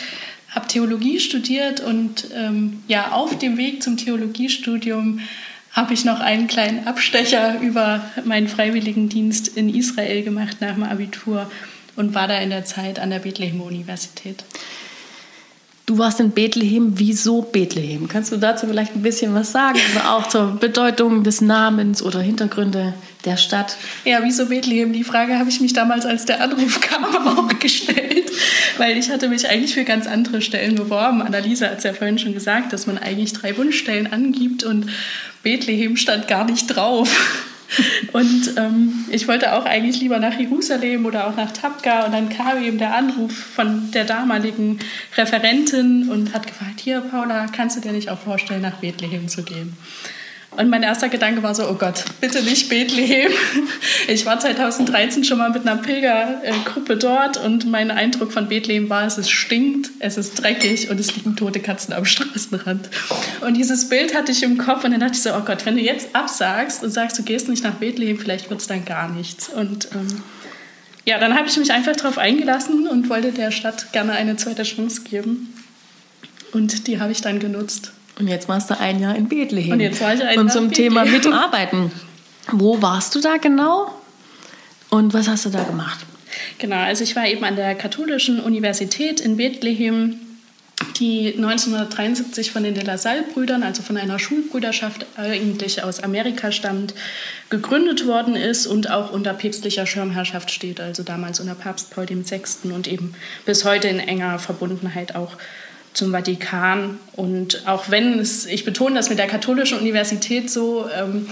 habe 0.50 0.66
Theologie 0.66 1.20
studiert 1.20 1.80
und 1.80 2.26
ähm, 2.34 2.82
ja, 2.88 3.12
auf 3.12 3.38
dem 3.38 3.56
Weg 3.56 3.82
zum 3.82 3.96
Theologiestudium 3.96 5.20
habe 5.72 5.94
ich 5.94 6.04
noch 6.04 6.20
einen 6.20 6.48
kleinen 6.48 6.86
Abstecher 6.86 7.58
über 7.60 8.04
meinen 8.24 8.48
Freiwilligendienst 8.48 9.56
in 9.56 9.74
Israel 9.74 10.22
gemacht 10.22 10.58
nach 10.60 10.74
dem 10.74 10.84
Abitur 10.84 11.50
und 11.96 12.14
war 12.14 12.28
da 12.28 12.38
in 12.38 12.50
der 12.50 12.64
Zeit 12.64 12.98
an 12.98 13.10
der 13.10 13.20
Bethlehem 13.20 13.60
Universität. 13.60 14.44
Du 15.92 15.98
warst 15.98 16.20
in 16.20 16.30
Bethlehem. 16.30 16.94
Wieso 16.96 17.42
Bethlehem? 17.42 18.08
Kannst 18.08 18.32
du 18.32 18.38
dazu 18.38 18.66
vielleicht 18.66 18.96
ein 18.96 19.02
bisschen 19.02 19.34
was 19.34 19.52
sagen? 19.52 19.78
Also 19.94 20.08
auch 20.08 20.26
zur 20.26 20.56
Bedeutung 20.58 21.22
des 21.22 21.42
Namens 21.42 22.02
oder 22.02 22.18
Hintergründe 22.18 22.94
der 23.26 23.36
Stadt? 23.36 23.76
Ja, 24.06 24.20
wieso 24.22 24.46
Bethlehem? 24.46 24.94
Die 24.94 25.04
Frage 25.04 25.38
habe 25.38 25.50
ich 25.50 25.60
mich 25.60 25.74
damals, 25.74 26.06
als 26.06 26.24
der 26.24 26.40
Anruf 26.40 26.80
kam, 26.80 27.04
auch 27.04 27.46
gestellt. 27.58 28.32
Weil 28.78 28.96
ich 28.96 29.10
hatte 29.10 29.28
mich 29.28 29.46
eigentlich 29.50 29.74
für 29.74 29.84
ganz 29.84 30.06
andere 30.06 30.40
Stellen 30.40 30.76
beworben. 30.76 31.20
Annalisa 31.20 31.66
hat 31.66 31.76
es 31.76 31.84
ja 31.84 31.92
vorhin 31.92 32.18
schon 32.18 32.32
gesagt, 32.32 32.72
dass 32.72 32.86
man 32.86 32.96
eigentlich 32.96 33.34
drei 33.34 33.54
Wunschstellen 33.58 34.10
angibt 34.10 34.64
und 34.64 34.86
Bethlehem 35.42 35.98
stand 35.98 36.26
gar 36.26 36.46
nicht 36.46 36.68
drauf. 36.68 37.10
Und 38.12 38.54
ähm, 38.56 39.04
ich 39.10 39.28
wollte 39.28 39.54
auch 39.54 39.64
eigentlich 39.64 40.00
lieber 40.00 40.18
nach 40.18 40.38
Jerusalem 40.38 41.06
oder 41.06 41.26
auch 41.26 41.36
nach 41.36 41.52
Tabga. 41.52 42.06
Und 42.06 42.12
dann 42.12 42.28
kam 42.28 42.62
eben 42.62 42.78
der 42.78 42.94
Anruf 42.94 43.32
von 43.32 43.90
der 43.92 44.04
damaligen 44.04 44.78
Referentin 45.16 46.08
und 46.10 46.34
hat 46.34 46.46
gefragt, 46.46 46.80
hier 46.80 47.00
Paula, 47.00 47.46
kannst 47.46 47.76
du 47.76 47.80
dir 47.80 47.92
nicht 47.92 48.10
auch 48.10 48.18
vorstellen, 48.18 48.62
nach 48.62 48.76
Bethlehem 48.76 49.28
zu 49.28 49.42
gehen? 49.42 49.76
Und 50.56 50.68
mein 50.68 50.82
erster 50.82 51.08
Gedanke 51.08 51.42
war 51.42 51.54
so, 51.54 51.66
oh 51.68 51.74
Gott, 51.74 52.04
bitte 52.20 52.42
nicht 52.42 52.68
Bethlehem. 52.68 53.32
Ich 54.08 54.26
war 54.26 54.38
2013 54.38 55.24
schon 55.24 55.38
mal 55.38 55.50
mit 55.50 55.66
einer 55.66 55.80
Pilgergruppe 55.80 56.96
dort 56.96 57.36
und 57.36 57.70
mein 57.70 57.90
Eindruck 57.90 58.32
von 58.32 58.48
Bethlehem 58.48 58.90
war, 58.90 59.06
es 59.06 59.30
stinkt, 59.30 59.90
es 60.00 60.18
ist 60.18 60.42
dreckig 60.42 60.90
und 60.90 60.98
es 60.98 61.14
liegen 61.14 61.36
tote 61.36 61.60
Katzen 61.60 61.94
am 61.94 62.04
Straßenrand. 62.04 62.90
Und 63.40 63.54
dieses 63.54 63.88
Bild 63.88 64.14
hatte 64.14 64.32
ich 64.32 64.42
im 64.42 64.58
Kopf 64.58 64.84
und 64.84 64.90
dann 64.90 65.00
dachte 65.00 65.14
ich 65.14 65.22
so, 65.22 65.30
oh 65.34 65.40
Gott, 65.40 65.64
wenn 65.64 65.76
du 65.76 65.82
jetzt 65.82 66.14
absagst 66.14 66.82
und 66.82 66.90
sagst, 66.90 67.18
du 67.18 67.22
gehst 67.22 67.48
nicht 67.48 67.64
nach 67.64 67.74
Bethlehem, 67.74 68.18
vielleicht 68.18 68.50
wird 68.50 68.60
es 68.60 68.66
dann 68.66 68.84
gar 68.84 69.08
nichts. 69.08 69.48
Und 69.48 69.88
ähm, 69.94 70.22
ja, 71.04 71.18
dann 71.18 71.34
habe 71.34 71.48
ich 71.48 71.56
mich 71.56 71.72
einfach 71.72 71.96
darauf 71.96 72.18
eingelassen 72.18 72.86
und 72.86 73.08
wollte 73.08 73.32
der 73.32 73.50
Stadt 73.52 73.92
gerne 73.92 74.12
eine 74.12 74.36
zweite 74.36 74.64
Chance 74.64 75.02
geben. 75.02 75.54
Und 76.52 76.86
die 76.86 77.00
habe 77.00 77.12
ich 77.12 77.22
dann 77.22 77.38
genutzt. 77.38 77.92
Und 78.22 78.28
jetzt 78.28 78.48
warst 78.48 78.70
du 78.70 78.78
ein 78.78 79.00
Jahr 79.00 79.16
in 79.16 79.28
Bethlehem. 79.28 79.72
Und 79.72 79.80
jetzt 79.80 80.00
war 80.00 80.14
ich 80.14 80.22
ein 80.22 80.38
Und 80.38 80.46
Jahr 80.46 80.54
zum 80.54 80.64
in 80.66 80.72
Thema 80.72 81.02
Bethlehem. 81.02 81.32
Mitarbeiten. 81.32 81.92
Wo 82.52 82.80
warst 82.80 83.16
du 83.16 83.20
da 83.20 83.36
genau? 83.38 83.90
Und 84.90 85.12
was 85.12 85.26
hast 85.26 85.44
du 85.44 85.50
da 85.50 85.64
gemacht? 85.64 85.98
Genau, 86.58 86.76
also 86.76 87.02
ich 87.02 87.16
war 87.16 87.26
eben 87.26 87.42
an 87.42 87.56
der 87.56 87.74
Katholischen 87.74 88.38
Universität 88.38 89.18
in 89.18 89.38
Bethlehem, 89.38 90.20
die 91.00 91.34
1973 91.34 92.52
von 92.52 92.62
den 92.62 92.74
De 92.74 92.84
La 92.84 92.96
Salle-Brüdern, 92.96 93.64
also 93.64 93.82
von 93.82 93.96
einer 93.96 94.20
Schulbrüderschaft 94.20 95.04
eigentlich 95.16 95.82
aus 95.82 96.00
Amerika 96.00 96.52
stammt, 96.52 96.94
gegründet 97.50 98.06
worden 98.06 98.36
ist 98.36 98.68
und 98.68 98.88
auch 98.88 99.12
unter 99.12 99.34
päpstlicher 99.34 99.84
Schirmherrschaft 99.84 100.52
steht, 100.52 100.80
also 100.80 101.02
damals 101.02 101.40
unter 101.40 101.56
Papst 101.56 101.90
Paul 101.90 102.06
VI. 102.08 102.70
und 102.72 102.86
eben 102.86 103.16
bis 103.46 103.64
heute 103.64 103.88
in 103.88 103.98
enger 103.98 104.38
Verbundenheit 104.38 105.16
auch 105.16 105.36
zum 105.92 106.12
Vatikan. 106.12 106.98
Und 107.14 107.66
auch 107.66 107.90
wenn 107.90 108.18
es, 108.18 108.46
ich 108.46 108.64
betone 108.64 108.94
das 108.94 109.08
mit 109.10 109.18
der 109.18 109.26
Katholischen 109.26 109.78
Universität 109.78 110.50
so, 110.50 110.88
ähm, 110.88 111.28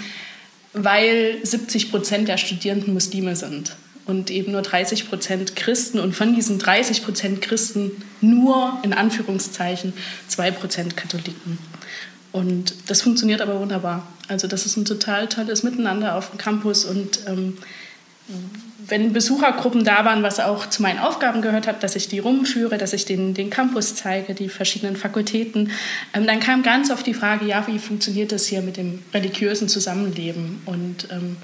weil 0.72 1.38
70 1.42 1.90
Prozent 1.90 2.28
der 2.28 2.38
Studierenden 2.38 2.94
Muslime 2.94 3.34
sind 3.36 3.76
und 4.06 4.30
eben 4.30 4.52
nur 4.52 4.62
30 4.62 5.08
Prozent 5.08 5.56
Christen 5.56 5.98
und 5.98 6.14
von 6.14 6.34
diesen 6.34 6.58
30 6.58 7.04
Prozent 7.04 7.40
Christen 7.40 7.92
nur 8.20 8.78
in 8.82 8.92
Anführungszeichen 8.92 9.92
2 10.28 10.50
Prozent 10.52 10.96
Katholiken. 10.96 11.58
Und 12.32 12.74
das 12.86 13.02
funktioniert 13.02 13.40
aber 13.40 13.58
wunderbar. 13.58 14.06
Also 14.28 14.46
das 14.46 14.66
ist 14.66 14.76
ein 14.76 14.84
total 14.84 15.28
tolles 15.28 15.62
Miteinander 15.62 16.14
auf 16.14 16.30
dem 16.30 16.38
Campus 16.38 16.84
und 16.84 17.20
ähm, 17.26 17.56
wenn 18.90 19.12
Besuchergruppen 19.12 19.84
da 19.84 20.04
waren, 20.04 20.22
was 20.22 20.40
auch 20.40 20.68
zu 20.68 20.82
meinen 20.82 20.98
Aufgaben 20.98 21.42
gehört 21.42 21.66
hat, 21.66 21.82
dass 21.82 21.96
ich 21.96 22.08
die 22.08 22.18
rumführe, 22.18 22.76
dass 22.76 22.92
ich 22.92 23.04
den, 23.04 23.34
den 23.34 23.48
Campus 23.48 23.94
zeige, 23.94 24.34
die 24.34 24.48
verschiedenen 24.48 24.96
Fakultäten, 24.96 25.70
ähm, 26.12 26.26
dann 26.26 26.40
kam 26.40 26.62
ganz 26.62 26.90
oft 26.90 27.06
die 27.06 27.14
Frage, 27.14 27.46
ja, 27.46 27.66
wie 27.66 27.78
funktioniert 27.78 28.32
das 28.32 28.46
hier 28.46 28.62
mit 28.62 28.76
dem 28.76 29.02
religiösen 29.14 29.68
Zusammenleben? 29.68 30.60
Und 30.66 31.08
ähm, 31.10 31.36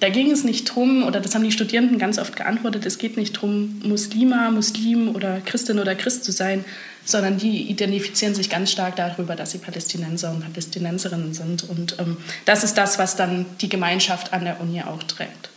da 0.00 0.08
ging 0.08 0.30
es 0.30 0.44
nicht 0.44 0.64
drum, 0.64 1.04
oder 1.04 1.20
das 1.20 1.34
haben 1.34 1.44
die 1.44 1.52
Studierenden 1.52 1.98
ganz 1.98 2.18
oft 2.18 2.36
geantwortet, 2.36 2.84
es 2.84 2.98
geht 2.98 3.16
nicht 3.16 3.32
drum, 3.32 3.80
Muslima, 3.84 4.50
Muslim 4.50 5.14
oder 5.14 5.40
Christin 5.40 5.78
oder 5.78 5.94
Christ 5.94 6.24
zu 6.24 6.32
sein, 6.32 6.64
sondern 7.04 7.38
die 7.38 7.70
identifizieren 7.70 8.34
sich 8.34 8.50
ganz 8.50 8.70
stark 8.70 8.96
darüber, 8.96 9.36
dass 9.36 9.52
sie 9.52 9.58
Palästinenser 9.58 10.30
und 10.30 10.40
Palästinenserinnen 10.40 11.34
sind. 11.34 11.68
Und 11.68 11.96
ähm, 12.00 12.16
das 12.44 12.64
ist 12.64 12.76
das, 12.76 12.98
was 12.98 13.16
dann 13.16 13.46
die 13.60 13.68
Gemeinschaft 13.68 14.32
an 14.32 14.44
der 14.44 14.60
Uni 14.60 14.82
auch 14.82 15.02
trägt. 15.02 15.50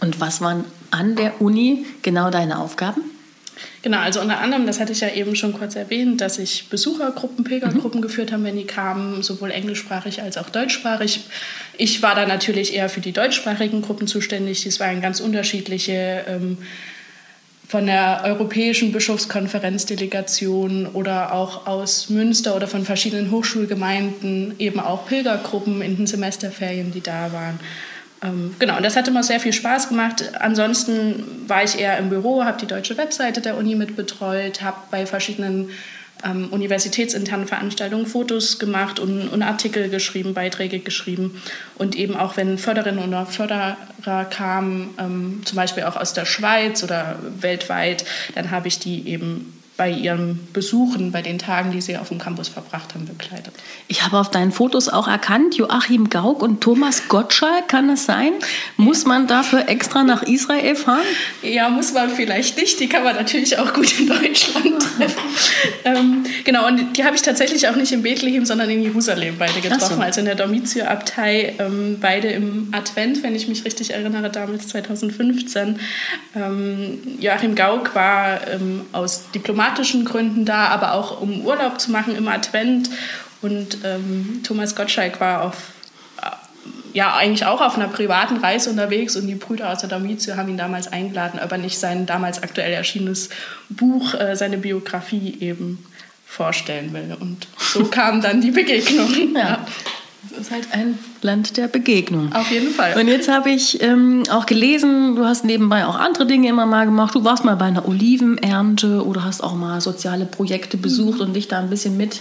Und 0.00 0.20
was 0.20 0.40
waren 0.40 0.64
an 0.90 1.16
der 1.16 1.40
Uni 1.40 1.86
genau 2.02 2.30
deine 2.30 2.58
Aufgaben? 2.58 3.02
Genau, 3.82 3.98
also 3.98 4.20
unter 4.20 4.40
anderem, 4.40 4.66
das 4.66 4.80
hatte 4.80 4.92
ich 4.92 5.00
ja 5.00 5.08
eben 5.10 5.36
schon 5.36 5.52
kurz 5.52 5.76
erwähnt, 5.76 6.20
dass 6.20 6.38
ich 6.38 6.68
Besuchergruppen, 6.68 7.44
Pilgergruppen 7.44 8.00
mhm. 8.00 8.02
geführt 8.02 8.32
habe, 8.32 8.44
wenn 8.44 8.56
die 8.56 8.66
kamen, 8.66 9.22
sowohl 9.22 9.50
englischsprachig 9.50 10.20
als 10.22 10.36
auch 10.36 10.50
deutschsprachig. 10.50 11.20
Ich 11.78 12.02
war 12.02 12.14
da 12.14 12.26
natürlich 12.26 12.74
eher 12.74 12.88
für 12.88 13.00
die 13.00 13.12
deutschsprachigen 13.12 13.82
Gruppen 13.82 14.06
zuständig. 14.06 14.62
Dies 14.62 14.80
waren 14.80 15.00
ganz 15.00 15.20
unterschiedliche 15.20 16.24
ähm, 16.28 16.58
von 17.68 17.86
der 17.86 18.22
Europäischen 18.24 18.92
Bischofskonferenzdelegation 18.92 20.86
oder 20.86 21.32
auch 21.32 21.66
aus 21.66 22.10
Münster 22.10 22.54
oder 22.54 22.68
von 22.68 22.84
verschiedenen 22.84 23.30
Hochschulgemeinden, 23.30 24.54
eben 24.58 24.78
auch 24.78 25.06
Pilgergruppen 25.06 25.82
in 25.82 25.96
den 25.96 26.06
Semesterferien, 26.06 26.92
die 26.92 27.00
da 27.00 27.32
waren. 27.32 27.58
Ähm, 28.22 28.54
genau, 28.58 28.76
und 28.76 28.82
das 28.82 28.96
hat 28.96 29.08
immer 29.08 29.22
sehr 29.22 29.40
viel 29.40 29.52
Spaß 29.52 29.88
gemacht. 29.88 30.24
Ansonsten 30.40 31.44
war 31.46 31.64
ich 31.64 31.78
eher 31.78 31.98
im 31.98 32.08
Büro, 32.08 32.44
habe 32.44 32.58
die 32.58 32.66
deutsche 32.66 32.96
Webseite 32.96 33.40
der 33.40 33.56
Uni 33.56 33.74
mitbetreut, 33.74 34.62
habe 34.62 34.78
bei 34.90 35.06
verschiedenen 35.06 35.70
ähm, 36.24 36.48
universitätsinternen 36.50 37.46
Veranstaltungen 37.46 38.06
Fotos 38.06 38.58
gemacht 38.58 38.98
und, 38.98 39.28
und, 39.28 39.42
Artikel 39.42 39.90
geschrieben, 39.90 40.34
Beiträge 40.34 40.78
geschrieben. 40.78 41.42
Und 41.76 41.94
eben 41.94 42.16
auch, 42.16 42.36
wenn 42.36 42.58
Förderinnen 42.58 43.06
oder 43.06 43.26
Förderer 43.26 43.76
kamen, 44.30 44.94
ähm, 44.98 45.42
zum 45.44 45.56
Beispiel 45.56 45.84
auch 45.84 45.96
aus 45.96 46.14
der 46.14 46.24
Schweiz 46.24 46.82
oder 46.82 47.18
weltweit, 47.40 48.04
dann 48.34 48.50
habe 48.50 48.68
ich 48.68 48.78
die 48.78 49.08
eben 49.08 49.52
bei 49.76 49.90
ihren 49.90 50.48
Besuchen, 50.52 51.12
bei 51.12 51.20
den 51.20 51.38
Tagen, 51.38 51.70
die 51.70 51.80
sie 51.80 51.98
auf 51.98 52.08
dem 52.08 52.18
Campus 52.18 52.48
verbracht 52.48 52.94
haben, 52.94 53.06
begleitet. 53.06 53.52
Ich 53.88 54.02
habe 54.02 54.18
auf 54.18 54.30
deinen 54.30 54.50
Fotos 54.50 54.88
auch 54.88 55.06
erkannt, 55.06 55.56
Joachim 55.56 56.08
Gauck 56.08 56.42
und 56.42 56.62
Thomas 56.62 57.08
Gottschalk, 57.08 57.68
kann 57.68 57.88
das 57.88 58.06
sein? 58.06 58.32
Muss 58.76 59.04
man 59.04 59.26
dafür 59.26 59.68
extra 59.68 60.02
nach 60.02 60.22
Israel 60.22 60.76
fahren? 60.76 61.04
Ja, 61.42 61.68
muss 61.68 61.92
man 61.92 62.08
vielleicht 62.08 62.56
nicht. 62.56 62.80
Die 62.80 62.88
kann 62.88 63.04
man 63.04 63.16
natürlich 63.16 63.58
auch 63.58 63.72
gut 63.74 63.98
in 63.98 64.06
Deutschland 64.06 64.82
treffen. 64.96 65.22
ähm, 65.84 66.24
genau, 66.44 66.66
und 66.66 66.96
die 66.96 67.04
habe 67.04 67.14
ich 67.14 67.22
tatsächlich 67.22 67.68
auch 67.68 67.76
nicht 67.76 67.92
in 67.92 68.02
Bethlehem, 68.02 68.46
sondern 68.46 68.70
in 68.70 68.82
Jerusalem 68.82 69.36
beide 69.38 69.60
getroffen, 69.60 69.96
so. 69.96 70.02
also 70.02 70.20
in 70.20 70.26
der 70.26 70.36
Domizio-Abtei, 70.36 71.54
ähm, 71.58 71.98
beide 72.00 72.28
im 72.28 72.68
Advent, 72.72 73.22
wenn 73.22 73.34
ich 73.34 73.46
mich 73.46 73.64
richtig 73.64 73.92
erinnere, 73.92 74.30
damals 74.30 74.68
2015. 74.68 75.78
Ähm, 76.34 76.98
Joachim 77.20 77.54
Gauck 77.54 77.94
war 77.94 78.46
ähm, 78.48 78.82
aus 78.92 79.30
Diplomat 79.34 79.65
pragmatischen 79.66 80.04
Gründen 80.04 80.44
da, 80.44 80.68
aber 80.68 80.92
auch 80.92 81.20
um 81.20 81.44
Urlaub 81.44 81.80
zu 81.80 81.90
machen 81.90 82.16
im 82.16 82.28
Advent. 82.28 82.90
Und 83.42 83.78
ähm, 83.84 84.40
Thomas 84.44 84.74
Gottschalk 84.74 85.20
war 85.20 85.42
auf, 85.42 85.56
äh, 86.22 86.96
ja, 86.96 87.14
eigentlich 87.14 87.44
auch 87.44 87.60
auf 87.60 87.76
einer 87.76 87.88
privaten 87.88 88.38
Reise 88.38 88.70
unterwegs 88.70 89.16
und 89.16 89.26
die 89.26 89.34
Brüder 89.34 89.70
aus 89.70 89.80
der 89.80 89.88
Domizio 89.88 90.36
haben 90.36 90.48
ihn 90.48 90.56
damals 90.56 90.88
eingeladen, 90.92 91.40
ob 91.42 91.52
er 91.52 91.58
nicht 91.58 91.78
sein 91.78 92.06
damals 92.06 92.42
aktuell 92.42 92.72
erschienenes 92.72 93.28
Buch, 93.68 94.14
äh, 94.14 94.34
seine 94.36 94.58
Biografie 94.58 95.36
eben 95.40 95.84
vorstellen 96.24 96.92
will. 96.92 97.16
Und 97.18 97.46
so 97.58 97.84
kam 97.84 98.20
dann 98.20 98.40
die 98.40 98.50
Begegnung. 98.50 99.34
Ja. 99.34 99.66
Es 100.30 100.38
ist 100.38 100.50
halt 100.50 100.68
ein 100.72 100.98
Land 101.22 101.56
der 101.56 101.68
Begegnung. 101.68 102.32
Auf 102.32 102.50
jeden 102.50 102.70
Fall. 102.70 102.98
Und 102.98 103.08
jetzt 103.08 103.28
habe 103.28 103.50
ich 103.50 103.82
ähm, 103.82 104.24
auch 104.30 104.46
gelesen, 104.46 105.16
du 105.16 105.24
hast 105.24 105.44
nebenbei 105.44 105.86
auch 105.86 105.96
andere 105.96 106.26
Dinge 106.26 106.48
immer 106.48 106.66
mal 106.66 106.86
gemacht. 106.86 107.14
Du 107.14 107.24
warst 107.24 107.44
mal 107.44 107.56
bei 107.56 107.66
einer 107.66 107.86
Olivenernte 107.86 109.04
oder 109.04 109.24
hast 109.24 109.42
auch 109.42 109.54
mal 109.54 109.80
soziale 109.80 110.26
Projekte 110.26 110.76
besucht 110.76 111.18
mhm. 111.18 111.26
und 111.26 111.32
dich 111.34 111.48
da 111.48 111.58
ein 111.58 111.70
bisschen 111.70 111.96
mit 111.96 112.20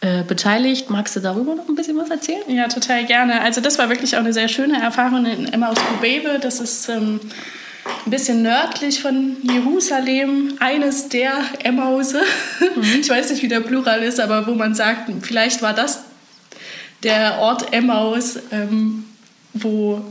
äh, 0.00 0.22
beteiligt. 0.22 0.90
Magst 0.90 1.16
du 1.16 1.20
darüber 1.20 1.54
noch 1.54 1.68
ein 1.68 1.74
bisschen 1.74 1.96
was 1.96 2.10
erzählen? 2.10 2.42
Ja, 2.48 2.68
total 2.68 3.04
gerne. 3.06 3.40
Also 3.40 3.60
das 3.60 3.78
war 3.78 3.88
wirklich 3.88 4.14
auch 4.16 4.20
eine 4.20 4.32
sehr 4.32 4.48
schöne 4.48 4.80
Erfahrung 4.80 5.26
in 5.26 5.52
Emmaus 5.52 5.76
Kubebe. 5.76 6.38
Das 6.40 6.60
ist 6.60 6.88
ähm, 6.88 7.20
ein 8.04 8.10
bisschen 8.10 8.42
nördlich 8.42 9.00
von 9.00 9.36
Jerusalem, 9.42 10.54
eines 10.60 11.08
der 11.08 11.32
Emmause. 11.64 12.20
Mhm. 12.76 12.82
Ich 13.00 13.08
weiß 13.08 13.30
nicht, 13.30 13.42
wie 13.42 13.48
der 13.48 13.60
Plural 13.60 14.02
ist, 14.02 14.20
aber 14.20 14.46
wo 14.46 14.54
man 14.54 14.74
sagt, 14.74 15.10
vielleicht 15.22 15.62
war 15.62 15.72
das 15.72 16.04
der 17.02 17.38
Ort 17.38 17.72
Emmaus, 17.72 18.38
ähm, 18.50 19.04
wo 19.52 20.04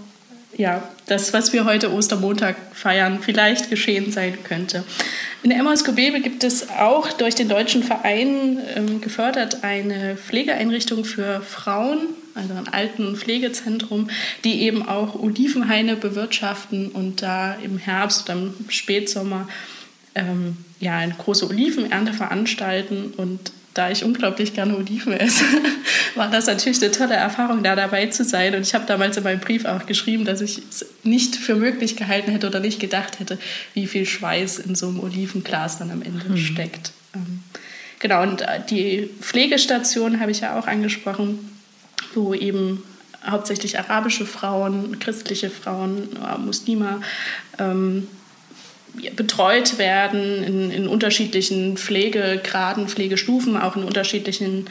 ja, 0.58 0.84
das, 1.06 1.34
was 1.34 1.54
wir 1.54 1.66
heute 1.66 1.94
Ostermontag 1.94 2.56
feiern, 2.74 3.20
vielleicht 3.22 3.70
geschehen 3.70 4.12
sein 4.12 4.38
könnte. 4.44 4.84
In 5.44 5.52
Emmaus 5.52 5.84
Gebebe 5.84 6.20
gibt 6.20 6.44
es 6.44 6.70
auch 6.70 7.14
durch 7.14 7.36
den 7.36 7.48
deutschen 7.48 7.84
Verein 7.84 8.60
ähm, 8.76 9.02
gefördert 9.02 9.64
eine 9.64 10.18
Pflegeeinrichtung 10.18 11.06
für 11.06 11.42
Frauen, 11.42 12.00
also 12.34 12.54
ein 12.56 12.68
Alten- 12.68 13.08
und 13.08 13.18
Pflegezentrum, 13.18 14.10
die 14.44 14.64
eben 14.64 14.88
auch 14.88 15.16
Olivenhaine 15.16 15.96
bewirtschaften 15.96 16.90
und 16.90 17.22
da 17.22 17.56
im 17.64 17.78
Herbst 17.78 18.24
oder 18.24 18.40
im 18.40 18.54
Spätsommer 18.70 19.48
ähm, 20.16 20.58
ja, 20.80 20.98
eine 20.98 21.14
große 21.14 21.48
Olivenernte 21.48 22.14
veranstalten 22.14 23.14
und 23.16 23.52
da 23.78 23.92
ich 23.92 24.04
unglaublich 24.04 24.54
gerne 24.54 24.76
Oliven 24.76 25.14
esse, 25.14 25.44
war 26.16 26.30
das 26.30 26.48
natürlich 26.48 26.82
eine 26.82 26.92
tolle 26.92 27.14
Erfahrung, 27.14 27.64
da 27.64 27.76
dabei 27.76 28.08
zu 28.08 28.24
sein. 28.24 28.56
Und 28.56 28.62
ich 28.62 28.74
habe 28.74 28.86
damals 28.86 29.18
in 29.18 29.24
meinem 29.24 29.40
Brief 29.40 29.66
auch 29.66 29.86
geschrieben, 29.86 30.26
dass 30.26 30.42
ich 30.42 30.60
es 30.70 30.86
nicht 31.04 31.36
für 31.36 31.56
möglich 31.56 31.96
gehalten 31.96 32.32
hätte 32.32 32.48
oder 32.48 32.60
nicht 32.60 32.80
gedacht 32.80 33.20
hätte, 33.20 33.38
wie 33.74 33.88
viel 33.88 34.06
Schweiß 34.06 34.60
in 34.60 34.76
so 34.76 34.88
einem 34.88 35.00
Olivenglas 35.00 35.78
dann 35.78 35.92
am 35.92 36.02
Ende 36.02 36.28
mhm. 36.28 36.38
steckt. 36.38 36.92
Ähm, 37.14 37.44
genau, 38.00 38.24
und 38.24 38.42
äh, 38.42 38.62
die 38.70 39.10
Pflegestation 39.22 40.20
habe 40.20 40.32
ich 40.32 40.42
ja 40.42 40.58
auch 40.58 40.68
angesprochen, 40.68 41.40
wo 42.14 42.34
eben 42.34 42.84
hauptsächlich 43.26 43.78
arabische 43.78 44.26
Frauen, 44.26 45.00
christliche 45.00 45.50
Frauen, 45.50 46.10
äh, 46.16 46.38
Muslime, 46.40 47.02
ähm, 47.60 48.08
betreut 49.16 49.78
werden 49.78 50.44
in, 50.44 50.72
in 50.72 50.88
unterschiedlichen 50.88 51.78
Pflegegraden, 51.78 52.88
Pflegestufen, 52.88 53.58
auch 53.58 53.76
in 53.76 53.84
unterschiedlichen 53.84 54.66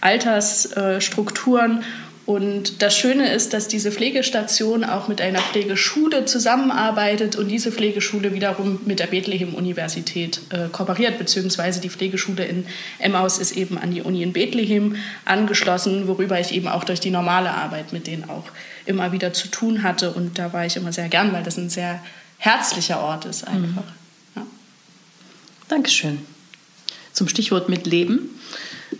Altersstrukturen. 0.00 1.84
Und 2.26 2.80
das 2.80 2.96
Schöne 2.96 3.32
ist, 3.32 3.54
dass 3.54 3.66
diese 3.66 3.90
Pflegestation 3.90 4.84
auch 4.84 5.08
mit 5.08 5.20
einer 5.20 5.40
Pflegeschule 5.40 6.26
zusammenarbeitet 6.26 7.34
und 7.34 7.48
diese 7.48 7.72
Pflegeschule 7.72 8.32
wiederum 8.32 8.78
mit 8.84 9.00
der 9.00 9.08
Bethlehem-Universität 9.08 10.40
äh, 10.50 10.68
kooperiert, 10.70 11.18
beziehungsweise 11.18 11.80
die 11.80 11.90
Pflegeschule 11.90 12.44
in 12.44 12.66
Emmaus 13.00 13.38
ist 13.38 13.56
eben 13.56 13.78
an 13.78 13.90
die 13.90 14.02
Uni 14.02 14.22
in 14.22 14.32
Bethlehem 14.32 14.94
angeschlossen, 15.24 16.06
worüber 16.06 16.38
ich 16.38 16.54
eben 16.54 16.68
auch 16.68 16.84
durch 16.84 17.00
die 17.00 17.10
normale 17.10 17.50
Arbeit 17.50 17.92
mit 17.92 18.06
denen 18.06 18.30
auch 18.30 18.44
immer 18.86 19.10
wieder 19.10 19.32
zu 19.32 19.48
tun 19.48 19.82
hatte. 19.82 20.12
Und 20.12 20.38
da 20.38 20.52
war 20.52 20.64
ich 20.64 20.76
immer 20.76 20.92
sehr 20.92 21.08
gern, 21.08 21.32
weil 21.32 21.42
das 21.42 21.56
ein 21.56 21.68
sehr 21.68 22.00
herzlicher 22.40 23.00
Ort 23.00 23.26
ist 23.26 23.46
einfach. 23.46 23.84
Mhm. 23.84 24.36
Ja. 24.36 24.42
Dankeschön. 25.68 26.18
zum 27.12 27.28
Stichwort 27.28 27.68
Mitleben. 27.68 28.30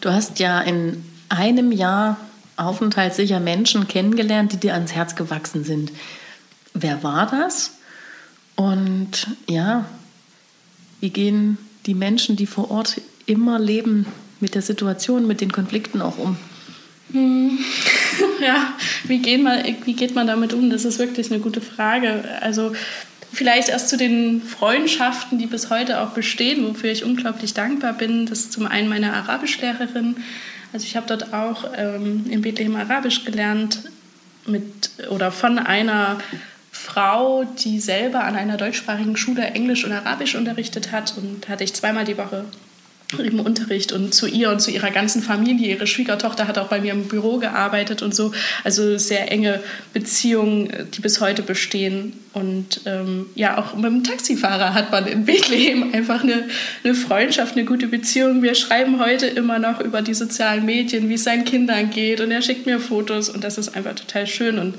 Du 0.00 0.10
hast 0.12 0.38
ja 0.40 0.60
in 0.60 1.04
einem 1.28 1.72
Jahr 1.72 2.18
Aufenthalt 2.56 3.14
sicher 3.14 3.40
Menschen 3.40 3.88
kennengelernt, 3.88 4.52
die 4.52 4.58
dir 4.58 4.74
ans 4.74 4.92
Herz 4.92 5.16
gewachsen 5.16 5.64
sind. 5.64 5.90
Wer 6.74 7.02
war 7.02 7.26
das? 7.26 7.72
Und 8.56 9.28
ja, 9.48 9.86
wie 11.00 11.10
gehen 11.10 11.56
die 11.86 11.94
Menschen, 11.94 12.36
die 12.36 12.46
vor 12.46 12.70
Ort 12.70 13.00
immer 13.24 13.58
leben, 13.58 14.06
mit 14.40 14.54
der 14.54 14.62
Situation, 14.62 15.26
mit 15.26 15.40
den 15.40 15.52
Konflikten 15.52 16.02
auch 16.02 16.18
um? 16.18 16.36
Hm. 17.12 17.58
Ja, 18.40 18.72
wie 19.04 19.18
geht, 19.18 19.42
man, 19.42 19.62
wie 19.84 19.92
geht 19.92 20.14
man 20.14 20.26
damit 20.26 20.54
um? 20.54 20.70
Das 20.70 20.86
ist 20.86 20.98
wirklich 20.98 21.30
eine 21.30 21.40
gute 21.40 21.60
Frage. 21.60 22.24
Also 22.40 22.72
vielleicht 23.32 23.68
erst 23.68 23.88
zu 23.88 23.96
den 23.96 24.42
Freundschaften, 24.42 25.38
die 25.38 25.46
bis 25.46 25.70
heute 25.70 26.00
auch 26.00 26.10
bestehen, 26.10 26.66
wofür 26.68 26.90
ich 26.90 27.04
unglaublich 27.04 27.54
dankbar 27.54 27.92
bin. 27.92 28.26
Das 28.26 28.40
ist 28.40 28.52
zum 28.52 28.66
einen 28.66 28.88
meine 28.88 29.12
Arabischlehrerin. 29.14 30.16
Also 30.72 30.86
ich 30.86 30.96
habe 30.96 31.06
dort 31.06 31.32
auch 31.32 31.70
ähm, 31.76 32.26
in 32.28 32.42
Bethlehem 32.42 32.76
Arabisch 32.76 33.24
gelernt 33.24 33.80
mit 34.46 34.90
oder 35.10 35.32
von 35.32 35.58
einer 35.58 36.18
Frau, 36.72 37.44
die 37.44 37.80
selber 37.80 38.24
an 38.24 38.36
einer 38.36 38.56
deutschsprachigen 38.56 39.16
Schule 39.16 39.42
Englisch 39.42 39.84
und 39.84 39.92
Arabisch 39.92 40.34
unterrichtet 40.34 40.92
hat 40.92 41.14
und 41.16 41.48
hatte 41.48 41.64
ich 41.64 41.74
zweimal 41.74 42.04
die 42.04 42.16
Woche 42.16 42.44
im 43.18 43.40
Unterricht 43.40 43.92
und 43.92 44.14
zu 44.14 44.26
ihr 44.26 44.50
und 44.50 44.60
zu 44.60 44.70
ihrer 44.70 44.90
ganzen 44.90 45.22
Familie. 45.22 45.74
Ihre 45.74 45.86
Schwiegertochter 45.86 46.46
hat 46.46 46.58
auch 46.58 46.68
bei 46.68 46.80
mir 46.80 46.92
im 46.92 47.08
Büro 47.08 47.38
gearbeitet 47.38 48.02
und 48.02 48.14
so. 48.14 48.32
Also 48.62 48.98
sehr 48.98 49.30
enge 49.32 49.60
Beziehungen, 49.92 50.72
die 50.94 51.00
bis 51.00 51.20
heute 51.20 51.42
bestehen. 51.42 52.12
Und 52.32 52.82
ähm, 52.86 53.26
ja, 53.34 53.58
auch 53.58 53.74
mit 53.74 53.86
dem 53.86 54.04
Taxifahrer 54.04 54.74
hat 54.74 54.92
man 54.92 55.06
in 55.06 55.24
Bethlehem 55.24 55.92
einfach 55.92 56.22
eine, 56.22 56.48
eine 56.84 56.94
Freundschaft, 56.94 57.56
eine 57.56 57.64
gute 57.64 57.88
Beziehung. 57.88 58.42
Wir 58.42 58.54
schreiben 58.54 59.00
heute 59.00 59.26
immer 59.26 59.58
noch 59.58 59.80
über 59.80 60.02
die 60.02 60.14
sozialen 60.14 60.64
Medien, 60.64 61.08
wie 61.08 61.14
es 61.14 61.24
seinen 61.24 61.44
Kindern 61.44 61.90
geht. 61.90 62.20
Und 62.20 62.30
er 62.30 62.42
schickt 62.42 62.66
mir 62.66 62.78
Fotos 62.78 63.28
und 63.28 63.42
das 63.42 63.58
ist 63.58 63.74
einfach 63.76 63.94
total 63.94 64.26
schön. 64.26 64.58
Und 64.58 64.76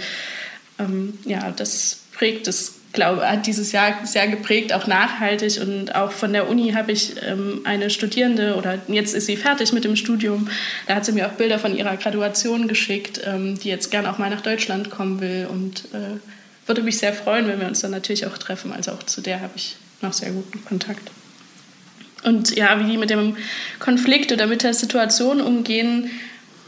ähm, 0.79 1.17
ja, 1.25 1.51
das 1.51 2.03
prägt 2.13 2.47
das 2.47 2.75
glaube, 2.93 3.29
hat 3.29 3.47
dieses 3.47 3.71
Jahr 3.71 4.05
sehr 4.05 4.27
geprägt, 4.27 4.73
auch 4.73 4.87
nachhaltig. 4.87 5.59
Und 5.61 5.95
auch 5.95 6.11
von 6.11 6.33
der 6.33 6.49
Uni 6.49 6.73
habe 6.73 6.91
ich 6.91 7.15
ähm, 7.23 7.61
eine 7.63 7.89
Studierende, 7.89 8.55
oder 8.55 8.79
jetzt 8.87 9.13
ist 9.13 9.25
sie 9.25 9.37
fertig 9.37 9.73
mit 9.73 9.83
dem 9.83 9.95
Studium, 9.95 10.49
da 10.87 10.95
hat 10.95 11.05
sie 11.05 11.11
mir 11.11 11.27
auch 11.27 11.33
Bilder 11.33 11.59
von 11.59 11.75
ihrer 11.75 11.97
Graduation 11.97 12.67
geschickt, 12.67 13.21
ähm, 13.25 13.57
die 13.59 13.69
jetzt 13.69 13.91
gern 13.91 14.05
auch 14.05 14.17
mal 14.17 14.29
nach 14.29 14.41
Deutschland 14.41 14.89
kommen 14.89 15.21
will. 15.21 15.47
Und 15.49 15.85
äh, 15.93 16.19
würde 16.67 16.83
mich 16.83 16.97
sehr 16.97 17.13
freuen, 17.13 17.47
wenn 17.47 17.59
wir 17.59 17.67
uns 17.67 17.81
dann 17.81 17.91
natürlich 17.91 18.25
auch 18.25 18.37
treffen. 18.37 18.71
Also 18.71 18.91
auch 18.91 19.03
zu 19.03 19.21
der 19.21 19.41
habe 19.41 19.53
ich 19.55 19.75
noch 20.01 20.13
sehr 20.13 20.31
guten 20.31 20.63
Kontakt. 20.65 21.11
Und 22.23 22.55
ja, 22.55 22.79
wie 22.79 22.91
die 22.91 22.97
mit 22.97 23.09
dem 23.09 23.37
Konflikt 23.79 24.31
oder 24.31 24.47
mit 24.47 24.63
der 24.63 24.73
Situation 24.73 25.41
umgehen. 25.41 26.11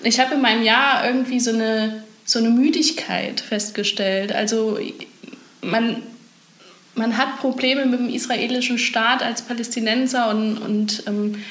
Ich 0.01 0.19
habe 0.19 0.35
in 0.35 0.41
meinem 0.41 0.63
Jahr 0.63 1.05
irgendwie 1.05 1.39
so 1.39 1.51
eine, 1.51 2.03
so 2.25 2.39
eine 2.39 2.49
Müdigkeit 2.49 3.39
festgestellt. 3.39 4.31
Also 4.33 4.79
man 5.61 6.01
man 6.95 7.17
hat 7.17 7.39
Probleme 7.39 7.85
mit 7.85 7.99
dem 7.99 8.09
israelischen 8.09 8.77
Staat 8.77 9.23
als 9.23 9.41
Palästinenser 9.41 10.29
und, 10.29 10.57
und 10.57 11.03
ähm, 11.07 11.43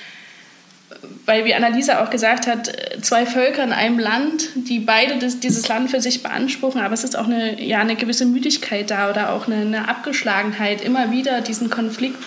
weil, 1.27 1.45
wie 1.45 1.55
Annalisa 1.55 2.03
auch 2.03 2.11
gesagt 2.11 2.47
hat, 2.47 2.73
zwei 3.01 3.27
Völker 3.27 3.65
in 3.65 3.73
einem 3.73 3.99
Land, 3.99 4.51
die 4.55 4.79
beide 4.79 5.19
das, 5.19 5.41
dieses 5.41 5.69
Land 5.69 5.91
für 5.91 6.01
sich 6.01 6.23
beanspruchen, 6.23 6.81
aber 6.81 6.95
es 6.95 7.05
ist 7.05 7.17
auch 7.17 7.27
eine, 7.27 7.61
ja, 7.63 7.81
eine 7.81 7.97
gewisse 7.97 8.25
Müdigkeit 8.25 8.91
da 8.91 9.11
oder 9.11 9.33
auch 9.33 9.47
eine, 9.47 9.57
eine 9.57 9.89
Abgeschlagenheit, 9.89 10.83
immer 10.83 11.11
wieder 11.11 11.41
diesen 11.41 11.71
Konflikt, 11.71 12.19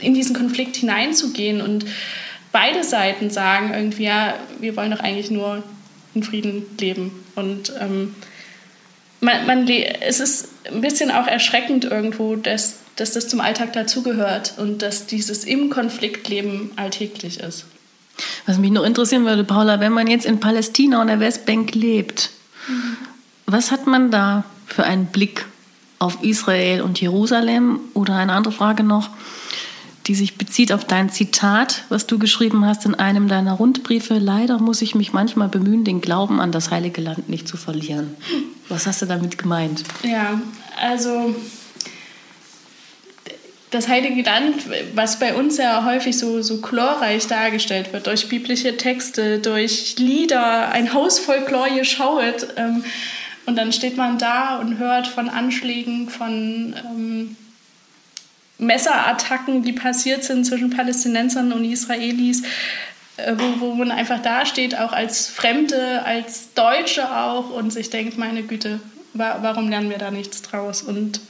in 0.00 0.14
diesen 0.14 0.34
Konflikt 0.34 0.76
hineinzugehen. 0.76 1.60
Und 1.60 1.86
beide 2.52 2.82
Seiten 2.82 3.30
sagen 3.30 3.72
irgendwie, 3.74 4.04
ja, 4.04 4.34
wir 4.58 4.76
wollen 4.76 4.90
doch 4.90 5.00
eigentlich 5.00 5.30
nur 5.30 5.62
in 6.14 6.22
Frieden 6.22 6.66
leben. 6.80 7.24
Und 7.36 7.72
ähm, 7.80 8.14
man, 9.20 9.46
man, 9.46 9.68
es 9.68 10.20
ist 10.20 10.48
ein 10.66 10.80
bisschen 10.80 11.10
auch 11.10 11.26
erschreckend 11.26 11.84
irgendwo, 11.84 12.36
dass, 12.36 12.76
dass 12.96 13.12
das 13.12 13.28
zum 13.28 13.40
Alltag 13.40 13.72
dazugehört 13.72 14.54
und 14.58 14.82
dass 14.82 15.06
dieses 15.06 15.44
im 15.44 15.70
Konfliktleben 15.70 16.70
alltäglich 16.76 17.40
ist. 17.40 17.66
Was 18.46 18.58
mich 18.58 18.70
nur 18.70 18.84
interessieren 18.84 19.24
würde, 19.24 19.44
Paula, 19.44 19.80
wenn 19.80 19.92
man 19.92 20.06
jetzt 20.06 20.26
in 20.26 20.40
Palästina 20.40 21.00
und 21.00 21.08
der 21.08 21.20
Westbank 21.20 21.74
lebt, 21.74 22.30
mhm. 22.68 22.96
was 23.46 23.70
hat 23.70 23.86
man 23.86 24.10
da 24.10 24.44
für 24.66 24.84
einen 24.84 25.06
Blick 25.06 25.46
auf 25.98 26.22
Israel 26.22 26.82
und 26.82 27.00
Jerusalem? 27.00 27.80
Oder 27.94 28.16
eine 28.16 28.32
andere 28.32 28.52
Frage 28.52 28.82
noch, 28.82 29.10
die 30.08 30.14
sich 30.14 30.38
bezieht 30.38 30.72
auf 30.72 30.86
dein 30.86 31.10
Zitat, 31.10 31.84
was 31.90 32.06
du 32.06 32.18
geschrieben 32.18 32.64
hast 32.64 32.86
in 32.86 32.94
einem 32.94 33.28
deiner 33.28 33.52
Rundbriefe. 33.52 34.14
Leider 34.14 34.58
muss 34.58 34.80
ich 34.80 34.94
mich 34.94 35.12
manchmal 35.12 35.48
bemühen, 35.48 35.84
den 35.84 36.00
Glauben 36.00 36.40
an 36.40 36.50
das 36.50 36.70
heilige 36.70 37.02
Land 37.02 37.28
nicht 37.28 37.46
zu 37.46 37.58
verlieren. 37.58 38.16
Was 38.70 38.86
hast 38.86 39.02
du 39.02 39.06
damit 39.06 39.36
gemeint? 39.36 39.84
Ja, 40.02 40.40
also 40.80 41.36
das 43.70 43.86
heilige 43.86 44.22
Land, 44.22 44.54
was 44.94 45.18
bei 45.18 45.34
uns 45.34 45.58
ja 45.58 45.84
häufig 45.84 46.16
so, 46.16 46.40
so 46.40 46.62
chlorreich 46.62 47.26
dargestellt 47.26 47.92
wird, 47.92 48.06
durch 48.06 48.30
biblische 48.30 48.78
Texte, 48.78 49.40
durch 49.40 49.96
Lieder, 49.98 50.70
ein 50.70 50.94
Haus 50.94 51.18
voll 51.18 51.44
Chloe 51.44 51.84
schauet. 51.84 52.48
Ähm, 52.56 52.82
und 53.44 53.56
dann 53.56 53.72
steht 53.72 53.98
man 53.98 54.16
da 54.16 54.58
und 54.58 54.78
hört 54.78 55.06
von 55.06 55.28
Anschlägen, 55.28 56.08
von 56.08 56.74
ähm, 56.84 57.36
Messerattacken, 58.58 59.62
die 59.62 59.72
passiert 59.72 60.24
sind 60.24 60.44
zwischen 60.44 60.70
Palästinensern 60.70 61.52
und 61.52 61.64
Israelis, 61.64 62.42
äh, 63.16 63.34
wo, 63.36 63.60
wo 63.60 63.74
man 63.74 63.90
einfach 63.90 64.20
dasteht, 64.20 64.78
auch 64.78 64.92
als 64.92 65.28
Fremde, 65.28 66.04
als 66.04 66.52
Deutsche 66.54 67.16
auch 67.16 67.50
und 67.50 67.72
sich 67.72 67.90
denkt, 67.90 68.18
meine 68.18 68.42
Güte, 68.42 68.80
warum 69.14 69.68
lernen 69.68 69.90
wir 69.90 69.98
da 69.98 70.10
nichts 70.10 70.42
draus? 70.42 70.82
Und 70.82 71.20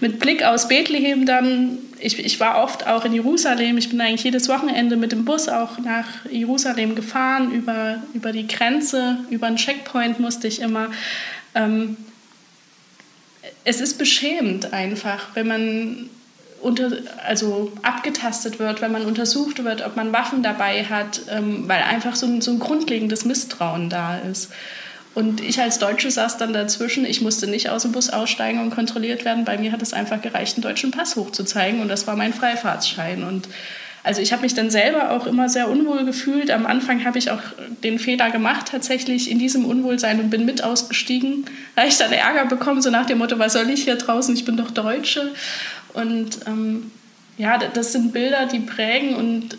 mit 0.00 0.20
Blick 0.20 0.44
aus 0.44 0.68
Bethlehem 0.68 1.26
dann, 1.26 1.78
ich, 1.98 2.18
ich 2.18 2.38
war 2.38 2.62
oft 2.62 2.86
auch 2.86 3.04
in 3.04 3.12
Jerusalem, 3.12 3.78
ich 3.78 3.88
bin 3.88 4.00
eigentlich 4.00 4.22
jedes 4.22 4.48
Wochenende 4.48 4.96
mit 4.96 5.12
dem 5.12 5.24
Bus 5.24 5.48
auch 5.48 5.78
nach 5.78 6.06
Jerusalem 6.30 6.94
gefahren, 6.94 7.50
über, 7.52 8.02
über 8.14 8.32
die 8.32 8.46
Grenze, 8.46 9.18
über 9.30 9.48
einen 9.48 9.56
Checkpoint 9.56 10.20
musste 10.20 10.46
ich 10.46 10.60
immer. 10.60 10.90
Ähm, 11.54 11.96
es 13.68 13.82
ist 13.82 13.98
beschämend 13.98 14.72
einfach, 14.72 15.28
wenn 15.34 15.46
man 15.46 16.10
unter, 16.62 16.90
also 17.26 17.70
abgetastet 17.82 18.58
wird, 18.58 18.80
wenn 18.80 18.90
man 18.90 19.04
untersucht 19.04 19.62
wird, 19.62 19.84
ob 19.84 19.94
man 19.94 20.10
Waffen 20.10 20.42
dabei 20.42 20.84
hat, 20.84 21.20
ähm, 21.30 21.68
weil 21.68 21.82
einfach 21.82 22.16
so 22.16 22.24
ein, 22.24 22.40
so 22.40 22.50
ein 22.50 22.60
grundlegendes 22.60 23.26
Misstrauen 23.26 23.90
da 23.90 24.16
ist. 24.16 24.50
Und 25.14 25.42
ich 25.42 25.60
als 25.60 25.78
Deutsche 25.78 26.10
saß 26.10 26.38
dann 26.38 26.54
dazwischen. 26.54 27.04
Ich 27.04 27.20
musste 27.20 27.46
nicht 27.46 27.68
aus 27.68 27.82
dem 27.82 27.92
Bus 27.92 28.08
aussteigen 28.08 28.60
und 28.60 28.70
kontrolliert 28.70 29.26
werden. 29.26 29.44
Bei 29.44 29.58
mir 29.58 29.70
hat 29.70 29.82
es 29.82 29.92
einfach 29.92 30.22
gereicht, 30.22 30.56
einen 30.56 30.62
deutschen 30.62 30.90
Pass 30.90 31.16
hochzuzeigen 31.16 31.80
und 31.80 31.88
das 31.88 32.06
war 32.06 32.16
mein 32.16 32.32
Freifahrtsschein. 32.32 33.22
Und 33.22 33.48
also 34.08 34.22
ich 34.22 34.32
habe 34.32 34.40
mich 34.40 34.54
dann 34.54 34.70
selber 34.70 35.10
auch 35.10 35.26
immer 35.26 35.50
sehr 35.50 35.68
unwohl 35.68 36.06
gefühlt. 36.06 36.50
Am 36.50 36.64
Anfang 36.64 37.04
habe 37.04 37.18
ich 37.18 37.30
auch 37.30 37.42
den 37.84 37.98
Fehler 37.98 38.30
gemacht, 38.30 38.68
tatsächlich 38.70 39.30
in 39.30 39.38
diesem 39.38 39.66
Unwohlsein 39.66 40.18
und 40.18 40.30
bin 40.30 40.46
mit 40.46 40.64
ausgestiegen. 40.64 41.44
Da 41.76 41.84
ich 41.84 41.98
dann 41.98 42.10
Ärger 42.10 42.46
bekommen, 42.46 42.80
so 42.80 42.88
nach 42.88 43.04
dem 43.04 43.18
Motto, 43.18 43.38
was 43.38 43.52
soll 43.52 43.68
ich 43.68 43.84
hier 43.84 43.96
draußen, 43.96 44.34
ich 44.34 44.46
bin 44.46 44.56
doch 44.56 44.70
Deutsche. 44.70 45.34
Und 45.92 46.38
ähm, 46.46 46.90
ja, 47.36 47.58
das 47.58 47.92
sind 47.92 48.14
Bilder, 48.14 48.46
die 48.46 48.60
prägen 48.60 49.14
und 49.14 49.58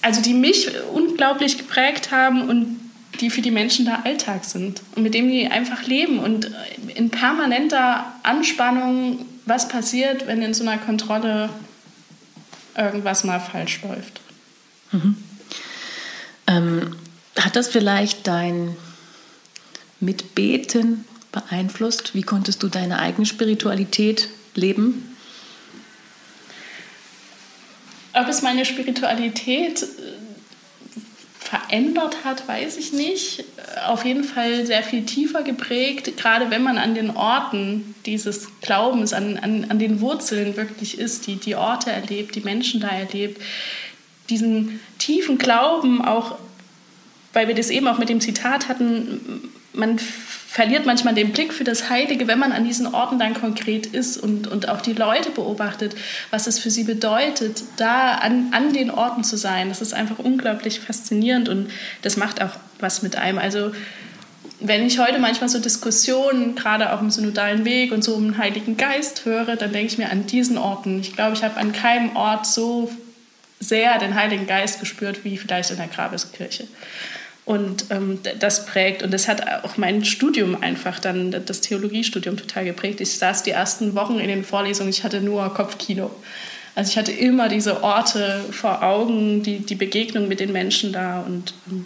also 0.00 0.22
die 0.22 0.32
mich 0.32 0.70
unglaublich 0.94 1.58
geprägt 1.58 2.10
haben 2.10 2.48
und 2.48 2.80
die 3.20 3.28
für 3.28 3.42
die 3.42 3.50
Menschen 3.50 3.84
da 3.84 4.00
Alltag 4.04 4.46
sind 4.46 4.80
und 4.96 5.02
mit 5.02 5.12
dem 5.12 5.28
die 5.28 5.46
einfach 5.48 5.86
leben 5.86 6.20
und 6.20 6.50
in 6.94 7.10
permanenter 7.10 8.06
Anspannung, 8.22 9.26
was 9.44 9.68
passiert, 9.68 10.26
wenn 10.26 10.40
in 10.40 10.54
so 10.54 10.64
einer 10.66 10.78
Kontrolle 10.78 11.50
irgendwas 12.76 13.24
mal 13.24 13.40
falsch 13.40 13.82
läuft. 13.82 14.20
Mhm. 14.92 15.16
Ähm, 16.46 16.96
hat 17.38 17.56
das 17.56 17.68
vielleicht 17.68 18.26
dein 18.26 18.76
Mitbeten 20.00 21.04
beeinflusst? 21.30 22.14
Wie 22.14 22.22
konntest 22.22 22.62
du 22.62 22.68
deine 22.68 22.98
eigene 22.98 23.26
Spiritualität 23.26 24.28
leben? 24.54 25.16
Ob 28.12 28.28
es 28.28 28.42
meine 28.42 28.64
Spiritualität 28.64 29.82
äh, 29.82 29.86
verändert 31.52 32.24
hat, 32.24 32.48
weiß 32.48 32.78
ich 32.78 32.94
nicht. 32.94 33.44
Auf 33.86 34.06
jeden 34.06 34.24
Fall 34.24 34.64
sehr 34.64 34.82
viel 34.82 35.04
tiefer 35.04 35.42
geprägt, 35.42 36.16
gerade 36.16 36.50
wenn 36.50 36.62
man 36.62 36.78
an 36.78 36.94
den 36.94 37.10
Orten 37.10 37.94
dieses 38.06 38.48
Glaubens, 38.62 39.12
an, 39.12 39.36
an, 39.36 39.66
an 39.68 39.78
den 39.78 40.00
Wurzeln 40.00 40.56
wirklich 40.56 40.98
ist, 40.98 41.26
die, 41.26 41.36
die 41.36 41.54
Orte 41.54 41.90
erlebt, 41.90 42.36
die 42.36 42.40
Menschen 42.40 42.80
da 42.80 42.88
erlebt. 42.88 43.42
Diesen 44.30 44.80
tiefen 44.96 45.36
Glauben 45.36 46.02
auch, 46.02 46.38
weil 47.34 47.48
wir 47.48 47.54
das 47.54 47.68
eben 47.68 47.86
auch 47.86 47.98
mit 47.98 48.08
dem 48.08 48.22
Zitat 48.22 48.68
hatten, 48.68 49.50
man 49.74 50.00
verliert 50.52 50.84
manchmal 50.84 51.14
den 51.14 51.32
Blick 51.32 51.54
für 51.54 51.64
das 51.64 51.88
Heilige, 51.88 52.28
wenn 52.28 52.38
man 52.38 52.52
an 52.52 52.64
diesen 52.64 52.94
Orten 52.94 53.18
dann 53.18 53.32
konkret 53.32 53.86
ist 53.86 54.18
und, 54.18 54.46
und 54.46 54.68
auch 54.68 54.82
die 54.82 54.92
Leute 54.92 55.30
beobachtet, 55.30 55.94
was 56.30 56.46
es 56.46 56.58
für 56.58 56.70
sie 56.70 56.84
bedeutet, 56.84 57.62
da 57.78 58.16
an, 58.16 58.48
an 58.52 58.74
den 58.74 58.90
Orten 58.90 59.24
zu 59.24 59.38
sein. 59.38 59.70
Das 59.70 59.80
ist 59.80 59.94
einfach 59.94 60.18
unglaublich 60.18 60.80
faszinierend 60.80 61.48
und 61.48 61.70
das 62.02 62.18
macht 62.18 62.42
auch 62.42 62.50
was 62.80 63.00
mit 63.00 63.16
einem. 63.16 63.38
Also 63.38 63.72
wenn 64.60 64.86
ich 64.86 64.98
heute 64.98 65.18
manchmal 65.18 65.48
so 65.48 65.58
Diskussionen, 65.58 66.54
gerade 66.54 66.92
auch 66.92 67.00
im 67.00 67.10
synodalen 67.10 67.64
Weg 67.64 67.90
und 67.90 68.04
so 68.04 68.14
um 68.14 68.24
den 68.24 68.38
Heiligen 68.38 68.76
Geist 68.76 69.24
höre, 69.24 69.56
dann 69.56 69.72
denke 69.72 69.90
ich 69.90 69.96
mir 69.96 70.10
an 70.10 70.26
diesen 70.26 70.58
Orten. 70.58 71.00
Ich 71.00 71.16
glaube, 71.16 71.32
ich 71.32 71.42
habe 71.42 71.56
an 71.56 71.72
keinem 71.72 72.14
Ort 72.14 72.44
so 72.44 72.92
sehr 73.58 73.98
den 73.98 74.14
Heiligen 74.14 74.46
Geist 74.46 74.80
gespürt 74.80 75.24
wie 75.24 75.38
vielleicht 75.38 75.70
in 75.70 75.78
der 75.78 75.86
Grabeskirche. 75.86 76.68
Und 77.44 77.86
ähm, 77.90 78.20
das 78.38 78.66
prägt. 78.66 79.02
Und 79.02 79.12
das 79.12 79.26
hat 79.26 79.64
auch 79.64 79.76
mein 79.76 80.04
Studium 80.04 80.62
einfach 80.62 81.00
dann, 81.00 81.34
das 81.44 81.60
Theologiestudium 81.60 82.36
total 82.36 82.64
geprägt. 82.64 83.00
Ich 83.00 83.18
saß 83.18 83.42
die 83.42 83.50
ersten 83.50 83.94
Wochen 83.94 84.18
in 84.18 84.28
den 84.28 84.44
Vorlesungen, 84.44 84.90
ich 84.90 85.02
hatte 85.02 85.20
nur 85.20 85.52
Kopfkino. 85.52 86.10
Also 86.74 86.90
ich 86.90 86.98
hatte 86.98 87.12
immer 87.12 87.48
diese 87.48 87.82
Orte 87.82 88.44
vor 88.50 88.82
Augen, 88.82 89.42
die, 89.42 89.58
die 89.58 89.74
Begegnung 89.74 90.28
mit 90.28 90.40
den 90.40 90.52
Menschen 90.52 90.92
da. 90.92 91.20
Und 91.20 91.52
ähm, 91.70 91.84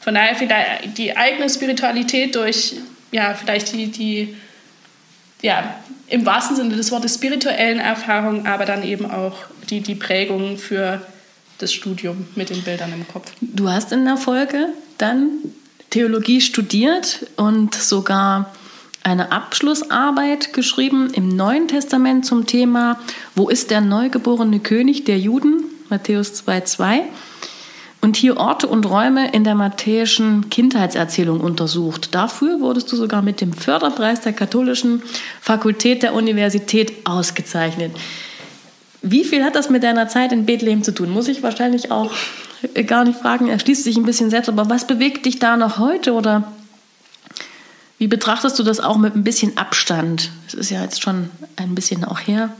von 0.00 0.14
daher 0.14 0.34
vielleicht 0.36 0.96
die 0.96 1.16
eigene 1.16 1.50
Spiritualität 1.50 2.34
durch, 2.34 2.76
ja, 3.12 3.34
vielleicht 3.34 3.72
die, 3.72 3.88
die 3.88 4.36
ja, 5.42 5.76
im 6.08 6.24
wahrsten 6.24 6.56
Sinne 6.56 6.76
des 6.76 6.90
Wortes 6.92 7.14
spirituellen 7.14 7.78
Erfahrungen, 7.78 8.46
aber 8.46 8.64
dann 8.64 8.82
eben 8.82 9.10
auch 9.10 9.36
die, 9.68 9.80
die 9.80 9.94
Prägung 9.94 10.56
für 10.56 11.02
das 11.58 11.72
Studium 11.72 12.26
mit 12.34 12.50
den 12.50 12.62
Bildern 12.62 12.92
im 12.92 13.06
Kopf. 13.08 13.32
Du 13.40 13.68
hast 13.68 13.92
in 13.92 14.04
der 14.04 14.16
Folge 14.16 14.68
dann 14.98 15.28
Theologie 15.90 16.40
studiert 16.40 17.26
und 17.36 17.74
sogar 17.74 18.52
eine 19.02 19.30
Abschlussarbeit 19.30 20.52
geschrieben 20.52 21.10
im 21.14 21.28
Neuen 21.28 21.68
Testament 21.68 22.26
zum 22.26 22.46
Thema 22.46 22.98
Wo 23.34 23.48
ist 23.48 23.70
der 23.70 23.80
neugeborene 23.80 24.58
König 24.58 25.04
der 25.04 25.18
Juden? 25.18 25.64
Matthäus 25.88 26.32
2,2. 26.46 27.02
Und 28.00 28.16
hier 28.16 28.36
Orte 28.36 28.66
und 28.66 28.84
Räume 28.84 29.32
in 29.32 29.44
der 29.44 29.54
matthäischen 29.54 30.50
Kindheitserzählung 30.50 31.40
untersucht. 31.40 32.14
Dafür 32.14 32.60
wurdest 32.60 32.90
du 32.92 32.96
sogar 32.96 33.22
mit 33.22 33.40
dem 33.40 33.52
Förderpreis 33.52 34.20
der 34.20 34.32
Katholischen 34.32 35.02
Fakultät 35.40 36.02
der 36.02 36.12
Universität 36.12 36.92
ausgezeichnet. 37.04 37.92
Wie 39.02 39.24
viel 39.24 39.44
hat 39.44 39.54
das 39.54 39.70
mit 39.70 39.82
deiner 39.82 40.08
Zeit 40.08 40.32
in 40.32 40.46
Bethlehem 40.46 40.82
zu 40.82 40.92
tun? 40.92 41.10
Muss 41.10 41.28
ich 41.28 41.42
wahrscheinlich 41.42 41.90
auch 41.90 42.12
gar 42.86 43.04
nicht 43.04 43.18
fragen. 43.18 43.48
Er 43.48 43.58
schließt 43.58 43.84
sich 43.84 43.96
ein 43.96 44.04
bisschen 44.04 44.30
selbst. 44.30 44.48
Aber 44.48 44.68
was 44.68 44.86
bewegt 44.86 45.26
dich 45.26 45.38
da 45.38 45.56
noch 45.56 45.78
heute? 45.78 46.12
Oder 46.12 46.52
wie 47.98 48.06
betrachtest 48.06 48.58
du 48.58 48.62
das 48.62 48.80
auch 48.80 48.96
mit 48.96 49.14
ein 49.14 49.24
bisschen 49.24 49.56
Abstand? 49.56 50.30
Es 50.46 50.54
ist 50.54 50.70
ja 50.70 50.82
jetzt 50.82 51.02
schon 51.02 51.30
ein 51.56 51.74
bisschen 51.74 52.04
auch 52.04 52.20
her. 52.20 52.52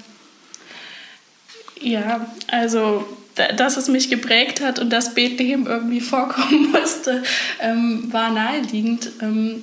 Ja, 1.80 2.26
also 2.50 3.06
dass 3.56 3.76
es 3.76 3.88
mich 3.88 4.08
geprägt 4.08 4.62
hat 4.62 4.78
und 4.78 4.90
dass 4.90 5.14
Bethlehem 5.14 5.66
irgendwie 5.66 6.00
vorkommen 6.00 6.72
musste, 6.80 7.22
ähm, 7.60 8.10
war 8.10 8.30
naheliegend. 8.30 9.10
Ähm, 9.20 9.62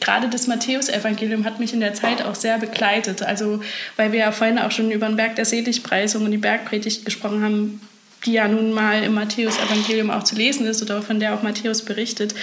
gerade 0.00 0.28
das 0.28 0.46
Matthäusevangelium 0.46 1.44
hat 1.44 1.60
mich 1.60 1.72
in 1.72 1.80
der 1.80 1.94
Zeit 1.94 2.22
auch 2.22 2.34
sehr 2.34 2.58
begleitet. 2.58 3.22
Also, 3.22 3.60
weil 3.96 4.12
wir 4.12 4.20
ja 4.20 4.32
vorhin 4.32 4.58
auch 4.58 4.70
schon 4.70 4.90
über 4.90 5.06
den 5.06 5.16
Berg 5.16 5.36
der 5.36 5.44
Seligpreisung 5.44 6.24
und 6.24 6.30
die 6.30 6.38
Bergpredigt 6.38 7.04
gesprochen 7.04 7.42
haben, 7.42 7.80
die 8.24 8.32
ja 8.32 8.46
nun 8.46 8.72
mal 8.72 9.02
im 9.02 9.14
Matthäusevangelium 9.14 10.10
auch 10.10 10.22
zu 10.22 10.36
lesen 10.36 10.66
ist 10.66 10.82
oder 10.82 11.02
von 11.02 11.18
der 11.18 11.34
auch 11.34 11.42
Matthäus 11.42 11.82
berichtet. 11.82 12.34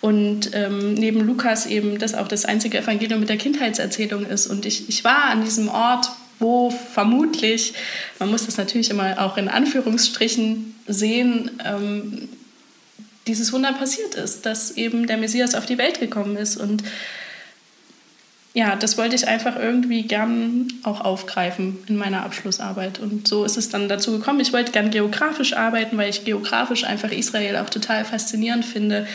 Und 0.00 0.50
ähm, 0.54 0.94
neben 0.94 1.20
Lukas 1.20 1.66
eben 1.66 1.98
das 1.98 2.14
auch 2.14 2.28
das 2.28 2.44
einzige 2.44 2.78
Evangelium 2.78 3.20
mit 3.20 3.28
der 3.28 3.36
Kindheitserzählung 3.36 4.26
ist. 4.26 4.46
Und 4.46 4.66
ich, 4.66 4.88
ich 4.88 5.04
war 5.04 5.24
an 5.24 5.44
diesem 5.44 5.68
Ort, 5.68 6.10
wo 6.40 6.70
vermutlich, 6.70 7.74
man 8.18 8.30
muss 8.30 8.46
das 8.46 8.56
natürlich 8.56 8.90
immer 8.90 9.20
auch 9.22 9.36
in 9.36 9.48
Anführungsstrichen 9.48 10.74
sehen, 10.86 11.50
ähm, 11.64 12.28
dieses 13.30 13.52
Wunder 13.52 13.72
passiert 13.72 14.16
ist, 14.16 14.44
dass 14.44 14.72
eben 14.72 15.06
der 15.06 15.16
Messias 15.16 15.54
auf 15.54 15.64
die 15.64 15.78
Welt 15.78 16.00
gekommen 16.00 16.36
ist. 16.36 16.56
Und 16.56 16.82
ja, 18.54 18.74
das 18.74 18.98
wollte 18.98 19.14
ich 19.14 19.28
einfach 19.28 19.54
irgendwie 19.54 20.02
gern 20.02 20.66
auch 20.82 21.00
aufgreifen 21.00 21.78
in 21.86 21.96
meiner 21.96 22.24
Abschlussarbeit. 22.24 22.98
Und 22.98 23.28
so 23.28 23.44
ist 23.44 23.56
es 23.56 23.68
dann 23.68 23.88
dazu 23.88 24.10
gekommen. 24.10 24.40
Ich 24.40 24.52
wollte 24.52 24.72
gern 24.72 24.90
geografisch 24.90 25.52
arbeiten, 25.52 25.96
weil 25.96 26.10
ich 26.10 26.24
geografisch 26.24 26.82
einfach 26.82 27.12
Israel 27.12 27.58
auch 27.58 27.70
total 27.70 28.04
faszinierend 28.04 28.64
finde. 28.64 29.06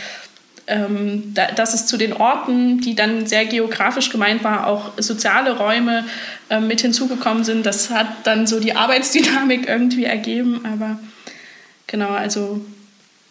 Ähm, 0.68 1.34
da, 1.34 1.51
dass 1.51 1.74
es 1.74 1.88
zu 1.88 1.97
den 1.97 2.13
Orten, 2.13 2.80
die 2.80 2.95
dann 2.95 3.28
sehr 3.28 3.45
geografisch 3.45 4.09
gemeint 4.09 4.45
war, 4.45 4.66
auch 4.66 4.93
soziale 4.97 5.57
Räume 5.57 6.05
äh, 6.49 6.61
mit 6.61 6.80
hinzugekommen 6.80 7.43
sind. 7.43 7.66
Das 7.66 7.89
hat 7.89 8.07
dann 8.24 8.47
so 8.47 8.61
die 8.61 8.78
Arbeitsdynamik 8.78 9.68
irgendwie 9.68 10.05
ergeben. 10.05 10.61
Aber 10.63 10.99
genau, 11.86 12.11
also 12.11 12.61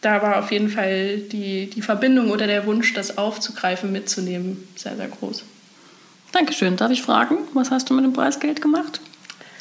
da 0.04 0.22
war 0.22 0.38
auf 0.38 0.52
jeden 0.52 0.68
Fall 0.68 1.18
die, 1.18 1.70
die 1.70 1.82
Verbindung 1.82 2.30
oder 2.30 2.46
der 2.46 2.66
Wunsch, 2.66 2.92
das 2.92 3.16
aufzugreifen, 3.16 3.90
mitzunehmen, 3.90 4.68
sehr, 4.76 4.96
sehr 4.96 5.08
groß. 5.08 5.44
Dankeschön. 6.32 6.76
Darf 6.76 6.90
ich 6.90 7.02
fragen, 7.02 7.38
was 7.54 7.70
hast 7.70 7.88
du 7.88 7.94
mit 7.94 8.04
dem 8.04 8.12
Preisgeld 8.12 8.60
gemacht? 8.60 9.00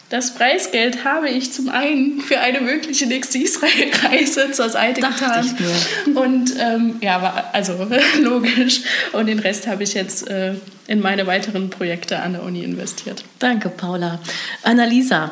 Das 0.10 0.36
Preisgeld 0.36 1.06
habe 1.06 1.30
ich 1.30 1.54
zum 1.54 1.70
einen 1.70 2.22
für 2.22 2.39
eine 2.39 2.62
mögliche 2.62 3.08
nächste 3.08 3.39
Israel-Reise 3.39 4.52
zur 4.52 4.70
Seite 4.70 5.02
getan. 5.02 5.58
Und 6.14 6.54
ähm, 6.60 6.98
ja, 7.02 7.22
war 7.22 7.50
also 7.54 7.88
logisch. 8.22 8.82
Und 9.14 9.28
den 9.28 9.39
Rest 9.39 9.66
habe 9.66 9.84
ich 9.84 9.94
jetzt 9.94 10.28
äh, 10.30 10.56
in 10.88 11.00
meine 11.00 11.26
weiteren 11.26 11.70
Projekte 11.70 12.20
an 12.20 12.34
der 12.34 12.44
Uni 12.44 12.64
investiert. 12.64 13.24
Danke, 13.39 13.70
Paula. 13.70 14.20
Annalisa. 14.62 15.32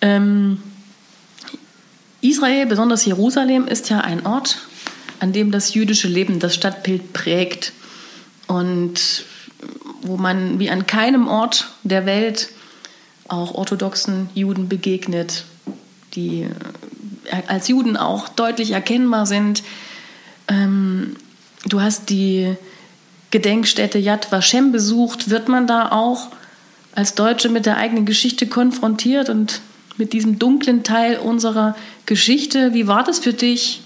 Ähm, 0.00 0.62
Israel, 2.24 2.64
besonders 2.66 3.04
Jerusalem, 3.04 3.66
ist 3.66 3.90
ja 3.90 4.00
ein 4.00 4.24
Ort, 4.24 4.58
an 5.20 5.32
dem 5.32 5.50
das 5.50 5.74
jüdische 5.74 6.08
Leben 6.08 6.38
das 6.40 6.54
Stadtbild 6.54 7.12
prägt 7.12 7.72
und 8.46 9.24
wo 10.02 10.16
man 10.16 10.58
wie 10.58 10.70
an 10.70 10.86
keinem 10.86 11.28
Ort 11.28 11.68
der 11.82 12.06
Welt 12.06 12.48
auch 13.28 13.54
orthodoxen 13.54 14.28
Juden 14.34 14.68
begegnet, 14.68 15.44
die 16.14 16.46
äh, 17.24 17.42
als 17.46 17.68
Juden 17.68 17.96
auch 17.96 18.28
deutlich 18.28 18.72
erkennbar 18.72 19.26
sind. 19.26 19.62
Ähm, 20.48 21.16
du 21.66 21.80
hast 21.80 22.10
die 22.10 22.54
Gedenkstätte 23.30 23.98
Yad 23.98 24.30
Vashem 24.32 24.72
besucht. 24.72 25.30
Wird 25.30 25.48
man 25.48 25.66
da 25.66 25.90
auch 25.90 26.28
als 26.94 27.14
Deutsche 27.14 27.48
mit 27.48 27.66
der 27.66 27.76
eigenen 27.76 28.06
Geschichte 28.06 28.46
konfrontiert 28.46 29.28
und 29.28 29.60
mit 29.96 30.12
diesem 30.12 30.38
dunklen 30.38 30.82
Teil 30.82 31.18
unserer 31.18 31.76
Geschichte. 32.06 32.74
Wie 32.74 32.86
war 32.86 33.04
das 33.04 33.18
für 33.18 33.32
dich, 33.32 33.82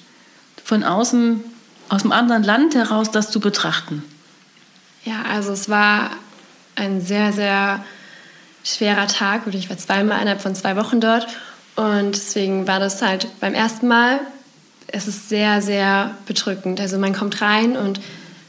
von 0.64 0.84
außen, 0.84 1.42
aus 1.88 2.02
einem 2.02 2.12
anderen 2.12 2.42
Land 2.42 2.74
heraus, 2.74 3.10
das 3.10 3.30
zu 3.30 3.40
betrachten? 3.40 4.02
Ja, 5.04 5.22
also 5.30 5.52
es 5.52 5.68
war 5.68 6.10
ein 6.74 7.00
sehr, 7.00 7.32
sehr 7.32 7.84
schwerer 8.64 9.06
Tag. 9.06 9.46
Und 9.46 9.54
ich 9.54 9.70
war 9.70 9.78
zweimal 9.78 10.20
innerhalb 10.20 10.42
von 10.42 10.54
zwei 10.54 10.76
Wochen 10.76 11.00
dort. 11.00 11.26
Und 11.76 12.12
deswegen 12.12 12.66
war 12.66 12.80
das 12.80 13.02
halt 13.02 13.28
beim 13.40 13.54
ersten 13.54 13.88
Mal, 13.88 14.20
es 14.88 15.06
ist 15.06 15.28
sehr, 15.28 15.62
sehr 15.62 16.16
bedrückend. 16.26 16.80
Also 16.80 16.98
man 16.98 17.14
kommt 17.14 17.40
rein 17.40 17.76
und 17.76 18.00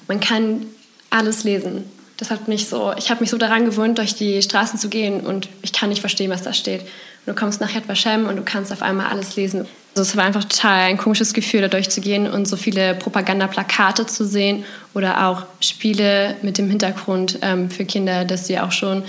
man 0.08 0.20
kann 0.20 0.66
alles 1.10 1.44
lesen. 1.44 1.84
Das 2.20 2.32
hat 2.32 2.50
mich 2.50 2.68
so, 2.68 2.94
ich 2.98 3.10
habe 3.10 3.22
mich 3.22 3.30
so 3.30 3.38
daran 3.38 3.64
gewöhnt, 3.64 3.98
durch 3.98 4.14
die 4.14 4.42
Straßen 4.42 4.78
zu 4.78 4.90
gehen 4.90 5.22
und 5.22 5.48
ich 5.62 5.72
kann 5.72 5.88
nicht 5.88 6.02
verstehen, 6.02 6.30
was 6.30 6.44
da 6.44 6.54
steht. 6.54 6.82
Und 6.82 7.28
du 7.28 7.34
kommst 7.34 7.62
nach 7.62 7.74
Yad 7.74 7.88
Vashem 7.88 8.28
und 8.28 8.36
du 8.36 8.42
kannst 8.44 8.74
auf 8.74 8.82
einmal 8.82 9.08
alles 9.08 9.38
lesen. 9.38 9.66
Also 9.96 10.02
es 10.02 10.18
war 10.18 10.26
einfach 10.26 10.44
total 10.44 10.82
ein 10.82 10.98
komisches 10.98 11.34
Gefühl, 11.34 11.62
da 11.62 11.70
durchzugehen 11.70 12.30
und 12.30 12.46
so 12.46 12.58
viele 12.58 12.94
Propagandaplakate 12.96 14.06
zu 14.06 14.26
sehen 14.26 14.66
oder 14.94 15.28
auch 15.28 15.44
Spiele 15.62 16.36
mit 16.42 16.58
dem 16.58 16.70
Hintergrund 16.70 17.40
ähm, 17.42 17.72
für 17.72 17.86
Kinder, 17.86 18.26
dass 18.26 18.48
sie 18.48 18.60
auch 18.60 18.74
schon 18.74 19.04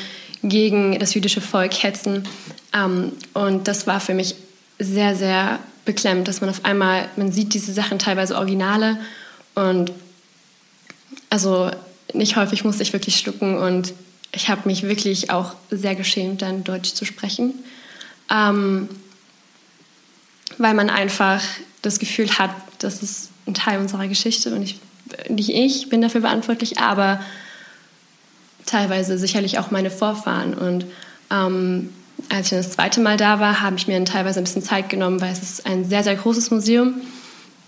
gegen 0.45 0.97
das 0.99 1.13
jüdische 1.13 1.41
Volk 1.41 1.83
hetzen. 1.83 2.23
Ähm, 2.73 3.13
und 3.35 3.67
das 3.67 3.89
war 3.89 3.99
für 3.99 4.15
mich 4.15 4.37
sehr, 4.79 5.17
sehr 5.17 5.59
beklemmt, 5.85 6.29
dass 6.29 6.41
man 6.41 6.49
auf 6.49 6.65
einmal, 6.65 7.09
man 7.17 7.33
sieht 7.33 7.55
diese 7.55 7.73
Sachen 7.73 7.99
teilweise 7.99 8.37
Originale 8.37 8.99
und 9.57 9.91
also 11.29 11.71
nicht 12.15 12.37
häufig 12.37 12.65
musste 12.65 12.83
ich 12.83 12.93
wirklich 12.93 13.17
schlucken 13.17 13.57
und 13.57 13.93
ich 14.33 14.49
habe 14.49 14.63
mich 14.65 14.85
wirklich 14.85 15.31
auch 15.31 15.55
sehr 15.71 15.95
geschämt, 15.95 16.43
dann 16.43 16.65
Deutsch 16.65 16.95
zu 16.95 17.05
sprechen 17.05 17.55
ähm, 18.31 18.89
weil 20.59 20.75
man 20.75 20.89
einfach 20.89 21.43
das 21.83 21.99
Gefühl 21.99 22.31
hat, 22.39 22.51
das 22.79 23.03
ist 23.03 23.31
ein 23.47 23.55
Teil 23.55 23.81
unserer 23.81 24.09
Geschichte 24.09 24.55
und 24.55 24.63
ich, 24.63 24.79
nicht 25.29 25.51
ich 25.51 25.89
bin 25.89 26.01
dafür 26.01 26.21
verantwortlich, 26.21 26.79
aber 26.79 27.21
teilweise 28.67 29.19
sicherlich 29.19 29.59
auch 29.59 29.71
meine 29.71 29.91
Vorfahren. 29.91 30.55
Und 30.55 30.85
ähm, 31.31 31.93
als 32.29 32.53
ich 32.53 32.59
das 32.59 32.71
zweite 32.71 33.01
Mal 33.01 33.17
da 33.17 33.41
war, 33.41 33.61
habe 33.61 33.77
ich 33.77 33.89
mir 33.89 34.03
teilweise 34.05 34.41
ein 34.41 34.45
bisschen 34.45 34.63
Zeit 34.63 34.89
genommen, 34.89 35.21
weil 35.21 35.33
es 35.33 35.43
ist 35.43 35.67
ein 35.67 35.89
sehr, 35.89 36.05
sehr 36.05 36.15
großes 36.15 36.51
Museum. 36.51 37.01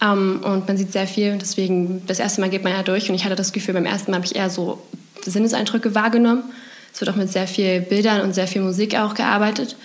Ähm, 0.03 0.41
und 0.43 0.67
man 0.67 0.77
sieht 0.77 0.93
sehr 0.93 1.07
viel. 1.07 1.39
Deswegen, 1.39 2.05
das 2.07 2.19
erste 2.19 2.41
Mal 2.41 2.51
geht 2.51 2.65
man 2.65 2.73
ja 2.73 2.83
durch. 2.83 3.09
Und 3.09 3.15
ich 3.15 3.25
hatte 3.25 3.37
das 3.37 3.53
Gefühl, 3.53 3.75
beim 3.75 3.87
ersten 3.87 4.11
Mal 4.11 4.17
habe 4.17 4.27
ich 4.27 4.35
eher 4.35 4.51
so 4.51 4.83
Sinneseindrücke 5.25 5.95
wahrgenommen. 5.95 6.45
Es 6.93 7.01
wird 7.01 7.11
auch 7.11 7.17
mit 7.17 7.31
sehr 7.31 7.47
vielen 7.47 7.85
Bildern 7.85 8.21
und 8.21 8.35
sehr 8.35 8.47
viel 8.47 8.63
Musik 8.63 8.97
auch 8.97 9.15
gearbeitet. 9.15 9.77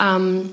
Ähm, 0.00 0.50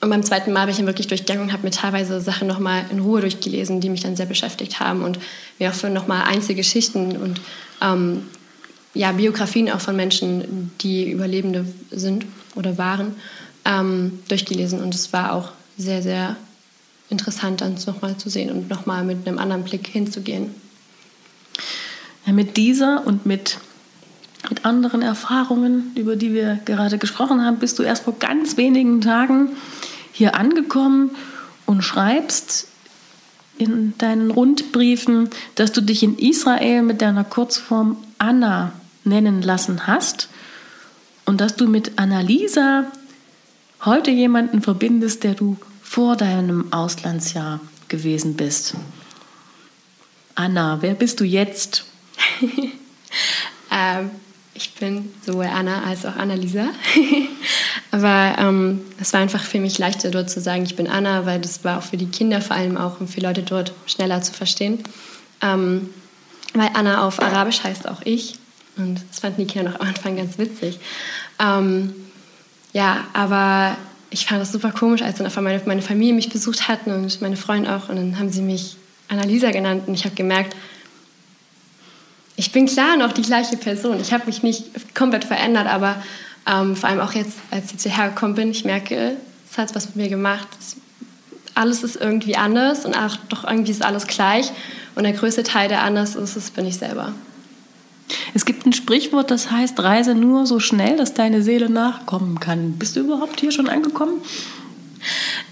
und 0.00 0.10
beim 0.10 0.22
zweiten 0.22 0.52
Mal 0.52 0.62
habe 0.62 0.72
ich 0.72 0.78
ihn 0.78 0.86
wirklich 0.86 1.06
durchgegangen 1.06 1.44
und 1.44 1.52
habe 1.52 1.62
mir 1.62 1.70
teilweise 1.70 2.20
Sachen 2.20 2.48
nochmal 2.48 2.84
in 2.90 2.98
Ruhe 2.98 3.20
durchgelesen, 3.20 3.80
die 3.80 3.88
mich 3.88 4.00
dann 4.00 4.16
sehr 4.16 4.26
beschäftigt 4.26 4.80
haben 4.80 5.02
und 5.02 5.18
mir 5.58 5.70
auch 5.70 5.74
für 5.74 5.90
nochmal 5.90 6.24
Einzelgeschichten 6.24 7.16
und 7.16 7.40
ähm, 7.80 8.22
ja, 8.94 9.12
Biografien 9.12 9.70
auch 9.70 9.80
von 9.80 9.94
Menschen, 9.94 10.72
die 10.80 11.10
Überlebende 11.10 11.66
sind 11.90 12.26
oder 12.56 12.78
waren, 12.78 13.14
ähm, 13.64 14.18
durchgelesen. 14.28 14.82
Und 14.82 14.94
es 14.94 15.12
war 15.12 15.32
auch 15.32 15.52
sehr, 15.76 16.02
sehr 16.02 16.36
interessant, 17.10 17.60
dann 17.60 17.76
nochmal 17.86 18.16
zu 18.16 18.28
sehen 18.28 18.50
und 18.50 18.68
nochmal 18.68 19.04
mit 19.04 19.26
einem 19.26 19.38
anderen 19.38 19.64
Blick 19.64 19.86
hinzugehen. 19.86 20.54
Ja, 22.26 22.32
mit 22.32 22.56
dieser 22.56 23.06
und 23.06 23.26
mit, 23.26 23.58
mit 24.48 24.64
anderen 24.64 25.02
Erfahrungen, 25.02 25.92
über 25.94 26.16
die 26.16 26.34
wir 26.34 26.58
gerade 26.64 26.98
gesprochen 26.98 27.44
haben, 27.44 27.58
bist 27.58 27.78
du 27.78 27.82
erst 27.82 28.04
vor 28.04 28.18
ganz 28.18 28.56
wenigen 28.56 29.00
Tagen 29.00 29.50
hier 30.12 30.34
angekommen 30.34 31.10
und 31.66 31.82
schreibst 31.82 32.68
in 33.58 33.96
deinen 33.98 34.30
Rundbriefen, 34.30 35.30
dass 35.54 35.72
du 35.72 35.80
dich 35.80 36.02
in 36.02 36.18
Israel 36.18 36.82
mit 36.82 37.00
deiner 37.00 37.24
Kurzform 37.24 37.96
Anna 38.18 38.72
nennen 39.04 39.42
lassen 39.42 39.86
hast 39.86 40.28
und 41.24 41.40
dass 41.40 41.56
du 41.56 41.66
mit 41.66 41.98
Annalisa 41.98 42.86
heute 43.84 44.10
jemanden 44.10 44.62
verbindest, 44.62 45.24
der 45.24 45.34
du 45.34 45.56
vor 45.88 46.16
deinem 46.16 46.72
Auslandsjahr 46.72 47.60
gewesen 47.88 48.36
bist. 48.36 48.74
Anna, 50.34 50.82
wer 50.82 50.94
bist 50.94 51.20
du 51.20 51.24
jetzt? 51.24 51.84
ähm, 53.70 54.10
ich 54.52 54.74
bin 54.74 55.14
sowohl 55.24 55.46
Anna 55.46 55.84
als 55.84 56.04
auch 56.04 56.16
Annalisa. 56.16 56.66
Aber 57.92 58.36
ähm, 58.38 58.82
es 59.00 59.12
war 59.12 59.20
einfach 59.20 59.42
für 59.42 59.60
mich 59.60 59.78
leichter, 59.78 60.10
dort 60.10 60.28
zu 60.28 60.40
sagen, 60.40 60.64
ich 60.64 60.76
bin 60.76 60.88
Anna, 60.88 61.24
weil 61.24 61.40
das 61.40 61.64
war 61.64 61.78
auch 61.78 61.82
für 61.82 61.96
die 61.96 62.10
Kinder 62.10 62.42
vor 62.42 62.56
allem 62.56 62.76
auch 62.76 63.00
und 63.00 63.08
für 63.08 63.20
Leute 63.20 63.42
dort 63.42 63.72
schneller 63.86 64.20
zu 64.20 64.32
verstehen. 64.32 64.82
Ähm, 65.40 65.88
weil 66.52 66.70
Anna 66.74 67.06
auf 67.06 67.22
Arabisch 67.22 67.62
heißt 67.62 67.88
auch 67.88 68.02
ich. 68.04 68.38
Und 68.76 69.00
das 69.08 69.20
fanden 69.20 69.46
die 69.46 69.46
Kinder 69.46 69.70
noch 69.70 69.80
am 69.80 69.86
Anfang 69.86 70.16
ganz 70.16 70.36
witzig. 70.36 70.78
Ähm, 71.38 71.94
ja, 72.72 73.04
aber 73.14 73.78
ich 74.10 74.26
fand 74.26 74.40
das 74.40 74.52
super 74.52 74.70
komisch, 74.70 75.02
als 75.02 75.18
dann 75.18 75.26
auf 75.26 75.36
einmal 75.36 75.60
meine 75.66 75.82
Familie 75.82 76.14
mich 76.14 76.28
besucht 76.28 76.68
hatten 76.68 76.90
und 76.90 77.20
meine 77.20 77.36
Freunde 77.36 77.74
auch. 77.74 77.88
Und 77.88 77.96
dann 77.96 78.18
haben 78.18 78.30
sie 78.30 78.42
mich 78.42 78.76
Annalisa 79.08 79.50
genannt. 79.50 79.84
Und 79.86 79.94
ich 79.94 80.04
habe 80.04 80.14
gemerkt, 80.14 80.56
ich 82.36 82.52
bin 82.52 82.66
klar 82.66 82.96
noch 82.96 83.12
die 83.12 83.22
gleiche 83.22 83.56
Person. 83.56 84.00
Ich 84.00 84.12
habe 84.12 84.26
mich 84.26 84.42
nicht 84.42 84.94
komplett 84.94 85.24
verändert, 85.24 85.66
aber 85.66 86.02
ähm, 86.46 86.76
vor 86.76 86.88
allem 86.88 87.00
auch 87.00 87.12
jetzt, 87.12 87.38
als 87.50 87.72
ich 87.72 87.82
hierher 87.82 88.10
gekommen 88.10 88.34
bin, 88.34 88.50
ich 88.50 88.64
merke, 88.64 89.16
es 89.50 89.58
hat 89.58 89.74
was 89.74 89.86
mit 89.86 89.96
mir 89.96 90.08
gemacht. 90.08 90.46
Alles 91.54 91.82
ist 91.82 91.96
irgendwie 91.96 92.36
anders 92.36 92.84
und 92.84 92.94
auch 92.94 93.16
doch 93.28 93.44
irgendwie 93.44 93.70
ist 93.72 93.82
alles 93.82 94.06
gleich. 94.06 94.52
Und 94.94 95.04
der 95.04 95.14
größte 95.14 95.42
Teil, 95.42 95.68
der 95.68 95.82
anders 95.82 96.14
ist, 96.14 96.36
das 96.36 96.50
bin 96.50 96.66
ich 96.66 96.76
selber. 96.76 97.12
Es 98.34 98.44
gibt 98.44 98.66
ein 98.66 98.72
Sprichwort, 98.72 99.30
das 99.30 99.50
heißt, 99.50 99.80
reise 99.80 100.14
nur 100.14 100.46
so 100.46 100.60
schnell, 100.60 100.96
dass 100.96 101.14
deine 101.14 101.42
Seele 101.42 101.70
nachkommen 101.70 102.40
kann. 102.40 102.72
Bist 102.72 102.96
du 102.96 103.00
überhaupt 103.00 103.40
hier 103.40 103.50
schon 103.50 103.68
angekommen? 103.68 104.20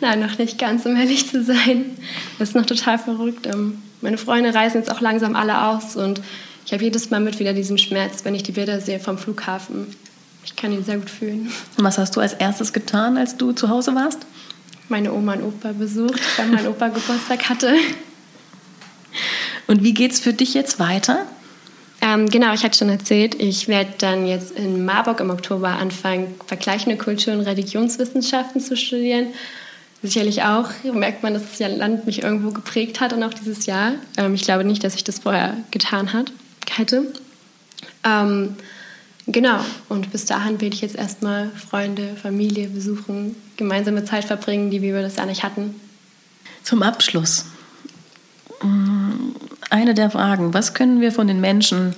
Nein, 0.00 0.20
noch 0.20 0.38
nicht 0.38 0.58
ganz, 0.58 0.84
um 0.86 0.96
ehrlich 0.96 1.28
zu 1.28 1.42
sein. 1.42 1.96
Das 2.38 2.50
ist 2.50 2.54
noch 2.54 2.66
total 2.66 2.98
verrückt. 2.98 3.46
Ähm, 3.46 3.82
meine 4.00 4.18
Freunde 4.18 4.54
reisen 4.54 4.78
jetzt 4.78 4.90
auch 4.90 5.00
langsam 5.00 5.36
alle 5.36 5.62
aus 5.66 5.96
und 5.96 6.20
ich 6.66 6.72
habe 6.72 6.82
jedes 6.82 7.10
Mal 7.10 7.20
mit 7.20 7.38
wieder 7.38 7.52
diesen 7.52 7.78
Schmerz, 7.78 8.24
wenn 8.24 8.34
ich 8.34 8.42
die 8.42 8.52
Bilder 8.52 8.80
sehe 8.80 8.98
vom 8.98 9.18
Flughafen. 9.18 9.86
Ich 10.44 10.56
kann 10.56 10.72
ihn 10.72 10.84
sehr 10.84 10.98
gut 10.98 11.10
fühlen. 11.10 11.50
Was 11.76 11.98
hast 11.98 12.16
du 12.16 12.20
als 12.20 12.34
erstes 12.34 12.72
getan, 12.72 13.16
als 13.16 13.36
du 13.36 13.52
zu 13.52 13.68
Hause 13.68 13.94
warst? 13.94 14.26
Meine 14.88 15.12
Oma 15.12 15.34
und 15.34 15.42
Opa 15.42 15.72
besucht, 15.72 16.20
weil 16.36 16.48
mein 16.48 16.66
Opa 16.66 16.88
Geburtstag 16.88 17.48
hatte. 17.48 17.74
Und 19.66 19.82
wie 19.82 19.94
geht 19.94 20.12
es 20.12 20.20
für 20.20 20.32
dich 20.34 20.52
jetzt 20.54 20.78
weiter? 20.78 21.26
Ähm, 22.04 22.28
genau, 22.28 22.52
ich 22.52 22.62
hatte 22.62 22.76
schon 22.76 22.90
erzählt, 22.90 23.34
ich 23.40 23.66
werde 23.66 23.94
dann 23.96 24.26
jetzt 24.26 24.50
in 24.50 24.84
Marburg 24.84 25.20
im 25.20 25.30
Oktober 25.30 25.68
anfangen, 25.68 26.34
vergleichende 26.46 26.98
Kultur- 26.98 27.32
und 27.32 27.40
Religionswissenschaften 27.40 28.60
zu 28.60 28.76
studieren. 28.76 29.28
Sicherlich 30.02 30.42
auch 30.42 30.68
merkt 30.92 31.22
man, 31.22 31.32
dass 31.32 31.44
das 31.56 31.78
Land 31.78 32.04
mich 32.04 32.22
irgendwo 32.22 32.50
geprägt 32.50 33.00
hat 33.00 33.14
und 33.14 33.22
auch 33.22 33.32
dieses 33.32 33.64
Jahr. 33.64 33.92
Ähm, 34.18 34.34
ich 34.34 34.42
glaube 34.42 34.64
nicht, 34.64 34.84
dass 34.84 34.96
ich 34.96 35.04
das 35.04 35.20
vorher 35.20 35.56
getan 35.70 36.12
hat, 36.12 36.30
hätte. 36.70 37.10
Ähm, 38.04 38.56
genau, 39.26 39.60
und 39.88 40.12
bis 40.12 40.26
dahin 40.26 40.60
werde 40.60 40.74
ich 40.74 40.82
jetzt 40.82 40.96
erstmal 40.96 41.48
Freunde, 41.52 42.16
Familie 42.22 42.68
besuchen, 42.68 43.34
gemeinsame 43.56 44.04
Zeit 44.04 44.26
verbringen, 44.26 44.70
die 44.70 44.82
wir 44.82 45.00
das 45.00 45.16
Jahr 45.16 45.24
nicht 45.24 45.42
hatten. 45.42 45.74
Zum 46.64 46.82
Abschluss 46.82 47.46
eine 49.74 49.94
der 49.94 50.08
Fragen, 50.08 50.54
was 50.54 50.72
können 50.72 51.00
wir 51.00 51.10
von 51.10 51.26
den 51.26 51.40
Menschen 51.40 51.96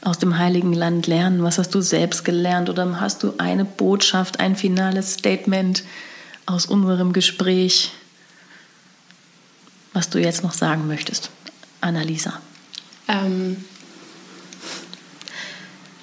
aus 0.00 0.18
dem 0.18 0.38
Heiligen 0.38 0.72
Land 0.72 1.06
lernen? 1.06 1.44
Was 1.44 1.56
hast 1.56 1.72
du 1.72 1.80
selbst 1.80 2.24
gelernt? 2.24 2.68
Oder 2.68 3.00
hast 3.00 3.22
du 3.22 3.34
eine 3.38 3.64
Botschaft, 3.64 4.40
ein 4.40 4.56
finales 4.56 5.14
Statement 5.14 5.84
aus 6.46 6.66
unserem 6.66 7.12
Gespräch, 7.12 7.92
was 9.92 10.10
du 10.10 10.18
jetzt 10.18 10.42
noch 10.42 10.52
sagen 10.52 10.88
möchtest? 10.88 11.30
Annalisa. 11.80 12.40
Ähm, 13.06 13.64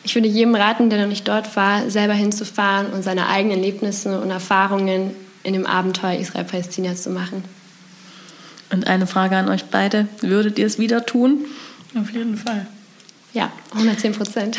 ich 0.03 0.15
würde 0.15 0.29
jedem 0.29 0.55
raten, 0.55 0.89
der 0.89 1.01
noch 1.01 1.09
nicht 1.09 1.27
dort 1.27 1.53
war, 1.57 1.89
selber 1.89 2.13
hinzufahren 2.13 2.93
und 2.93 3.03
seine 3.03 3.27
eigenen 3.27 3.57
Erlebnisse 3.57 4.21
und 4.21 4.31
Erfahrungen 4.31 5.11
in 5.43 5.51
dem 5.51 5.65
Abenteuer 5.65 6.17
Israel-Palästina 6.17 6.95
zu 6.95 7.09
machen. 7.09 7.43
Und 8.71 8.87
eine 8.87 9.07
Frage 9.07 9.35
an 9.37 9.49
euch 9.49 9.65
beide. 9.65 10.07
Würdet 10.21 10.59
ihr 10.59 10.65
es 10.65 10.77
wieder 10.79 11.05
tun? 11.05 11.45
Auf 11.99 12.11
jeden 12.11 12.37
Fall. 12.37 12.67
Ja, 13.33 13.51
110 13.73 14.13
Prozent. 14.13 14.57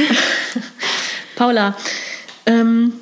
Paula, 1.37 1.77
ähm, 2.47 2.93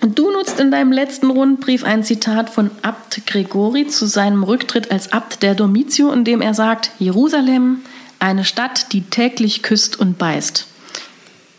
du 0.00 0.30
nutzt 0.30 0.60
in 0.60 0.70
deinem 0.70 0.92
letzten 0.92 1.30
Rundbrief 1.30 1.84
ein 1.84 2.04
Zitat 2.04 2.50
von 2.50 2.70
Abt 2.82 3.26
Gregori 3.26 3.86
zu 3.86 4.06
seinem 4.06 4.42
Rücktritt 4.42 4.90
als 4.90 5.12
Abt 5.12 5.42
der 5.42 5.54
Domitio, 5.54 6.12
in 6.12 6.24
dem 6.24 6.40
er 6.40 6.54
sagt, 6.54 6.90
Jerusalem, 6.98 7.80
eine 8.18 8.44
Stadt, 8.44 8.92
die 8.92 9.02
täglich 9.02 9.62
küsst 9.62 9.98
und 9.98 10.18
beißt. 10.18 10.66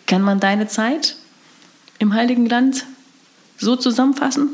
Kann 0.08 0.22
man 0.22 0.40
deine 0.40 0.68
Zeit 0.68 1.16
im 2.00 2.14
Heiligen 2.14 2.48
Land 2.48 2.86
so 3.58 3.76
zusammenfassen? 3.76 4.50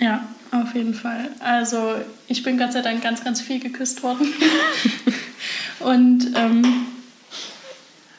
Ja, 0.00 0.24
auf 0.52 0.74
jeden 0.74 0.94
Fall. 0.94 1.28
Also 1.40 1.96
ich 2.28 2.42
bin 2.42 2.58
Gott 2.58 2.72
sei 2.72 2.82
Dank 2.82 3.02
ganz, 3.02 3.24
ganz 3.24 3.40
viel 3.40 3.58
geküsst 3.58 4.02
worden. 4.02 4.28
Und 5.80 6.36
ähm, 6.36 6.86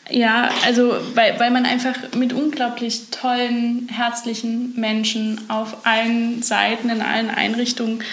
ja, 0.09 0.49
also 0.65 0.95
weil, 1.13 1.39
weil 1.39 1.51
man 1.51 1.65
einfach 1.65 1.95
mit 2.15 2.33
unglaublich 2.33 3.09
tollen, 3.11 3.87
herzlichen 3.89 4.79
Menschen 4.79 5.39
auf 5.47 5.85
allen 5.85 6.41
Seiten, 6.41 6.89
in 6.89 7.01
allen 7.01 7.29
Einrichtungen 7.29 8.03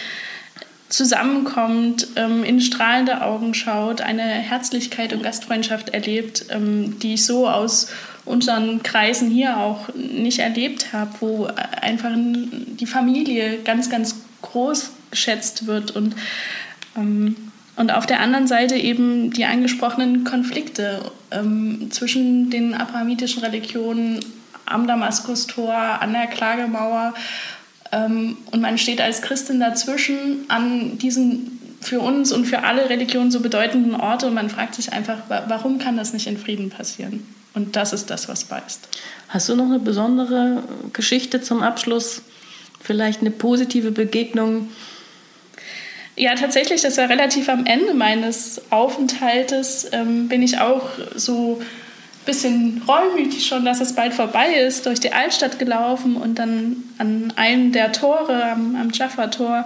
zusammenkommt, 0.88 2.08
ähm, 2.16 2.44
in 2.44 2.60
strahlende 2.60 3.22
Augen 3.22 3.54
schaut, 3.54 4.00
eine 4.00 4.22
Herzlichkeit 4.22 5.12
und 5.12 5.22
Gastfreundschaft 5.22 5.90
erlebt, 5.90 6.46
ähm, 6.50 6.98
die 6.98 7.14
ich 7.14 7.24
so 7.24 7.48
aus 7.48 7.88
unseren 8.30 8.82
Kreisen 8.82 9.30
hier 9.30 9.58
auch 9.58 9.92
nicht 9.94 10.38
erlebt 10.38 10.92
habe, 10.92 11.10
wo 11.20 11.48
einfach 11.80 12.12
die 12.14 12.86
Familie 12.86 13.58
ganz, 13.64 13.90
ganz 13.90 14.16
groß 14.42 14.90
geschätzt 15.10 15.66
wird 15.66 15.90
und, 15.90 16.14
ähm, 16.96 17.36
und 17.76 17.90
auf 17.92 18.06
der 18.06 18.20
anderen 18.20 18.46
Seite 18.46 18.76
eben 18.76 19.32
die 19.32 19.44
angesprochenen 19.44 20.24
Konflikte 20.24 21.00
ähm, 21.30 21.88
zwischen 21.90 22.50
den 22.50 22.74
abrahamitischen 22.74 23.42
Religionen 23.42 24.20
am 24.66 24.86
Damaskustor, 24.86 25.74
an 25.74 26.12
der 26.12 26.26
Klagemauer 26.28 27.14
ähm, 27.92 28.36
und 28.52 28.60
man 28.60 28.78
steht 28.78 29.00
als 29.00 29.22
Christin 29.22 29.60
dazwischen 29.60 30.44
an 30.48 30.98
diesen 30.98 31.58
für 31.80 32.00
uns 32.00 32.30
und 32.30 32.44
für 32.44 32.62
alle 32.62 32.90
Religionen 32.90 33.30
so 33.30 33.40
bedeutenden 33.40 33.94
Orte 33.94 34.26
und 34.26 34.34
man 34.34 34.50
fragt 34.50 34.74
sich 34.74 34.92
einfach, 34.92 35.18
warum 35.28 35.78
kann 35.78 35.96
das 35.96 36.12
nicht 36.12 36.26
in 36.26 36.36
Frieden 36.36 36.68
passieren? 36.68 37.26
Und 37.54 37.76
das 37.76 37.92
ist 37.92 38.10
das, 38.10 38.28
was 38.28 38.44
beißt. 38.44 38.88
Hast 39.28 39.48
du 39.48 39.56
noch 39.56 39.66
eine 39.66 39.78
besondere 39.78 40.62
Geschichte 40.92 41.40
zum 41.42 41.62
Abschluss? 41.62 42.22
Vielleicht 42.80 43.20
eine 43.20 43.30
positive 43.30 43.90
Begegnung? 43.90 44.68
Ja, 46.16 46.34
tatsächlich, 46.34 46.82
das 46.82 46.98
war 46.98 47.08
relativ 47.08 47.48
am 47.48 47.66
Ende 47.66 47.94
meines 47.94 48.60
Aufenthaltes, 48.70 49.88
ähm, 49.92 50.28
bin 50.28 50.42
ich 50.42 50.58
auch 50.58 50.90
so 51.14 51.62
bisschen 52.30 52.80
reumütig 52.86 53.44
schon, 53.44 53.64
dass 53.64 53.80
es 53.80 53.96
bald 53.96 54.14
vorbei 54.14 54.54
ist, 54.54 54.86
durch 54.86 55.00
die 55.00 55.12
Altstadt 55.12 55.58
gelaufen 55.58 56.14
und 56.14 56.38
dann 56.38 56.76
an 56.98 57.32
einem 57.34 57.72
der 57.72 57.90
Tore, 57.90 58.44
am, 58.44 58.76
am 58.76 58.90
Jaffa-Tor, 58.92 59.64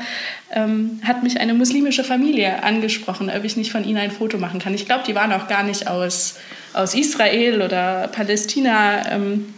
ähm, 0.51 0.99
hat 1.05 1.23
mich 1.23 1.39
eine 1.39 1.53
muslimische 1.53 2.05
Familie 2.05 2.63
angesprochen, 2.63 3.31
ob 3.31 3.45
ich 3.45 3.59
nicht 3.59 3.71
von 3.71 3.85
ihnen 3.85 3.99
ein 3.99 4.11
Foto 4.11 4.39
machen 4.39 4.61
kann. 4.61 4.73
Ich 4.73 4.87
glaube, 4.87 5.05
die 5.07 5.15
waren 5.15 5.31
auch 5.33 5.47
gar 5.47 5.63
nicht 5.63 5.89
aus, 5.89 6.37
aus 6.73 6.95
Israel 6.95 7.61
oder 7.61 8.09
Palästina. 8.09 9.11
Ähm, 9.11 9.53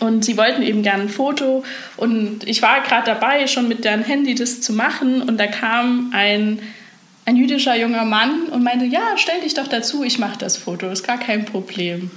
und 0.00 0.24
sie 0.24 0.38
wollten 0.38 0.62
eben 0.62 0.82
gerne 0.82 1.02
ein 1.02 1.08
Foto. 1.10 1.64
Und 1.98 2.48
ich 2.48 2.62
war 2.62 2.80
gerade 2.80 3.04
dabei, 3.04 3.46
schon 3.46 3.68
mit 3.68 3.84
deren 3.84 4.04
Handy 4.04 4.34
das 4.34 4.62
zu 4.62 4.72
machen. 4.72 5.20
Und 5.20 5.38
da 5.38 5.48
kam 5.48 6.12
ein, 6.14 6.60
ein 7.26 7.36
jüdischer 7.36 7.76
junger 7.76 8.06
Mann 8.06 8.44
und 8.50 8.62
meinte, 8.62 8.86
ja, 8.86 9.16
stell 9.16 9.42
dich 9.42 9.52
doch 9.52 9.68
dazu, 9.68 10.02
ich 10.02 10.18
mache 10.18 10.38
das 10.38 10.56
Foto, 10.56 10.88
ist 10.88 11.06
gar 11.06 11.18
kein 11.18 11.44
Problem. 11.44 12.10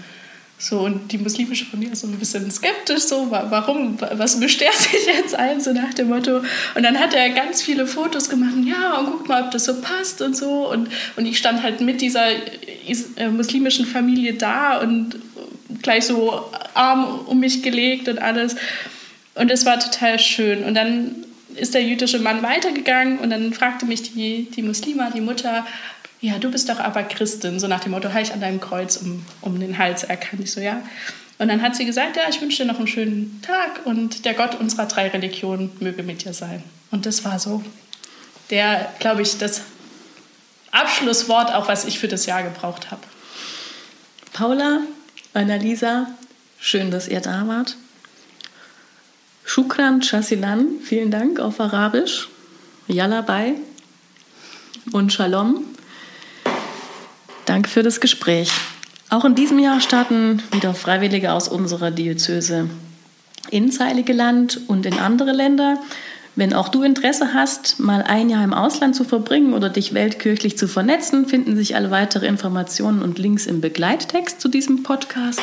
So, 0.62 0.82
und 0.82 1.12
die 1.12 1.18
muslimische 1.18 1.66
Familie 1.66 1.94
ist 1.94 2.02
so 2.02 2.08
ein 2.08 2.20
bisschen 2.20 2.52
skeptisch, 2.52 3.02
so, 3.02 3.32
warum, 3.32 3.98
was 4.00 4.38
mischt 4.38 4.62
er 4.62 4.72
sich 4.78 5.08
jetzt 5.08 5.34
ein, 5.34 5.60
so 5.60 5.74
nach 5.74 5.92
dem 5.96 6.10
Motto. 6.10 6.44
Und 6.76 6.84
dann 6.84 7.00
hat 7.00 7.16
er 7.16 7.32
ganz 7.32 7.64
viele 7.64 7.88
Fotos 7.88 8.30
gemacht, 8.30 8.54
ja, 8.64 9.00
und 9.00 9.08
guck 9.08 9.28
mal, 9.28 9.44
ob 9.44 9.50
das 9.50 9.66
so 9.66 9.82
passt 9.82 10.22
und 10.22 10.38
so. 10.38 10.70
Und, 10.70 10.90
und 11.16 11.26
ich 11.26 11.40
stand 11.40 11.64
halt 11.64 11.82
mit 11.82 12.00
dieser 12.00 12.28
äh, 12.30 13.30
muslimischen 13.30 13.88
Familie 13.88 14.36
da 14.36 14.80
und 14.80 15.16
gleich 15.82 16.06
so 16.06 16.52
Arm 16.76 17.22
um 17.26 17.40
mich 17.40 17.64
gelegt 17.64 18.08
und 18.08 18.20
alles. 18.20 18.56
Und 19.34 19.50
es 19.50 19.66
war 19.66 19.80
total 19.80 20.20
schön. 20.20 20.64
Und 20.64 20.76
dann 20.76 21.16
ist 21.56 21.74
der 21.74 21.84
jüdische 21.84 22.20
Mann 22.20 22.44
weitergegangen 22.44 23.18
und 23.18 23.32
dann 23.32 23.52
fragte 23.54 23.88
mich 23.88 24.14
die, 24.14 24.48
die 24.56 24.62
Muslima, 24.62 25.10
die 25.10 25.22
Mutter, 25.22 25.66
ja, 26.22 26.38
du 26.38 26.52
bist 26.52 26.70
doch 26.70 26.80
aber 26.80 27.04
Christin, 27.04 27.60
so 27.60 27.68
nach 27.68 27.82
dem 27.82 27.92
Motto, 27.92 28.10
habe 28.10 28.22
ich 28.22 28.32
an 28.32 28.42
deinem 28.42 28.62
Kreuz 28.62 28.98
um, 28.98 29.26
um 29.42 29.60
den 29.60 29.78
Hals 29.78 30.04
erkannt. 30.04 30.44
Ich 30.44 30.52
so, 30.52 30.62
ja. 30.62 30.82
Und 31.40 31.48
dann 31.48 31.64
hat 31.64 31.76
sie 31.76 31.86
gesagt, 31.86 32.16
ja, 32.16 32.24
ich 32.30 32.40
wünsche 32.40 32.64
dir 32.64 32.72
noch 32.72 32.78
einen 32.78 32.88
schönen 32.88 33.42
Tag 33.42 33.86
und 33.86 34.26
der 34.26 34.36
Gott 34.36 34.60
unserer 34.60 34.86
drei 34.86 35.08
Religionen 35.08 35.72
möge 35.80 36.04
mit 36.04 36.24
dir 36.24 36.34
sein. 36.34 36.64
Und 36.92 37.08
das 37.08 37.26
war 37.26 37.40
so 37.40 37.64
der, 38.52 38.94
glaube 39.00 39.24
ich, 39.24 39.40
das 39.40 39.62
Abschlusswort, 40.70 41.52
auch 41.54 41.68
was 41.68 41.86
ich 41.86 41.98
für 41.98 42.08
das 42.08 42.28
Jahr 42.28 42.44
gebraucht 42.44 42.92
habe. 42.92 43.02
Paula, 44.34 44.82
Annalisa, 45.34 46.08
schön, 46.60 46.92
dass 46.92 47.08
ihr 47.08 47.22
da 47.22 47.48
wart. 47.48 47.76
Shukran 49.44 50.02
Chasilan, 50.02 50.80
vielen 50.84 51.10
Dank 51.10 51.40
auf 51.40 51.60
Arabisch. 51.60 52.30
Yalabai 52.88 53.56
und 54.92 55.12
Shalom. 55.12 55.66
Danke 57.52 57.70
für 57.70 57.84
das 57.84 58.00
Gespräch. 58.00 58.50
Auch 59.10 59.26
in 59.26 59.36
diesem 59.36 59.60
Jahr 59.60 59.82
starten 59.82 60.42
wieder 60.54 60.74
Freiwillige 60.74 61.34
aus 61.34 61.50
unserer 61.50 61.92
Diözese 61.92 62.70
ins 63.50 63.82
Heilige 63.82 64.14
Land 64.14 64.62
und 64.68 64.86
in 64.86 64.98
andere 64.98 65.34
Länder. 65.34 65.78
Wenn 66.38 66.54
auch 66.54 66.70
du 66.70 66.82
Interesse 66.84 67.34
hast, 67.34 67.78
mal 67.78 68.04
ein 68.04 68.30
Jahr 68.30 68.46
im 68.46 68.54
Ausland 68.54 68.96
zu 68.96 69.04
verbringen 69.04 69.54
oder 69.54 69.68
dich 69.68 69.94
weltkirchlich 69.94 70.58
zu 70.58 70.70
vernetzen, 70.70 71.26
finden 71.26 71.58
sich 71.58 71.76
alle 71.76 71.92
weitere 71.92 72.26
Informationen 72.26 73.02
und 73.02 73.20
Links 73.20 73.48
im 73.48 73.60
Begleittext 73.60 74.40
zu 74.40 74.48
diesem 74.48 74.84
Podcast. 74.84 75.42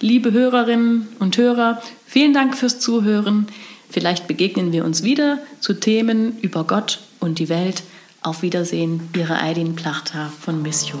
Liebe 0.00 0.32
Hörerinnen 0.32 1.08
und 1.18 1.36
Hörer, 1.36 1.82
vielen 2.06 2.32
Dank 2.32 2.56
fürs 2.56 2.80
Zuhören. 2.80 3.48
Vielleicht 3.90 4.26
begegnen 4.26 4.72
wir 4.72 4.86
uns 4.86 5.02
wieder 5.02 5.40
zu 5.60 5.74
Themen 5.74 6.38
über 6.40 6.64
Gott 6.64 7.00
und 7.18 7.38
die 7.38 7.50
Welt. 7.50 7.82
Auf 8.22 8.40
Wiedersehen, 8.40 9.10
Ihre 9.14 9.42
Aidin 9.42 9.76
Plachta 9.76 10.32
von 10.40 10.62
Mission. 10.62 11.00